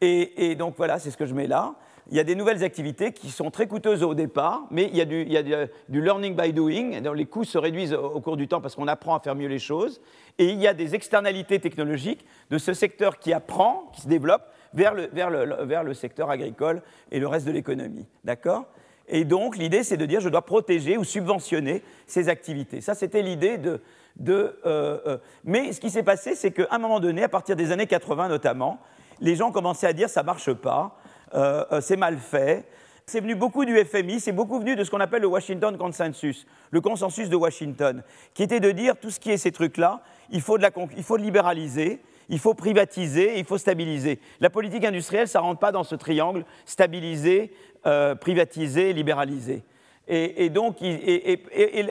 [0.00, 1.74] Et, donc voilà, c'est ce que je mets là.
[2.10, 5.00] Il y a des nouvelles activités qui sont très coûteuses au départ, mais il y
[5.02, 7.00] a du, learning by doing.
[7.14, 9.58] les coûts se réduisent au, cours du temps parce qu'on apprend à faire mieux les
[9.58, 10.00] choses.
[10.38, 14.42] Et il y a des externalités technologiques de ce secteur qui apprend, qui se développe,
[14.72, 18.06] vers le, vers le, vers le secteur agricole et le reste de l'économie.
[18.24, 18.66] D'accord?
[19.08, 22.80] Et donc l'idée, c'est de dire je dois protéger ou subventionner ces activités.
[22.80, 23.80] Ça, c'était l'idée de.
[24.16, 27.56] de euh, euh, Mais ce qui s'est passé, c'est qu'à un moment donné, à partir
[27.56, 28.78] des années 80 notamment,
[29.20, 30.97] les gens commençaient à dire ça marche pas,
[31.34, 32.64] euh, euh, c'est mal fait.
[33.06, 36.46] C'est venu beaucoup du FMI, c'est beaucoup venu de ce qu'on appelle le Washington Consensus,
[36.70, 38.02] le consensus de Washington,
[38.34, 41.02] qui était de dire tout ce qui est ces trucs-là, il faut, de la, il
[41.02, 44.20] faut libéraliser, il faut privatiser, il faut stabiliser.
[44.40, 47.50] La politique industrielle, ça ne rentre pas dans ce triangle stabiliser,
[47.86, 49.62] euh, privatiser, libéraliser.
[50.10, 51.38] Et, donc, et,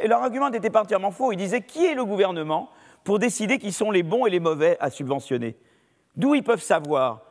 [0.08, 1.32] leur argument était particulièrement faux.
[1.32, 2.72] Ils disaient qui est le gouvernement
[3.04, 5.56] pour décider qui sont les bons et les mauvais à subventionner?
[6.16, 7.26] D'où ils peuvent savoir?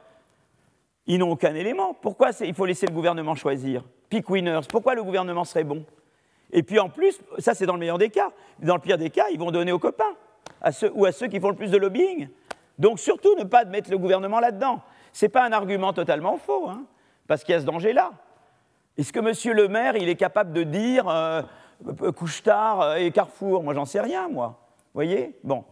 [1.07, 1.95] Ils n'ont aucun élément.
[1.95, 3.85] Pourquoi il faut laisser le gouvernement choisir?
[4.09, 4.67] Pick winners.
[4.69, 5.85] Pourquoi le gouvernement serait bon?
[6.53, 8.31] Et puis en plus, ça c'est dans le meilleur des cas.
[8.59, 10.15] Dans le pire des cas, ils vont donner aux copains
[10.61, 12.29] à ceux, ou à ceux qui font le plus de lobbying.
[12.79, 14.81] Donc surtout ne pas mettre le gouvernement là-dedans.
[15.13, 16.85] Ce n'est pas un argument totalement faux, hein,
[17.27, 18.13] parce qu'il y a ce danger-là.
[18.99, 21.43] Est-ce que Monsieur le maire, il est capable de dire euh,
[22.13, 23.63] Couche-Tard euh, et Carrefour?
[23.63, 24.59] Moi, j'en sais rien, moi.
[24.77, 25.39] Vous voyez?
[25.45, 25.65] Bon,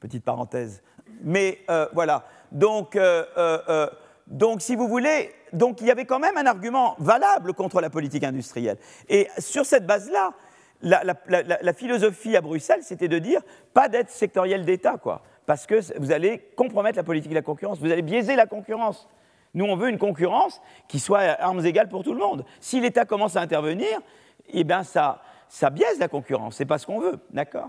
[0.00, 0.82] petite parenthèse.
[1.22, 2.24] Mais euh, voilà.
[2.52, 3.88] Donc, euh,
[4.32, 7.90] donc, si vous voulez, donc il y avait quand même un argument valable contre la
[7.90, 8.78] politique industrielle.
[9.10, 10.32] Et sur cette base-là,
[10.80, 13.42] la, philosophie à Bruxelles, c'était de dire
[13.74, 15.22] pas d'être sectoriel d'État, quoi.
[15.44, 19.06] Parce que vous allez compromettre la politique de la concurrence, vous allez biaiser la concurrence.
[19.52, 22.46] Nous, on veut une concurrence qui soit à armes égales pour tout le monde.
[22.58, 24.00] Si l'État commence à intervenir,
[24.48, 25.20] eh bien, ça,
[25.50, 26.56] ça biaise la concurrence.
[26.56, 27.68] C'est pas ce qu'on veut, d'accord?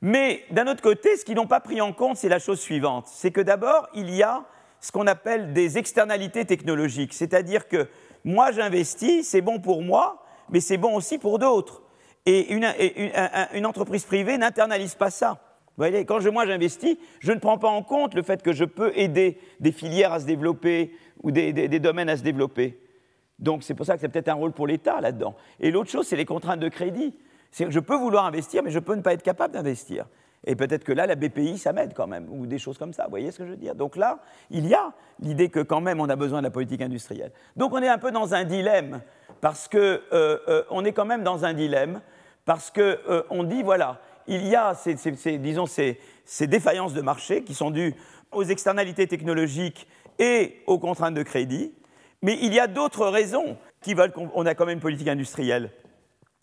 [0.00, 3.06] Mais d'un autre côté, ce qu'ils n'ont pas pris en compte, c'est la chose suivante
[3.08, 4.44] c'est que d'abord, il y a
[4.80, 7.14] ce qu'on appelle des externalités technologiques.
[7.14, 7.88] C'est-à-dire que
[8.24, 11.82] moi, j'investis, c'est bon pour moi, mais c'est bon aussi pour d'autres.
[12.26, 15.38] Et une, entreprise privée n'internalise pas ça.
[15.76, 18.52] Vous voyez, quand je, moi j'investis, je ne prends pas en compte le fait que
[18.52, 20.92] je peux aider des filières à se développer
[21.22, 22.80] ou des, domaines à se développer.
[23.38, 25.36] Donc c'est pour ça que c'est peut-être un rôle pour l'État là-dedans.
[25.60, 27.14] Et l'autre chose, c'est les contraintes de crédit.
[27.52, 30.06] Je peux vouloir investir, mais je peux ne pas être capable d'investir.
[30.46, 33.04] Et peut-être que là, la BPI, ça m'aide quand même, ou des choses comme ça.
[33.04, 34.20] Vous voyez ce que je veux dire Donc là,
[34.50, 37.32] il y a l'idée que quand même on a besoin de la politique industrielle.
[37.56, 39.00] Donc on est un peu dans un dilemme,
[39.40, 39.98] parce qu'on euh,
[40.48, 42.00] euh, est quand même dans un dilemme,
[42.44, 45.98] parce qu'on euh, dit, voilà, il y a ces, disons, ces,
[46.46, 47.94] défaillances de marché qui sont dues
[48.30, 49.88] aux externalités technologiques
[50.18, 51.72] et aux contraintes de crédit,
[52.22, 55.70] mais il y a d'autres raisons qui veulent qu'on ait quand même une politique industrielle.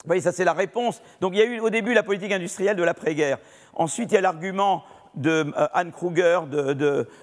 [0.05, 1.01] Vous voyez, ça c'est la réponse.
[1.19, 3.39] Donc il y a eu au début la politique industrielle de l'après-guerre.
[3.73, 4.83] Ensuite, il y a l'argument
[5.15, 6.41] de euh, Anne Kruger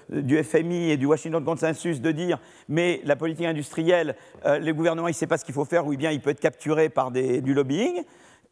[0.09, 4.15] du FMI et du Washington Consensus de dire mais la politique industrielle,
[4.45, 6.31] euh, le gouvernement il ne sait pas ce qu'il faut faire ou bien il peut
[6.31, 8.03] être capturé par du lobbying.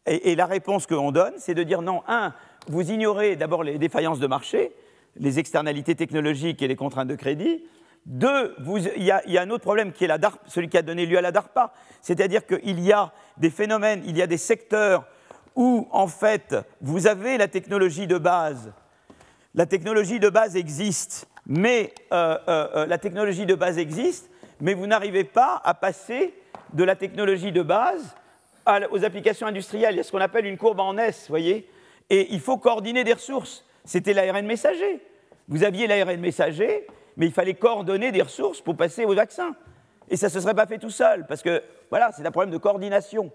[0.06, 2.32] Et, la réponse qu'on donne, c'est de dire non, un,
[2.66, 4.72] vous ignorez d'abord les défaillances de marché,
[5.16, 7.62] les externalités technologiques et les contraintes de crédit.
[8.04, 8.56] Deux,
[8.96, 10.10] il y, a un autre problème qui est
[10.48, 14.16] celui qui a donné lieu à la DARPA, c'est-à-dire qu'il y a des phénomènes, il
[14.16, 15.04] y a des secteurs
[15.54, 18.72] où, en fait, vous avez la technologie de base.
[19.54, 24.30] La technologie de base existe, mais euh, euh, euh, la technologie de base existe,
[24.60, 26.34] mais vous n'arrivez pas à passer
[26.72, 28.16] de la technologie de base
[28.90, 29.94] aux applications industrielles.
[29.94, 31.68] Il y a ce qu'on appelle une courbe en S, voyez
[32.08, 33.64] Et il faut coordonner des ressources.
[33.84, 35.00] C'était l'ARN messager.
[35.48, 36.86] Vous aviez l'ARN messager,
[37.16, 39.54] mais il fallait coordonner des ressources pour passer aux vaccins.
[40.08, 42.52] Et ça ne se serait pas fait tout seul, parce que, voilà, c'est un problème
[42.52, 43.30] de coordination.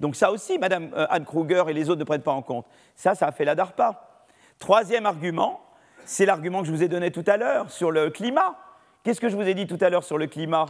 [0.00, 2.66] Donc ça aussi, Madame euh, Anne Kruger et les autres ne prennent pas en compte.
[2.96, 4.24] Ça, ça a fait la DARPA.
[4.58, 5.60] Troisième argument,
[6.04, 8.56] c'est l'argument que je vous ai donné tout à l'heure sur le climat.
[9.04, 10.66] Qu'est-ce que je vous ai dit tout à l'heure sur le climat?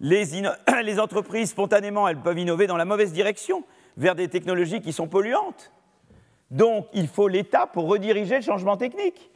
[0.00, 0.24] Les,
[0.84, 3.64] les, entreprises, spontanément, elles peuvent innover dans la mauvaise direction,
[3.96, 5.72] vers des technologies qui sont polluantes.
[6.50, 9.30] Donc, il faut l'État pour rediriger le changement technique.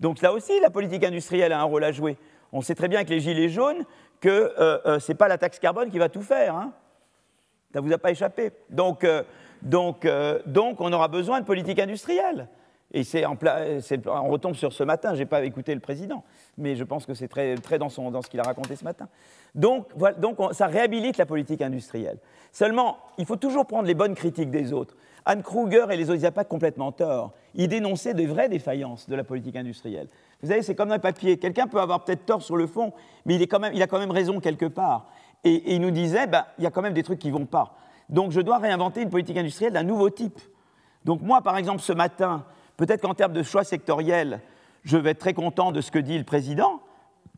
[0.00, 2.16] Donc là aussi, la politique industrielle a un rôle à jouer.
[2.52, 3.84] On sait très bien avec les gilets jaunes
[4.20, 6.56] que euh, euh, ce n'est pas la taxe carbone qui va tout faire.
[6.56, 6.72] Hein.
[7.72, 8.50] Ça ne vous a pas échappé.
[8.70, 9.22] Donc, euh,
[9.62, 10.08] donc,
[10.46, 12.48] donc, on aura besoin de politique industrielle.
[12.92, 13.36] Et c'est en
[14.06, 16.24] on retombe sur ce matin, je n'ai pas écouté le président,
[16.58, 19.06] mais je pense que c'est très, très dans, son, ce qu'il a raconté ce matin.
[19.54, 19.86] Donc,
[20.18, 22.18] donc ça réhabilite la politique industrielle.
[22.50, 24.96] Seulement, il faut toujours prendre les bonnes critiques des autres.
[25.24, 27.32] Anne Kruger et les autres, n'ont pas complètement tort.
[27.54, 30.08] Ils dénonçaient de vraies défaillances de la politique industrielle.
[30.42, 31.36] Vous savez, c'est comme un papier.
[31.36, 32.92] Quelqu'un peut avoir peut-être tort sur le fond,
[33.26, 35.06] mais il, est quand même, il, a quand même raison quelque part.
[35.44, 37.46] Et, il nous disait, ben, il y a quand même des trucs qui ne vont
[37.46, 37.76] pas.
[38.08, 40.40] Donc je dois réinventer une politique industrielle d'un nouveau type.
[41.04, 42.44] Donc moi, par exemple, ce matin,
[42.76, 44.40] peut-être qu'en termes de choix sectoriels,
[44.84, 46.80] je vais être très content de ce que dit le président,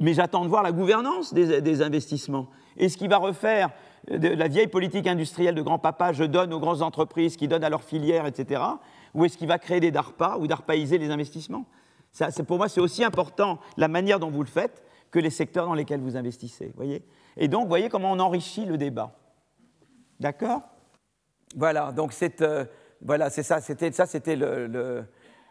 [0.01, 2.49] mais j'attends de voir la gouvernance des, investissements.
[2.77, 3.71] Est-ce qu'il va refaire
[4.11, 7.71] de la vieille politique industrielle de grand-papa, je donne aux grandes entreprises qui donnent à
[7.71, 8.63] leurs filières, etc.
[9.15, 11.67] Ou est-ce qu'il va créer des DARPA ou DARPAiser les investissements?
[12.13, 15.67] Ça, Pour moi, c'est aussi important la manière dont vous le faites que les secteurs
[15.67, 16.73] dans lesquels vous investissez.
[16.77, 17.05] Voyez?
[17.37, 19.13] Et donc, voyez comment on enrichit le débat.
[20.21, 20.63] D'accord?
[21.57, 22.65] Voilà, donc c'est euh,
[23.03, 25.05] voilà, ça, c'était ça, c'était le,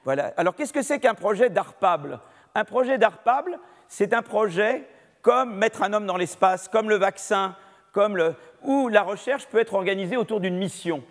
[0.03, 0.33] voilà.
[0.37, 2.19] Alors, qu'est-ce que c'est qu'un projet d'ARPABLE?
[2.55, 4.87] Un projet d'ARPABLE, c'est un projet
[5.21, 7.55] comme mettre un homme dans l'espace, comme le vaccin,
[7.91, 11.03] comme le, où la recherche peut être organisée autour d'une mission.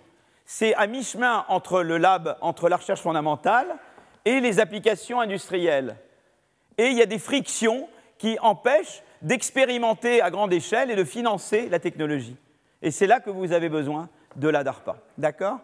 [0.53, 3.69] C'est à mi-chemin entre le lab, entre la recherche fondamentale
[4.25, 5.95] et les applications industrielles.
[6.77, 11.69] Et il y a des frictions qui empêchent d'expérimenter à grande échelle et de financer
[11.69, 12.37] la technologie.
[12.83, 14.97] Et c'est là que vous avez besoin de la DARPA.
[15.19, 15.61] D'accord?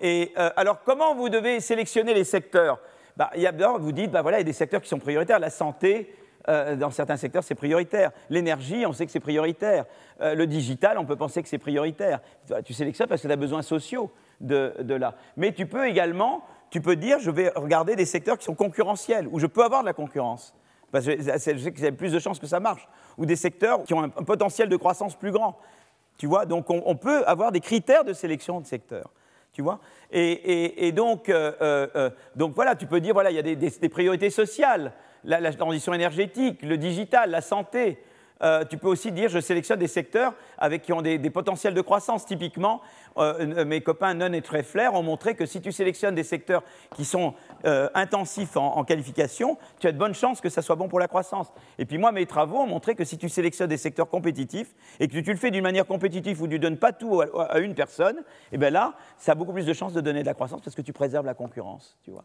[0.00, 2.78] Et euh, alors, comment vous devez sélectionner les secteurs?
[3.18, 4.98] Bah, il y a, Vous dites, bah, voilà, il y a des secteurs qui sont
[4.98, 5.40] prioritaires.
[5.40, 6.10] La santé,
[6.48, 8.10] euh, dans certains secteurs, c'est prioritaire.
[8.30, 9.84] L'énergie, on sait que c'est prioritaire.
[10.20, 12.20] Euh, le digital, on peut penser que c'est prioritaire.
[12.64, 14.10] Tu sélectionnes parce que tu as besoins sociaux
[14.40, 15.14] de, là.
[15.36, 19.28] Mais tu peux également, tu peux dire, je vais regarder des secteurs qui sont concurrentiels,
[19.30, 20.54] où je peux avoir de la concurrence.
[20.90, 22.86] Parce que je y a plus de chances que ça marche.
[23.18, 25.58] Ou des secteurs qui ont un, potentiel de croissance plus grand.
[26.18, 29.10] Tu vois, donc on, peut avoir des critères de sélection de secteurs.
[29.52, 29.80] Tu vois?
[30.10, 34.92] Et, donc, euh, donc, voilà, tu peux dire, voilà, il y a des priorités sociales
[35.24, 37.98] la, transition énergétique, le digital, la santé,
[38.42, 41.80] Euh, tu peux aussi dire je sélectionne des secteurs avec, qui ont des, potentiels de
[41.80, 42.26] croissance.
[42.26, 42.80] Typiquement,
[43.16, 46.64] euh, mes copains Nunn et Treffler ont montré que si tu sélectionnes des secteurs
[46.96, 47.34] qui sont
[47.64, 51.08] euh, intensifs en, qualification, tu as de bonnes chances que ça soit bon pour la
[51.08, 51.52] croissance.
[51.78, 55.06] Et puis moi, mes travaux ont montré que si tu sélectionnes des secteurs compétitifs et
[55.06, 57.74] que tu le fais d'une manière compétitive ou tu ne donnes pas tout à, une
[57.74, 60.34] personne, et eh bien là, ça a beaucoup plus de chances de donner de la
[60.34, 61.96] croissance parce que tu préserves la concurrence.
[62.04, 62.24] Tu vois.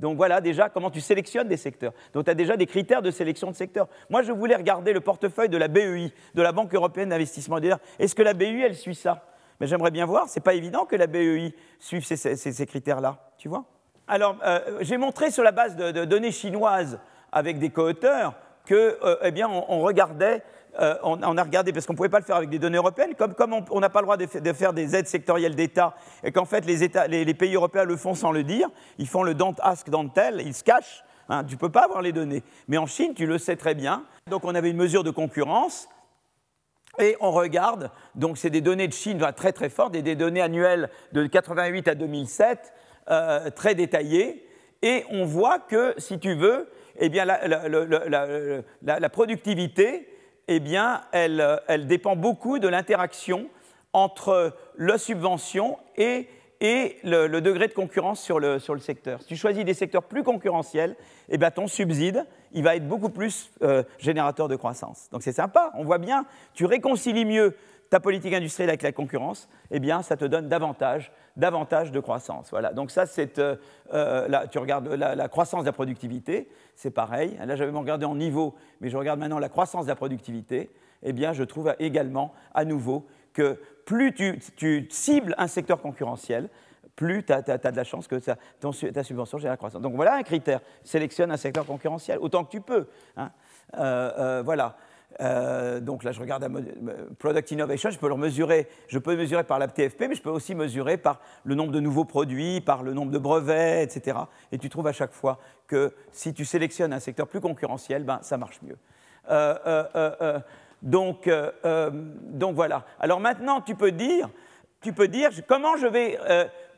[0.00, 1.92] Donc voilà déjà comment tu sélectionnes des secteurs.
[2.12, 3.88] Donc tu as déjà des critères de sélection de secteurs.
[4.08, 7.58] Moi, je voulais regarder le portefeuille de la BEI, de la Banque européenne d'investissement.
[7.98, 9.26] Est-ce que la BEI, elle suit ça?
[9.60, 10.28] Mais j'aimerais bien voir.
[10.28, 13.30] C'est pas évident que la BEI suive ces, critères-là.
[13.36, 13.64] Tu vois?
[14.08, 16.98] Alors, euh, j'ai montré sur la base de, données chinoises
[17.30, 20.42] avec des co-auteurs que, euh, eh bien, on regardait
[20.78, 23.14] euh, on, a regardé, parce qu'on ne pouvait pas le faire avec des données européennes,
[23.16, 23.34] comme,
[23.70, 27.34] on n'a pas le droit de, faire des aides sectorielles d'État, et qu'en fait les,
[27.34, 28.68] pays européens le font sans le dire,
[28.98, 31.84] ils font le don't ask, don't tell, ils se cachent, hein, tu ne peux pas
[31.84, 32.42] avoir les données.
[32.68, 35.88] Mais en Chine, tu le sais très bien, donc on avait une mesure de concurrence,
[36.98, 40.42] et on regarde, donc c'est des données de Chine très très fortes, et des données
[40.42, 42.72] annuelles de 88 à 2007,
[43.10, 44.46] euh, très détaillées,
[44.82, 50.06] et on voit que, si tu veux, eh bien, la productivité
[50.52, 53.48] eh bien, euh, elle, dépend beaucoup de l'interaction
[53.92, 56.26] entre la subvention et,
[57.04, 59.22] le, degré de concurrence sur le, secteur.
[59.22, 60.96] Si tu choisis des secteurs plus concurrentiels,
[61.28, 65.08] eh bien, ton subside, il va être beaucoup plus euh, générateur de croissance.
[65.12, 67.54] Donc c'est sympa, on voit bien, tu réconcilies mieux
[67.90, 72.50] ta politique industrielle avec la concurrence, eh bien, ça te donne davantage, davantage de croissance.
[72.50, 72.72] Voilà.
[72.72, 73.56] Donc ça, c'est, euh,
[73.92, 77.36] euh, tu regardes la, croissance de la productivité, c'est pareil.
[77.44, 80.70] Là, j'avais regardé en niveau, mais je regarde maintenant la croissance de la productivité.
[81.02, 86.48] Eh bien, je trouve également, à nouveau, que plus tu, cibles un secteur concurrentiel,
[86.94, 89.82] plus tu as, de la chance que ta subvention gère la croissance.
[89.82, 90.60] Donc voilà un critère.
[90.84, 92.86] Sélectionne un secteur concurrentiel autant que tu peux.
[93.16, 93.30] Hein.
[93.78, 94.76] Euh, voilà.
[95.20, 96.48] Euh, donc là, je regarde
[97.18, 100.30] Product Innovation, je peux le mesurer, je peux mesurer par la TFP, mais je peux
[100.30, 104.18] aussi mesurer par le nombre de nouveaux produits, par le nombre de brevets, etc.
[104.52, 108.20] Et tu trouves à chaque fois que si tu sélectionnes un secteur plus concurrentiel, ben,
[108.22, 108.76] ça marche mieux.
[109.30, 110.38] Euh, euh,
[110.82, 111.28] donc,
[112.32, 112.84] donc, voilà.
[112.98, 114.30] Alors maintenant, tu peux dire,
[114.80, 116.18] tu peux dire comment je vais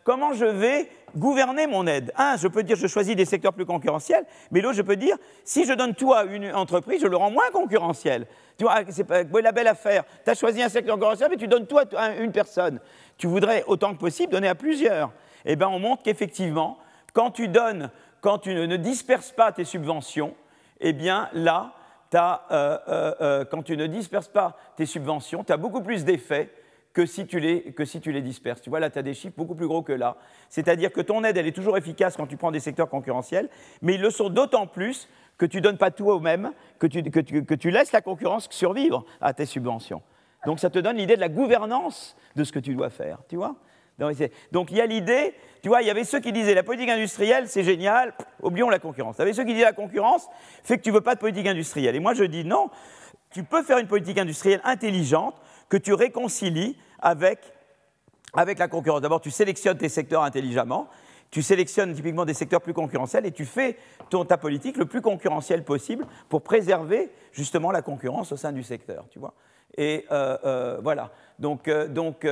[0.05, 3.67] comment je vais gouverner mon aide Un, je peux dire je choisis des secteurs plus
[3.67, 7.17] concurrentiels, mais l'autre, je peux dire si je donne tout à une entreprise, je le
[7.17, 8.27] rends moins concurrentiel.
[8.59, 10.05] Tu vois, c'est la belle affaire.
[10.25, 12.81] Tu as choisi un secteur concurrentiel, mais tu donnes tout à une personne.
[13.19, 15.11] Tu voudrais autant que possible donner à plusieurs.
[15.45, 16.79] Eh bien, on montre qu'effectivement,
[17.13, 20.35] quand tu donnes, quand tu ne, disperses pas tes subventions,
[20.81, 21.73] eh bien là,
[22.15, 26.05] as, euh, euh, euh, quand tu ne disperses pas tes subventions, tu as beaucoup plus
[26.05, 26.51] d'effets
[26.93, 28.61] que si, tu les, que si tu les disperses.
[28.61, 30.17] Tu vois, là, tu as des chiffres beaucoup plus gros que là.
[30.49, 33.49] C'est-à-dire que ton aide, elle est toujours efficace quand tu prends des secteurs concurrentiels,
[33.81, 35.09] mais ils le sont d'autant plus
[35.39, 37.93] que tu ne donnes pas tout au même, que tu, que, tu, que tu laisses
[37.93, 40.03] la concurrence survivre à tes subventions.
[40.47, 43.37] Donc ça te donne l'idée de la gouvernance de ce que tu dois faire, tu
[43.37, 43.57] vois
[44.51, 46.89] donc il y a l'idée, tu vois, il y avait ceux qui disaient la politique
[46.89, 49.17] industrielle, c'est génial, oublions la concurrence.
[49.19, 50.29] Il y avait ceux qui disaient la concurrence
[50.65, 51.95] fait que tu veux pas de politique industrielle.
[51.95, 52.71] Et moi je dis non,
[53.31, 55.35] tu peux faire une politique industrielle intelligente
[55.73, 57.39] que tu réconcilies avec,
[58.35, 59.01] avec la concurrence.
[59.01, 60.87] D'abord, tu sélectionnes tes secteurs intelligemment,
[61.31, 63.79] tu sélectionnes typiquement des secteurs plus concurrentiels et tu fais
[64.11, 68.63] ton, ta politique le plus concurrentielle possible pour préserver justement la concurrence au sein du
[68.63, 69.33] secteur, tu vois.
[69.79, 71.11] Et euh, euh, voilà.
[71.39, 72.27] Donc, euh, donc,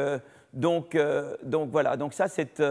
[0.52, 0.98] donc,
[1.42, 1.96] donc voilà.
[1.96, 2.62] Donc ça, c'est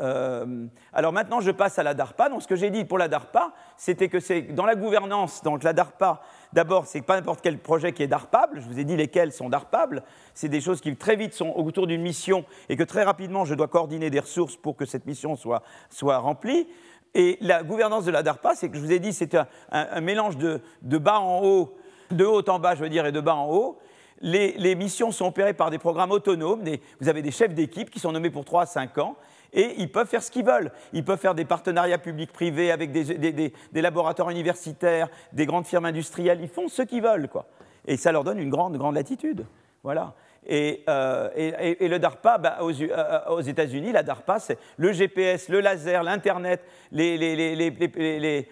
[0.00, 2.28] euh, alors maintenant, je passe à la DARPA.
[2.28, 5.62] Donc, ce que j'ai dit pour la DARPA, c'était que c'est dans la gouvernance, donc
[5.62, 6.22] la DARPA,
[6.52, 8.60] d'abord, c'est pas n'importe quel projet qui est DARPable.
[8.60, 10.02] Je vous ai dit lesquels sont DARPables.
[10.34, 13.54] C'est des choses qui très vite sont autour d'une mission et que très rapidement, je
[13.54, 16.66] dois coordonner des ressources pour que cette mission soit, soit remplie.
[17.14, 19.36] Et la gouvernance de la DARPA, c'est que je vous ai dit, c'est
[19.72, 21.76] un, mélange de, bas en haut,
[22.10, 23.78] de haut en bas, je veux dire, et de bas en haut.
[24.22, 26.62] Les, les missions sont opérées par des programmes autonomes.
[27.00, 29.16] vous avez des chefs d'équipe qui sont nommés pour 3 à 5 ans
[29.52, 30.70] et ils peuvent faire ce qu'ils veulent.
[30.92, 36.40] Ils peuvent faire des partenariats publics-privés avec des, laboratoires universitaires, des grandes firmes industrielles.
[36.40, 37.46] Ils font ce qu'ils veulent, quoi.
[37.86, 39.46] Et ça leur donne une grande, grande latitude.
[39.82, 40.14] Voilà.
[40.46, 46.62] Et, le DARPA, bah, aux, euh, États-Unis, la DARPA, c'est le GPS, le laser, l'Internet,
[46.92, 48.46] les,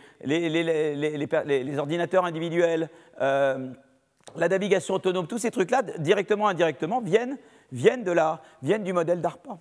[1.78, 2.88] ordinateurs individuels,
[3.20, 3.70] euh,
[4.36, 7.38] la navigation autonome, tous ces trucs-là, directement, indirectement, viennent,
[7.72, 9.58] viennent, de la, viennent du modèle DARPA.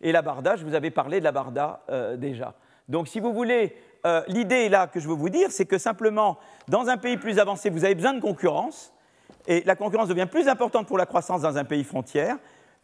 [0.00, 2.54] Et la Barda, je vous avais parlé de la Barda euh, déjà.
[2.88, 3.76] Donc si vous voulez,
[4.06, 6.38] euh, l'idée là que je veux vous dire, c'est que simplement,
[6.68, 8.92] dans un pays plus avancé, vous avez besoin de concurrence,
[9.46, 12.36] et la concurrence devient plus importante pour la croissance dans un pays frontière,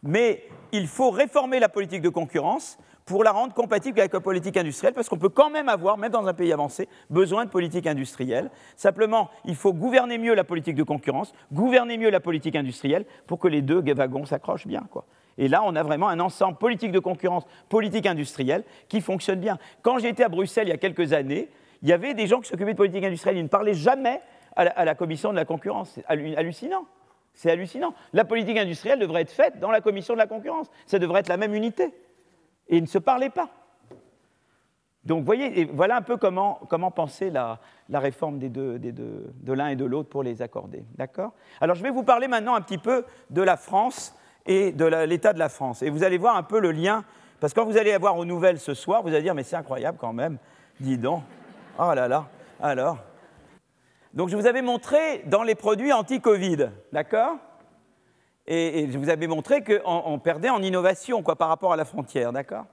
[0.05, 4.57] Mais il faut réformer la politique de concurrence pour la rendre compatible avec la politique
[4.57, 7.85] industrielle, parce qu'on peut quand même avoir, même dans un pays avancé, besoin de politique
[7.85, 8.49] industrielle.
[8.75, 13.39] Simplement, il faut gouverner mieux la politique de concurrence, gouverner mieux la politique industrielle, pour
[13.39, 14.83] que les deux wagons s'accrochent bien.
[14.91, 15.05] Quoi.
[15.37, 19.57] Et là, on a vraiment un ensemble politique de concurrence, politique industrielle, qui fonctionne bien.
[19.81, 21.49] Quand j'ai été à Bruxelles il y a quelques années,
[21.81, 24.21] il y avait des gens qui s'occupaient de politique industrielle, ils ne parlaient jamais
[24.55, 25.91] à la, commission de la concurrence.
[25.91, 26.85] C'est hallucinant.
[27.33, 27.93] C'est hallucinant.
[28.13, 30.71] La politique industrielle devrait être faite dans la commission de la concurrence.
[30.85, 31.93] Ça devrait être la même unité
[32.69, 33.49] et ils ne se parlaient pas.
[35.03, 36.57] Donc, voyez, voilà un peu comment,
[36.95, 37.59] penser la,
[37.93, 40.83] réforme de l'un et de l'autre pour les accorder.
[40.95, 41.33] D'accord?
[41.61, 45.33] Alors, je vais vous parler maintenant un petit peu de la France et de l'état
[45.33, 45.81] de la France.
[45.81, 47.03] Et vous allez voir un peu le lien,
[47.39, 49.55] parce que quand vous allez avoir aux nouvelles ce soir, vous allez dire, mais c'est
[49.55, 50.37] incroyable quand même,
[50.79, 51.23] dis donc.
[51.79, 52.27] Oh là là,
[52.61, 52.97] alors.
[54.13, 57.35] Donc, je vous avais montré dans les produits anti-Covid, d'accord?
[58.47, 62.31] Et, je vous avais montré qu'on perdait en innovation quoi, par rapport à la frontière,
[62.31, 62.65] d'accord?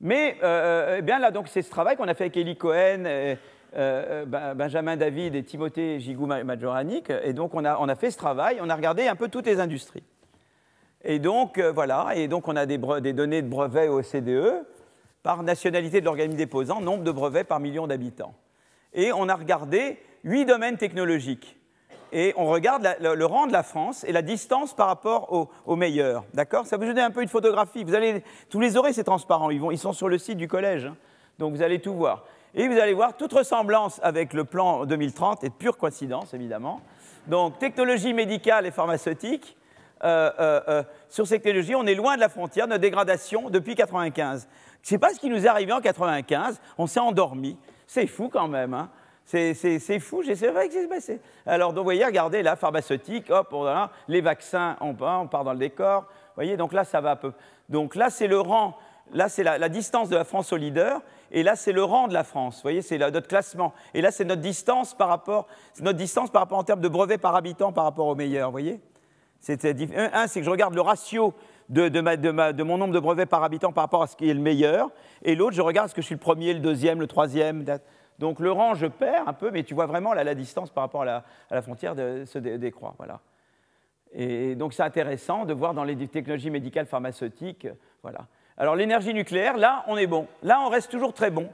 [0.00, 3.04] Mais euh, eh bien là, donc c'est ce travail qu'on a fait avec Eli Cohen,
[3.06, 3.36] euh,
[3.76, 8.68] euh, Benjamin David et Timothée Gigou Majoranic, et donc on a, fait ce travail, on
[8.68, 10.02] a regardé un peu toutes les industries.
[11.04, 12.78] Et donc voilà, et donc on a des,
[13.12, 14.66] données de brevets au CDE
[15.22, 18.34] par nationalité de l'organisme déposant, nombre de brevets par million d'habitants.
[18.92, 21.56] Et on a regardé huit domaines technologiques
[22.12, 25.76] et on regarde le, rang de la France et la distance par rapport aux au
[25.76, 26.24] meilleurs.
[26.34, 26.66] D'accord?
[26.66, 27.84] Ça vous donne un peu une photographie.
[27.84, 29.50] Vous allez, tous les aurez, c'est transparent.
[29.50, 30.86] Ils, vont, sont sur le site du collège.
[30.86, 30.96] Hein.
[31.38, 32.24] donc vous allez tout voir.
[32.54, 36.80] Et vous allez voir toute ressemblance avec le plan 2030 est de pure coïncidence, évidemment.
[37.28, 39.56] Donc technologie médicale et pharmaceutique.
[40.02, 43.74] Euh, euh, euh, sur ces technologies, on est loin de la frontière de dégradation depuis
[43.74, 44.48] 95.
[44.82, 46.60] Je ne sais pas ce qui nous est arrivé en 95.
[46.78, 47.58] On s'est endormi.
[47.86, 48.74] C'est fou quand même.
[48.74, 48.90] Hein
[49.24, 51.20] c'est fou, c'est vrai que c'est passé.
[51.46, 53.54] Alors, vous voyez, regardez, là, pharmaceutique, hop,
[54.08, 56.02] les vaccins, on part, on part dans le décor.
[56.02, 57.32] Vous voyez, donc là, ça va un peu.
[57.68, 58.76] Donc là, c'est le rang,
[59.12, 61.00] là, c'est la, distance de la France au leader,
[61.30, 62.56] et là, c'est le rang de la France.
[62.56, 63.72] Vous voyez, c'est notre classement.
[63.94, 65.46] Et là, c'est notre distance par rapport,
[65.80, 68.48] notre distance par rapport en termes de brevets par habitant par rapport au meilleur.
[68.48, 68.80] Vous voyez
[69.48, 71.34] un, c'est que je regarde le ratio
[71.68, 74.90] de, mon nombre de brevets par habitant par rapport à ce qui est le meilleur,
[75.22, 77.64] et l'autre, je regarde ce que je suis le premier, le deuxième, le troisième.
[78.18, 81.02] Donc le rang, je perds un peu, mais tu vois vraiment la distance par rapport
[81.02, 82.94] à la, frontière se décroît.
[82.98, 83.20] Voilà.
[84.12, 87.68] Et donc c'est intéressant de voir dans les technologies médicales pharmaceutiques.
[88.02, 88.26] Voilà.
[88.58, 90.26] Alors l'énergie nucléaire, là, on est bon.
[90.42, 91.48] Là, on reste toujours très bon.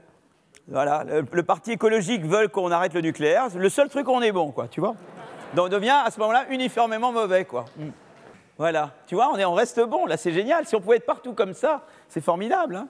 [0.67, 1.05] Voilà.
[1.05, 3.47] Le, parti écologique veut qu'on arrête le nucléaire.
[3.55, 4.95] Le seul truc, on est bon, quoi, tu vois.
[5.55, 7.65] Donc on devient à ce moment-là uniformément mauvais, quoi.
[7.77, 7.89] Mm.
[8.57, 8.91] Voilà.
[9.05, 10.05] Tu vois, on, est, on reste bon.
[10.05, 10.65] Là, c'est génial.
[10.65, 12.75] Si on pouvait être partout comme ça, c'est formidable.
[12.75, 12.87] Hein.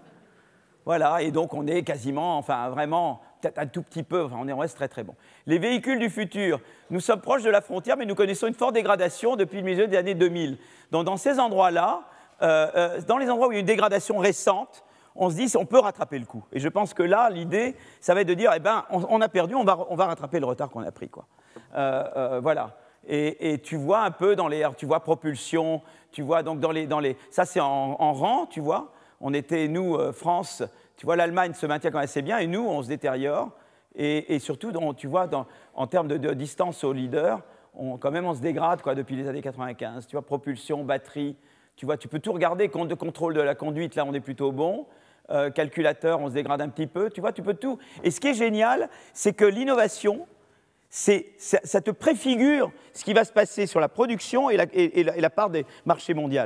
[0.85, 1.21] voilà.
[1.21, 4.75] Et donc on est quasiment, enfin vraiment peut-être un tout petit peu, enfin, on, reste
[4.75, 5.15] très très bon.
[5.45, 6.59] Les véhicules du futur,
[6.89, 9.87] nous sommes proches de la frontière, mais nous connaissons une forte dégradation depuis le milieu
[9.87, 10.57] des années 2000.
[10.91, 12.01] Donc dans ces endroits-là,
[12.41, 14.83] euh, euh, dans les endroits où il y a une dégradation récente,
[15.15, 16.43] on se dit on peut rattraper le coup.
[16.51, 19.29] Et je pense que là, l'idée, ça va être de dire, eh ben, on, a
[19.29, 21.09] perdu, on va, on va, rattraper le retard qu'on a pris.
[21.09, 21.25] Quoi.
[21.75, 22.77] Euh, voilà.
[23.07, 25.81] Et, tu vois un peu dans les, tu vois propulsion,
[26.11, 28.91] tu vois donc dans les, dans les ça c'est en, rang, tu vois.
[29.21, 30.63] On était nous France
[30.97, 33.51] tu vois, l'Allemagne se maintient quand même assez bien et nous, on se détériore.
[33.95, 35.27] Et, surtout, tu vois,
[35.73, 37.41] en termes de, distance au leader,
[37.73, 40.05] on, quand même, on se dégrade quoi, depuis les années 95.
[40.05, 41.35] Tu vois, propulsion, batterie,
[41.75, 42.69] tu vois, tu peux tout regarder.
[42.69, 44.85] Compte de contrôle de la conduite, là, on est plutôt bon.
[45.29, 47.09] Euh, calculateur, on se dégrade un petit peu.
[47.09, 47.79] Tu vois, tu peux tout.
[48.03, 50.27] Et ce qui est génial, c'est que l'innovation,
[50.89, 55.49] ça, ça, te préfigure ce qui va se passer sur la production et la, part
[55.49, 56.41] des marchés mondiaux.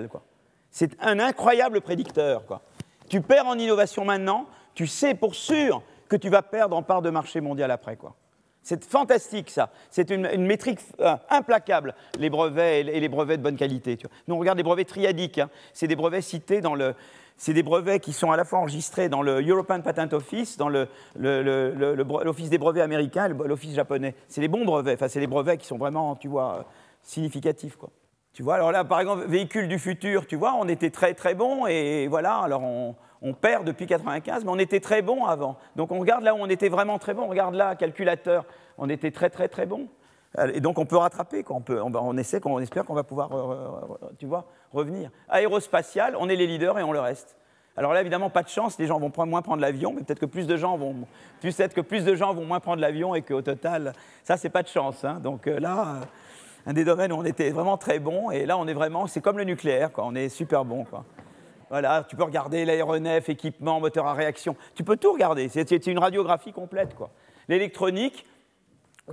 [0.69, 2.45] C'est un incroyable prédicteur.
[2.45, 2.61] Quoi.
[3.09, 7.01] Tu perds en innovation maintenant, tu sais pour sûr que tu vas perdre en part
[7.01, 7.97] de marché mondial après.
[7.97, 8.15] quoi.
[8.63, 9.71] C'est fantastique ça.
[9.89, 13.97] C'est une, métrique euh, implacable, les brevets et les brevets de bonne qualité.
[14.27, 15.39] Nous, on regarde les brevets triadiques.
[15.39, 15.49] Hein.
[15.73, 16.93] C'est des brevets cités dans le.
[17.37, 20.69] C'est des brevets qui sont à la fois enregistrés dans le European Patent Office, dans
[20.69, 24.15] l'Office des brevets américains et l'Office japonais.
[24.27, 24.95] C'est les bons brevets.
[24.95, 26.65] Enfin, c'est les brevets qui sont vraiment, tu vois,
[27.01, 27.77] significatifs.
[27.77, 27.89] Quoi.
[28.33, 31.35] Tu vois, alors là, par exemple, véhicule du futur, tu vois, on était très très
[31.35, 35.57] bon et voilà, alors on, perd depuis 95, mais on était très bon avant.
[35.75, 38.45] Donc on regarde là où on était vraiment très bon, on regarde là, calculateur,
[38.77, 39.87] on était très très très bon.
[40.53, 43.97] Et donc on peut rattraper, On, peut, on, essaie, on espère qu'on va pouvoir, euh,
[44.03, 45.09] euh, tu vois, revenir.
[45.29, 47.35] Aérospatial, on est les leaders et on le reste.
[47.77, 50.25] Alors là, évidemment, pas de chance, les gens vont moins prendre l'avion, mais peut-être que
[50.25, 51.07] plus de gens vont,
[51.41, 53.93] peut-être que plus de gens vont moins prendre l'avion et qu'au total,
[54.23, 55.05] ça, c'est pas de chance.
[55.05, 55.19] Hein.
[55.23, 56.01] Donc euh, là,
[56.65, 58.31] un des domaines où on était vraiment très bon.
[58.31, 60.05] Et là, on est vraiment, c'est comme le nucléaire, quoi.
[60.05, 61.05] On est super bon, quoi.
[61.69, 64.57] Voilà, tu peux regarder l'aéronef, équipement, moteur à réaction.
[64.75, 65.47] Tu peux tout regarder.
[65.47, 66.93] C'est une radiographie complète.
[67.47, 68.25] L'électronique,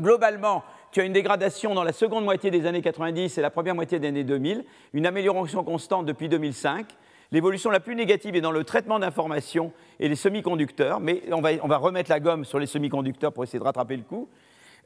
[0.01, 0.63] Globalement,
[0.93, 3.99] tu as une dégradation dans la seconde moitié des années 90 et la première moitié
[3.99, 6.87] des années 2000, une amélioration constante depuis 2005.
[7.31, 11.77] L'évolution la plus négative est dans le traitement d'informations et les semi-conducteurs, mais on va,
[11.77, 14.29] remettre la gomme sur les semi-conducteurs pour essayer de rattraper le coup.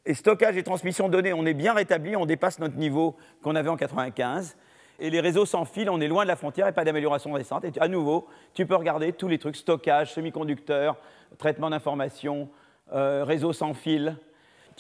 [0.05, 3.55] Et stockage et transmission de données, on est bien rétabli, on dépasse notre niveau qu'on
[3.55, 4.57] avait en 95.
[4.99, 7.65] Et les réseaux sans fil, on est loin de la frontière et pas d'amélioration récente.
[7.65, 10.97] Et à nouveau, tu peux regarder tous les trucs stockage, semi-conducteurs,
[11.39, 12.49] traitement d'informations,
[12.93, 14.17] euh, réseau sans fil.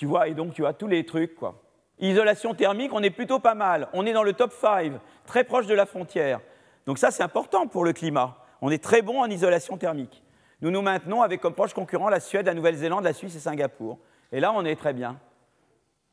[0.03, 1.63] Tu vois, et donc tu as tous les trucs, quoi.
[2.01, 3.87] Isolation thermique, on est plutôt pas mal.
[3.93, 4.95] On est dans le top 5,
[5.27, 6.41] très proche de la frontière.
[6.87, 8.37] Donc ça, c'est important pour le climat.
[8.63, 10.25] On est très bon en isolation thermique.
[10.61, 14.01] Nous nous maintenons avec comme proche concurrent la Suède, la Nouvelle-Zélande, la Suisse et Singapour.
[14.33, 15.21] Et là, on est très bien.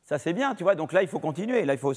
[0.04, 0.76] Ça, c'est bien, tu vois.
[0.76, 1.64] Donc là, il faut continuer.
[1.64, 1.94] Là, il faut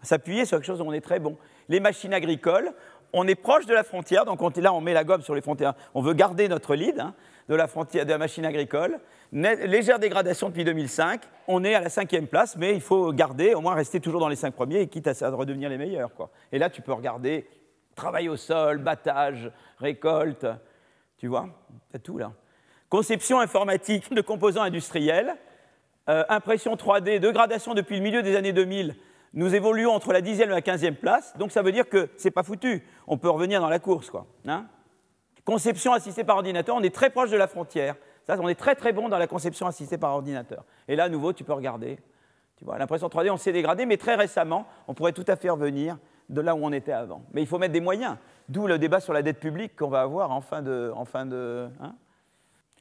[0.00, 1.36] s'appuyer sur quelque chose où on est très bon.
[1.68, 2.72] Les machines agricoles,
[3.12, 4.24] on est proche de la frontière.
[4.24, 5.74] Donc là, on met la gomme sur les frontières.
[5.92, 7.12] On veut garder notre lead hein,
[7.48, 8.98] de, la frontière, de la machine agricole.
[9.32, 11.22] Légère dégradation depuis 2005.
[11.48, 14.28] On est à la cinquième place, mais il faut garder, au moins rester toujours dans
[14.28, 16.14] les cinq premiers, quitte à, redevenir les meilleurs.
[16.14, 16.30] Quoi.
[16.52, 17.46] Et là, tu peux regarder
[17.94, 20.46] travail au sol, battage, récolte.
[21.18, 21.48] Tu vois,
[21.92, 22.32] c'est tout là.
[22.88, 25.34] Conception informatique de composants industriels.
[26.08, 28.94] Euh, impression 3D, dégradation depuis le milieu des années 2000,
[29.32, 32.30] nous évoluons entre la 10e et la 15e place, donc ça veut dire que c'est
[32.30, 34.10] pas foutu, on peut revenir dans la course.
[34.10, 34.66] Quoi, hein?
[35.44, 37.96] Conception assistée par ordinateur, on est très proche de la frontière.
[38.26, 40.64] Ça, on est très très bon dans la conception assistée par ordinateur.
[40.88, 41.98] Et là, à nouveau, tu peux regarder.
[42.56, 45.50] Tu vois, l'impression 3D, on s'est dégradé, mais très récemment, on pourrait tout à fait
[45.50, 45.98] revenir
[46.30, 47.22] de là où on était avant.
[47.32, 48.16] Mais il faut mettre des moyens,
[48.48, 50.92] d'où le débat sur la dette publique qu'on va avoir en fin de.
[50.94, 51.94] En fin de hein.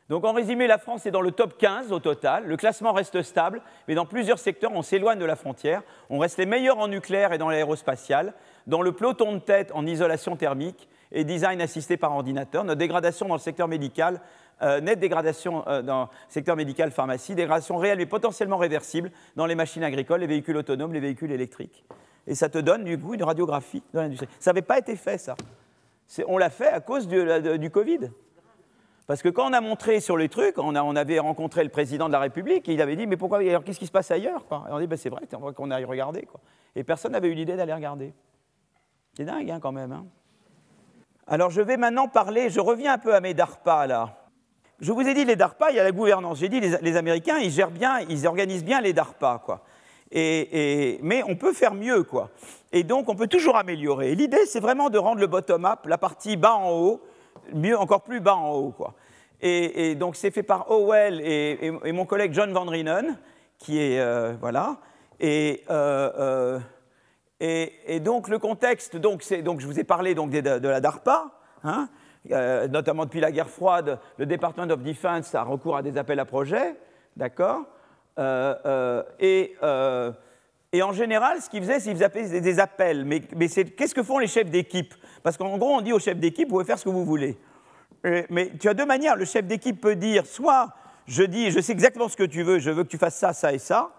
[0.09, 2.45] Donc en résumé, la France est dans le top 15 au total.
[2.45, 5.81] Le classement reste stable, mais dans plusieurs secteurs, on s'éloigne de la frontière.
[6.09, 8.33] On reste les meilleurs en nucléaire et dans l'aérospatial,
[8.67, 12.63] dans le peloton de tête en isolation thermique et design assisté par ordinateur.
[12.63, 14.19] Notre dégradation dans le secteur médical,
[14.61, 19.45] euh, nette dégradation euh, dans le secteur médical, pharmacie, dégradation réelle et potentiellement réversible dans
[19.45, 21.85] les machines agricoles, les véhicules autonomes, les véhicules électriques.
[22.27, 24.27] Et ça te donne du coup une radiographie de l'industrie.
[24.39, 25.35] Ça n'avait pas été fait, ça.
[26.27, 28.11] On l'a fait à cause du Covid.
[29.05, 32.13] Parce que quand on a montré sur les trucs, on, avait rencontré le président de
[32.13, 34.65] la République et il avait dit Mais pourquoi Alors qu'est-ce qui se passe ailleurs quoi?
[34.69, 36.21] Et on dit ben, C'est vrai, on qu'on aille regarder.
[36.21, 36.39] Quoi.
[36.75, 38.13] Et personne n'avait eu l'idée d'aller regarder.
[39.13, 39.91] C'est dingue hein, quand même.
[39.91, 40.05] Hein.
[41.27, 44.17] Alors je vais maintenant parler, je reviens un peu à mes DARPA là.
[44.79, 46.39] Je vous ai dit les DARPA, il y a la gouvernance.
[46.39, 49.41] J'ai dit les, Américains, ils gèrent bien, ils organisent bien les DARPA.
[49.45, 49.61] Quoi.
[50.11, 52.03] Et, mais on peut faire mieux.
[52.03, 52.29] Quoi.
[52.71, 54.13] Et donc on peut toujours améliorer.
[54.15, 57.01] L'idée, c'est vraiment de rendre le bottom-up, la partie bas en haut,
[57.53, 58.73] mieux, encore plus bas en haut.
[58.75, 58.93] Quoi.
[59.41, 63.17] Et, donc c'est fait par Howell et, mon collègue John Van Rienen,
[63.57, 64.77] qui est euh, voilà.
[65.21, 66.59] Euh, euh,
[67.45, 71.31] et, donc le contexte, donc, je vous ai parlé donc de, la DARPA,
[71.63, 71.89] hein,
[72.69, 76.25] notamment depuis la guerre froide, le Department of Defense a recours à des appels à
[76.25, 76.75] projets,
[77.17, 77.65] d'accord.
[79.19, 79.55] et
[80.73, 83.05] et en général, ce qu'ils faisaient, c'est qu'ils faisaient des appels.
[83.05, 84.95] Mais, qu'est-ce que font les chefs d'équipe?
[85.21, 87.37] Parce qu'en gros, on dit au chef d'équipe, vous pouvez faire ce que vous voulez.
[88.03, 89.15] Mais tu as deux manières.
[89.15, 90.73] Le chef d'équipe peut dire, soit
[91.05, 93.33] je dis, je sais exactement ce que tu veux, je veux que tu fasses ça,
[93.33, 93.89] ça et ça,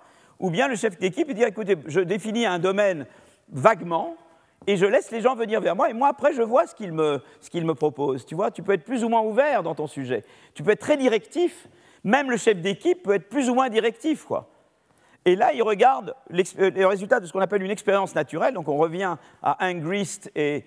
[0.41, 3.07] ou bien le chef d'équipe peut dire, écoutez, je définis un domaine
[3.55, 4.16] vaguement,
[4.66, 6.93] et je laisse les gens venir vers moi, et moi, après, je vois ce qu'ils
[6.93, 7.20] me,
[7.55, 8.26] me proposent.
[8.26, 10.24] Tu vois, tu peux être plus ou moins ouvert dans ton sujet.
[10.55, 11.68] Tu peux être très directif.
[12.02, 14.51] Même le chef d'équipe peut être plus ou moins directif, quoi.
[15.26, 18.52] Et là, il regarde euh, les résultats de ce qu'on appelle une expérience naturelle.
[18.52, 20.64] Donc, on revient à Angrist et,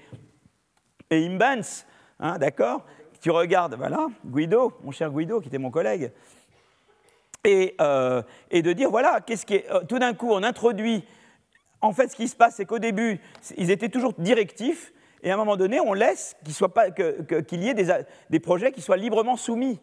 [1.12, 1.86] et Imbens,
[2.20, 2.84] hein, d'accord?
[3.22, 6.12] Tu regardes, voilà, Guido, mon cher Guido, qui était mon collègue,
[7.44, 9.62] et, euh, et de dire, voilà, qu'est-ce qui.
[9.72, 11.04] Euh, tout d'un coup, on introduit.
[11.82, 13.20] En fait, ce qui se passe, c'est qu'au début,
[13.56, 14.94] ils étaient toujours directifs,
[15.24, 17.96] et à un moment donné, on laisse qu'il y ait
[18.30, 19.80] des, projets qui soient librement soumis.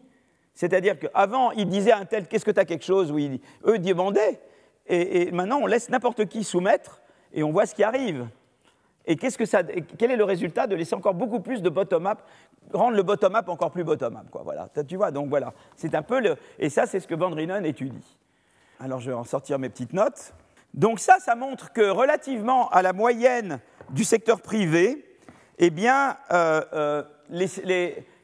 [0.53, 3.11] C'est-à-dire qu'avant, ils disaient à un tel, qu'est-ce que tu as quelque chose?
[3.11, 4.39] Où Eux demandaient.
[4.87, 7.01] Et, maintenant, on laisse n'importe qui soumettre
[7.33, 8.27] et on voit ce qui arrive.
[9.07, 9.61] Et que ça,
[9.97, 12.19] quel est le résultat de laisser encore beaucoup plus de bottom-up,
[12.73, 14.69] rendre le bottom-up encore plus bottom-up voilà.
[14.87, 15.53] Tu vois, donc voilà.
[15.75, 18.17] C'est un peu le, et ça, c'est ce que Van Rienen étudie.
[18.79, 20.33] Alors, je vais en sortir mes petites notes.
[20.75, 23.59] Donc ça, ça montre que relativement à la moyenne
[23.91, 25.17] du secteur privé,
[25.57, 27.03] eh bien, euh, euh,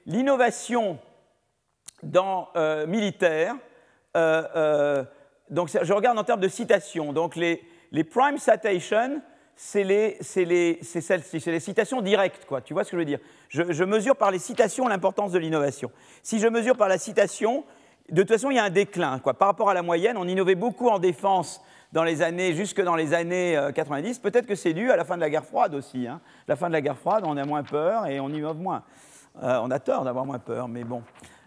[0.05, 0.99] l'innovation
[2.03, 3.55] dans euh, militaire
[5.51, 7.13] donc je regarde en termes de citations.
[7.13, 7.61] Donc les,
[8.09, 9.21] prime citations,
[9.55, 10.79] c'est les, les,
[11.45, 12.61] les, citations directes, quoi.
[12.61, 13.19] Tu vois ce que je veux dire?
[13.49, 15.91] Je, mesure par les citations l'importance de l'innovation.
[16.23, 17.65] Si je mesure par la citation,
[18.09, 19.19] de toute façon, il y a un déclin.
[19.19, 19.33] Quoi.
[19.33, 21.61] Par rapport à la moyenne, on innovait beaucoup en défense
[21.91, 24.17] dans les années, jusque dans les années 90.
[24.17, 26.07] Euh, Peut-être que c'est dû à la fin de la guerre froide aussi.
[26.07, 26.21] Hein.
[26.47, 28.83] La fin de la guerre froide, on a moins peur et on innove moins.
[29.43, 31.01] Euh, on a tort d'avoir moins peur, mais bon.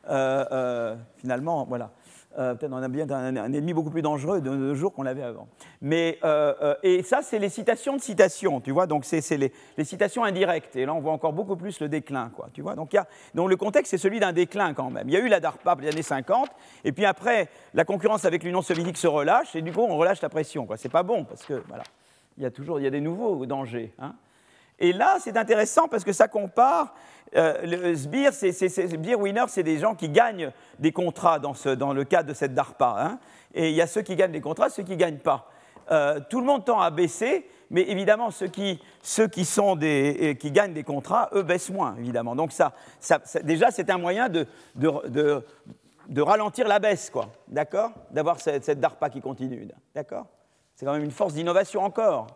[0.09, 1.91] Euh, finalement, voilà.
[2.39, 5.23] Euh, peut-être on a bien un, ennemi beaucoup plus dangereux de nos jours qu'on l'avait
[5.23, 5.47] avant.
[5.81, 9.53] Mais, euh, euh, et ça, c'est les citations de citations, tu vois, donc c'est les,
[9.77, 10.75] les, citations indirectes.
[10.77, 12.75] Et là, on voit encore beaucoup plus le déclin, quoi, tu vois.
[12.75, 15.09] Donc, y a, donc le contexte, c'est celui d'un déclin quand même.
[15.09, 16.49] Il y a eu la DARPA les années 50,
[16.85, 20.21] et puis après, la concurrence avec l'Union soviétique se relâche, et du coup, on relâche
[20.21, 20.77] la pression, quoi.
[20.77, 21.85] C'est pas bon, parce que, voilà,
[22.37, 23.93] il y a toujours y a des nouveaux dangers.
[23.99, 24.15] Hein.
[24.79, 26.95] Et là, c'est intéressant parce que ça compare.
[27.37, 32.29] Euh, le SBIR, c'est, Winner, c'est des gens qui gagnent des contrats dans, le cadre
[32.29, 32.97] de cette DARPA.
[32.99, 33.19] Hein.
[33.55, 35.49] et il y a ceux qui gagnent des contrats, ceux qui ne gagnent pas.
[35.91, 40.85] Euh, tout le monde tend à baisser, mais évidemment, ceux qui, sont qui gagnent des
[40.85, 42.37] contrats, eux, baissent moins, évidemment.
[42.37, 42.73] Donc, ça,
[43.43, 44.47] déjà, c'est un moyen de,
[46.17, 47.29] ralentir la baisse, quoi.
[47.49, 47.91] D'accord?
[48.11, 49.69] D'avoir cette, cette DARPA qui continue.
[49.95, 50.27] D'accord?
[50.75, 52.29] C'est quand même une force d'innovation encore.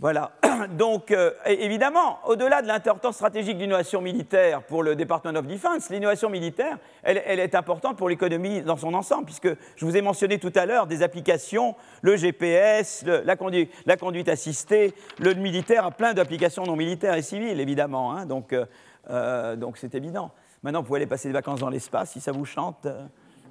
[0.00, 0.30] Voilà.
[0.70, 5.90] Donc, euh, évidemment, au-delà de l'importance stratégique de l'innovation militaire pour le Department of Defense,
[5.90, 10.38] l'innovation militaire, elle, est importante pour l'économie dans son ensemble, puisque je vous ai mentionné
[10.38, 16.62] tout à l'heure des applications, le GPS, la, conduite, assistée, le militaire a plein d'applications
[16.62, 18.12] non militaires et civiles, évidemment.
[18.12, 18.24] Hein.
[18.24, 18.66] donc, euh,
[19.10, 20.30] euh, donc, c'est évident.
[20.62, 22.86] Maintenant, vous pouvez aller passer des vacances dans l'espace si ça vous chante.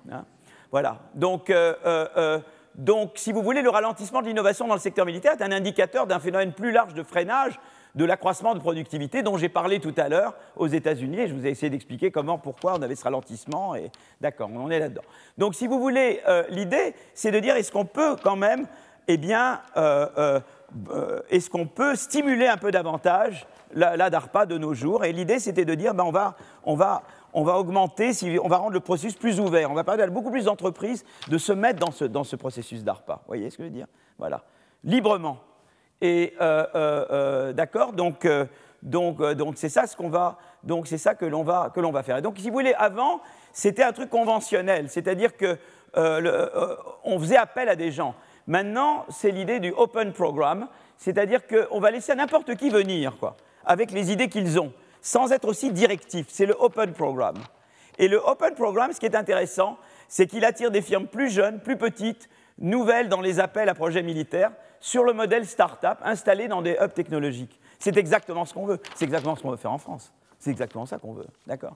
[0.09, 0.23] Hein.
[0.71, 0.99] Voilà.
[1.13, 1.51] Donc,
[2.77, 6.05] donc, si vous voulez, le ralentissement de l'innovation dans le secteur militaire est un indicateur
[6.05, 7.59] d'un phénomène plus large de freinage
[7.95, 11.27] de l'accroissement de productivité dont j'ai parlé tout à l'heure aux États-Unis.
[11.27, 13.75] Je vous ai essayé d'expliquer comment, pourquoi on avait ce ralentissement.
[13.75, 13.89] Et
[14.21, 15.01] d'accord, on est là-dedans.
[15.39, 18.67] Donc, si vous voulez, euh, l'idée, c'est de dire est-ce qu'on peut quand même,
[19.07, 20.39] eh bien, euh, euh,
[21.29, 25.65] est-ce qu'on peut stimuler un peu davantage la, DARPA de nos jours Et l'idée, c'était
[25.65, 27.03] de dire ben, on va, on va
[27.33, 28.11] on va augmenter,
[28.41, 29.69] on va rendre le processus plus ouvert.
[29.69, 32.83] On va permettre à beaucoup plus d'entreprises de se mettre dans ce, dans ce processus
[32.83, 33.15] d'ARPA.
[33.15, 33.87] Vous voyez ce que je veux dire?
[34.17, 34.43] Voilà.
[34.83, 35.37] Librement.
[36.01, 38.27] Et euh, euh, euh, d'accord, donc
[38.83, 42.17] donc donc c'est ça ce qu'on va donc c'est ça que l'on va va faire.
[42.17, 43.21] Et donc si vous voulez avant
[43.51, 45.57] c'était un truc conventionnel, c'est-à-dire que
[45.95, 48.13] on faisait appel à des gens.
[48.47, 50.67] Maintenant c'est l'idée du open program,
[50.97, 54.73] c'est-à-dire qu'on va laisser à n'importe qui venir quoi, avec les idées qu'ils ont
[55.07, 56.27] sans être aussi directif.
[56.29, 57.35] C'est le Open Program.
[57.97, 61.61] Et le Open Program, ce qui est intéressant, c'est qu'il attire des firmes plus jeunes,
[61.61, 62.29] plus petites,
[62.59, 66.93] nouvelles dans les appels à projets militaires, sur le modèle start-up installé dans des hubs
[66.93, 67.59] technologiques.
[67.79, 68.79] C'est exactement ce qu'on veut.
[68.95, 70.11] C'est exactement ce qu'on veut faire en France.
[70.39, 71.27] C'est exactement ça qu'on veut.
[71.45, 71.75] D'accord?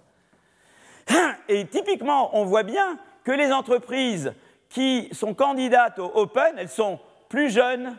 [1.48, 4.34] Et typiquement, on voit bien que les entreprises
[4.72, 7.98] qui sont candidates au Open, elles sont plus jeunes,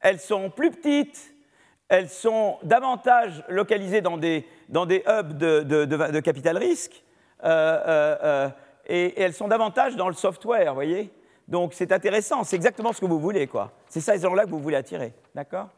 [0.00, 1.34] elles sont plus petites,
[1.88, 7.02] elles sont davantage localisées dans des, hubs de, de, capital risque
[7.42, 8.48] euh, euh, euh,
[8.86, 11.12] et, elles sont davantage dans le software, vous voyez.
[11.48, 13.72] Donc c'est intéressant, c'est exactement ce que vous voulez, quoi.
[13.88, 15.68] C'est ça, ces gens-là que vous voulez attirer, d'accord?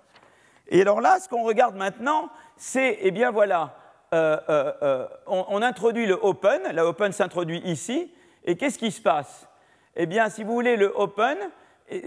[0.68, 3.74] Et alors là, ce qu'on regarde maintenant, c'est, eh bien voilà,
[4.12, 8.12] on, introduit le open, la open s'introduit ici,
[8.44, 9.47] et qu'est-ce qui se passe?
[9.98, 11.36] Eh bien, si vous voulez le open,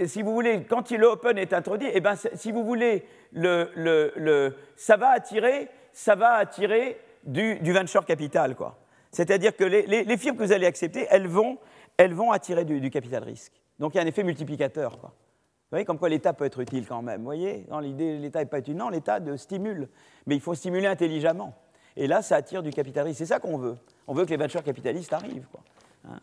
[0.05, 4.55] si vous voulez, quand le open est introduit, eh bien, si vous voulez, le, le,
[4.75, 8.55] ça va attirer ça va attirer du, venture capital.
[8.55, 8.77] Quoi.
[9.11, 11.57] C'est-à-dire que les, firmes que vous allez accepter, elles vont,
[11.97, 13.53] elles vont attirer du, capital risque.
[13.79, 14.99] Donc il y a un effet multiplicateur.
[14.99, 15.09] Quoi.
[15.09, 17.19] Vous voyez, comme quoi l'État peut être utile quand même.
[17.19, 18.75] Vous voyez, dans l'idée, l'État n'est pas utile.
[18.75, 19.89] Non, l'État stimule.
[20.25, 21.55] Mais il faut stimuler intelligemment.
[21.95, 23.19] Et là, ça attire du capital risque.
[23.19, 23.77] C'est ça qu'on veut.
[24.07, 25.47] On veut que les venture capitalistes arrivent.
[25.51, 25.61] Quoi.
[26.09, 26.19] Hein.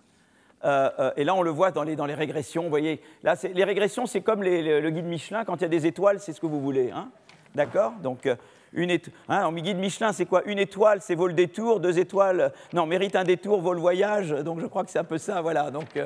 [0.65, 2.65] Euh, euh, et là, on le voit dans les, dans les régressions.
[2.65, 5.45] Vous voyez, là, les régressions, c'est comme le guide Michelin.
[5.45, 6.91] Quand il y a des étoiles, c'est ce que vous voulez.
[6.91, 7.11] Hein
[7.55, 7.93] D'accord?
[8.03, 8.37] Donc, euh,
[8.73, 9.15] une étoile.
[9.29, 10.43] Hein, en guide Michelin, c'est quoi?
[10.45, 11.81] Une étoile, c'est vaut le détour.
[11.81, 14.31] Deux étoiles, non, mérite un détour, vaut le voyage.
[14.31, 15.71] Donc je crois que c'est un peu ça, voilà.
[15.71, 15.99] Donc,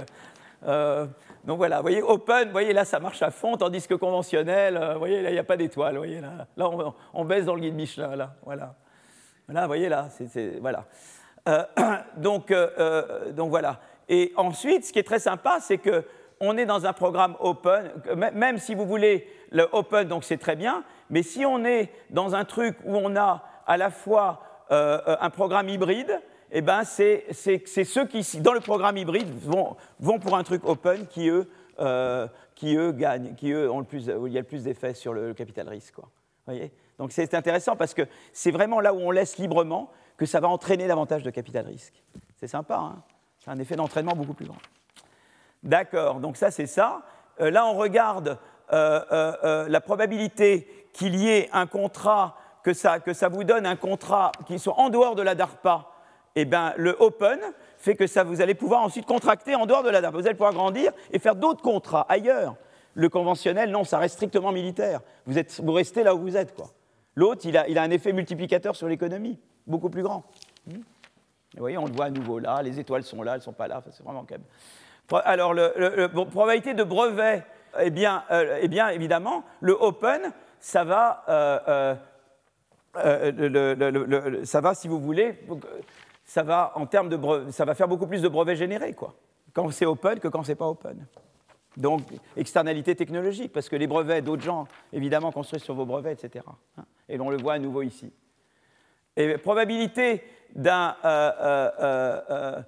[1.44, 4.80] donc voilà, vous voyez, open, vous voyez, là, ça marche à fond, tandis que conventionnel,
[4.92, 6.46] vous voyez, là, il n'y a pas d'étoile, voyez, là.
[6.56, 6.70] Là,
[7.14, 8.76] on, baisse dans le guide Michelin, là, voilà.
[9.48, 10.06] Voilà, vous voyez, là,
[10.60, 10.84] voilà.
[12.16, 12.54] donc,
[13.32, 13.80] donc voilà.
[14.12, 16.04] Et ensuite, ce qui est très sympa, c'est que
[16.38, 17.92] on est dans un programme open,
[18.34, 22.34] même si vous voulez le open, donc c'est très bien, mais si on est dans
[22.34, 26.20] un truc où on a à la fois euh, euh, un programme hybride,
[26.50, 31.30] eh ben c'est ceux qui, dans le programme hybride, vont, pour un truc open qui,
[31.30, 31.48] eux,
[31.80, 34.64] euh, qui, eux gagnent, qui, eux, ont le plus, où il y a le plus
[34.64, 35.94] d'effets sur le, capital risque.
[35.94, 36.10] Quoi.
[36.44, 36.70] Voyez?
[36.98, 38.02] Donc c'est intéressant parce que
[38.34, 42.02] c'est vraiment là où on laisse librement que ça va entraîner davantage de capital risque.
[42.36, 43.02] C'est sympa, hein?
[43.42, 44.58] C'est un effet d'entraînement beaucoup plus grand.
[45.62, 47.02] D'accord, donc ça c'est ça.
[47.38, 48.38] là on regarde
[48.70, 54.32] la probabilité qu'il y ait un contrat, que ça, que ça vous donne un contrat
[54.46, 55.88] qui soit en dehors de la DARPA,
[56.34, 57.38] eh bien, le open
[57.78, 60.18] fait que ça, vous allez pouvoir ensuite contracter en dehors de la DARPA.
[60.18, 62.54] Vous allez pouvoir grandir et faire d'autres contrats ailleurs.
[62.94, 65.00] Le conventionnel, non, ça reste strictement militaire.
[65.26, 66.54] Vous, êtes, vous restez là où vous êtes.
[67.14, 70.24] L'autre, il a, il a, un effet multiplicateur sur l'économie, beaucoup plus grand.
[71.54, 73.52] Vous voyez, on le voit à nouveau là, les étoiles sont là, elles ne sont
[73.52, 74.44] pas là, c'est vraiment quand même.
[75.24, 75.54] Alors,
[76.30, 77.44] probabilité de brevet,
[77.80, 81.94] eh bien, euh, eh bien, évidemment, le open, ça va, euh,
[82.96, 85.38] euh, ça va, si vous voulez,
[86.24, 89.14] ça va en termes de ça va faire beaucoup plus de brevets générés, quoi,
[89.52, 91.06] quand c'est open que quand c'est pas open.
[91.76, 92.02] Donc,
[92.36, 96.44] externalité technologique, parce que les brevets d'autres gens, évidemment, construisent sur vos brevets, etc.
[96.76, 96.84] Hein.
[97.08, 98.12] et on le voit à nouveau ici.
[99.16, 100.22] Et probabilité
[100.54, 100.96] d'un.
[101.04, 102.62] Euh, euh, euh,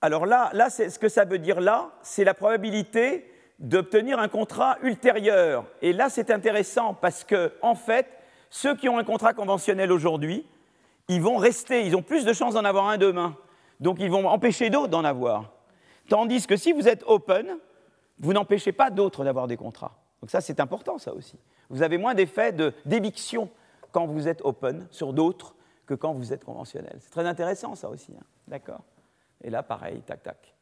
[0.00, 4.76] alors là, là ce que ça veut dire là, c'est la probabilité d'obtenir un contrat
[4.82, 5.64] ultérieur.
[5.82, 8.06] Et là, c'est intéressant parce que, en fait,
[8.50, 10.46] ceux qui ont un contrat conventionnel aujourd'hui,
[11.08, 13.34] ils vont rester, ils ont plus de chances d'en avoir un demain.
[13.80, 15.52] Donc, ils vont empêcher d'autres d'en avoir.
[16.08, 17.56] Tandis que si vous êtes open,
[18.18, 19.96] vous n'empêchez pas d'autres d'avoir des contrats.
[20.20, 21.38] Donc ça, c'est important, ça aussi.
[21.68, 22.54] Vous avez moins d'effets
[22.84, 23.50] d'éviction
[23.92, 25.55] quand vous êtes open sur d'autres
[25.86, 26.96] que quand vous êtes conventionnel.
[27.00, 28.24] C'est très intéressant ça aussi, hein.
[28.48, 28.80] d'accord
[29.42, 30.54] Et là, pareil, tac, tac.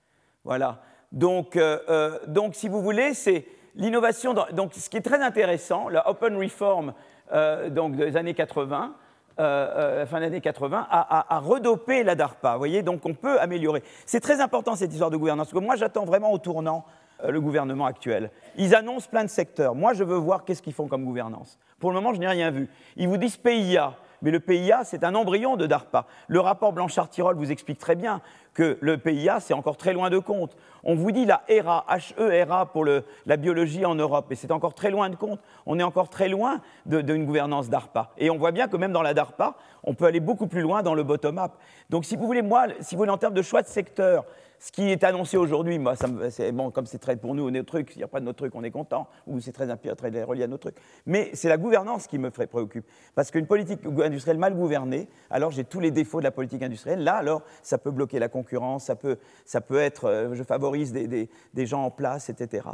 [0.45, 0.81] Voilà.
[1.13, 3.47] Donc, euh, euh, donc si vous voulez, c'est
[3.77, 4.35] l'innovation.
[4.53, 6.93] Donc, ce qui est très intéressant, la Open Reform
[7.33, 8.95] euh, donc des années 80,
[9.37, 12.53] fin des années 80, a, a, redopé la DARPA.
[12.53, 13.83] Vous voyez, donc on peut améliorer.
[14.07, 15.49] C'est très important cette histoire de gouvernance.
[15.49, 16.85] Parce que moi, j'attends vraiment au tournant
[17.27, 18.31] le gouvernement actuel.
[18.57, 19.75] Ils annoncent plein de secteurs.
[19.75, 21.59] Moi, je veux voir qu'est-ce qu'ils font comme gouvernance.
[21.79, 22.69] Pour le moment, je n'ai rien vu.
[22.97, 23.95] Ils vous disent PIA.
[24.25, 26.07] Mais le PIA, c'est un embryon de DARPA.
[26.29, 28.23] Le rapport Blanchard-Tirol vous explique très bien
[28.55, 30.57] que le PIA, c'est encore très loin de compte.
[30.83, 34.91] On vous dit la HERA, H-E-R-A pour la biologie en Europe, et c'est encore très
[34.91, 35.41] loin de compte.
[35.67, 38.13] On est encore très loin d'une gouvernance DARPA.
[38.17, 40.83] Et on voit bien que même dans la DARPA, on peut aller beaucoup plus loin
[40.83, 41.53] dans le bottom-up.
[41.91, 44.25] Donc si vous voulez, moi, si vous voulez en termes de choix de secteur,
[44.65, 45.93] ce qui est annoncé aujourd'hui, moi,
[46.31, 48.39] c'est bon, comme c'est très pour nous, notre truc, s'il n'y a pas de notre
[48.39, 50.83] truc, on est content, ou c'est très, très relié à notre truc.
[51.05, 52.87] Mais c'est la gouvernance qui me ferait préoccupe.
[53.15, 57.05] Parce qu'une politique industrielle mal gouvernée, alors j'ai tous les défauts de la politique industrielle.
[57.05, 60.93] Là, alors, ça peut bloquer la concurrence, ça peut, ça peut être, euh, je favorise
[60.93, 62.67] des, des, des gens en place, etc.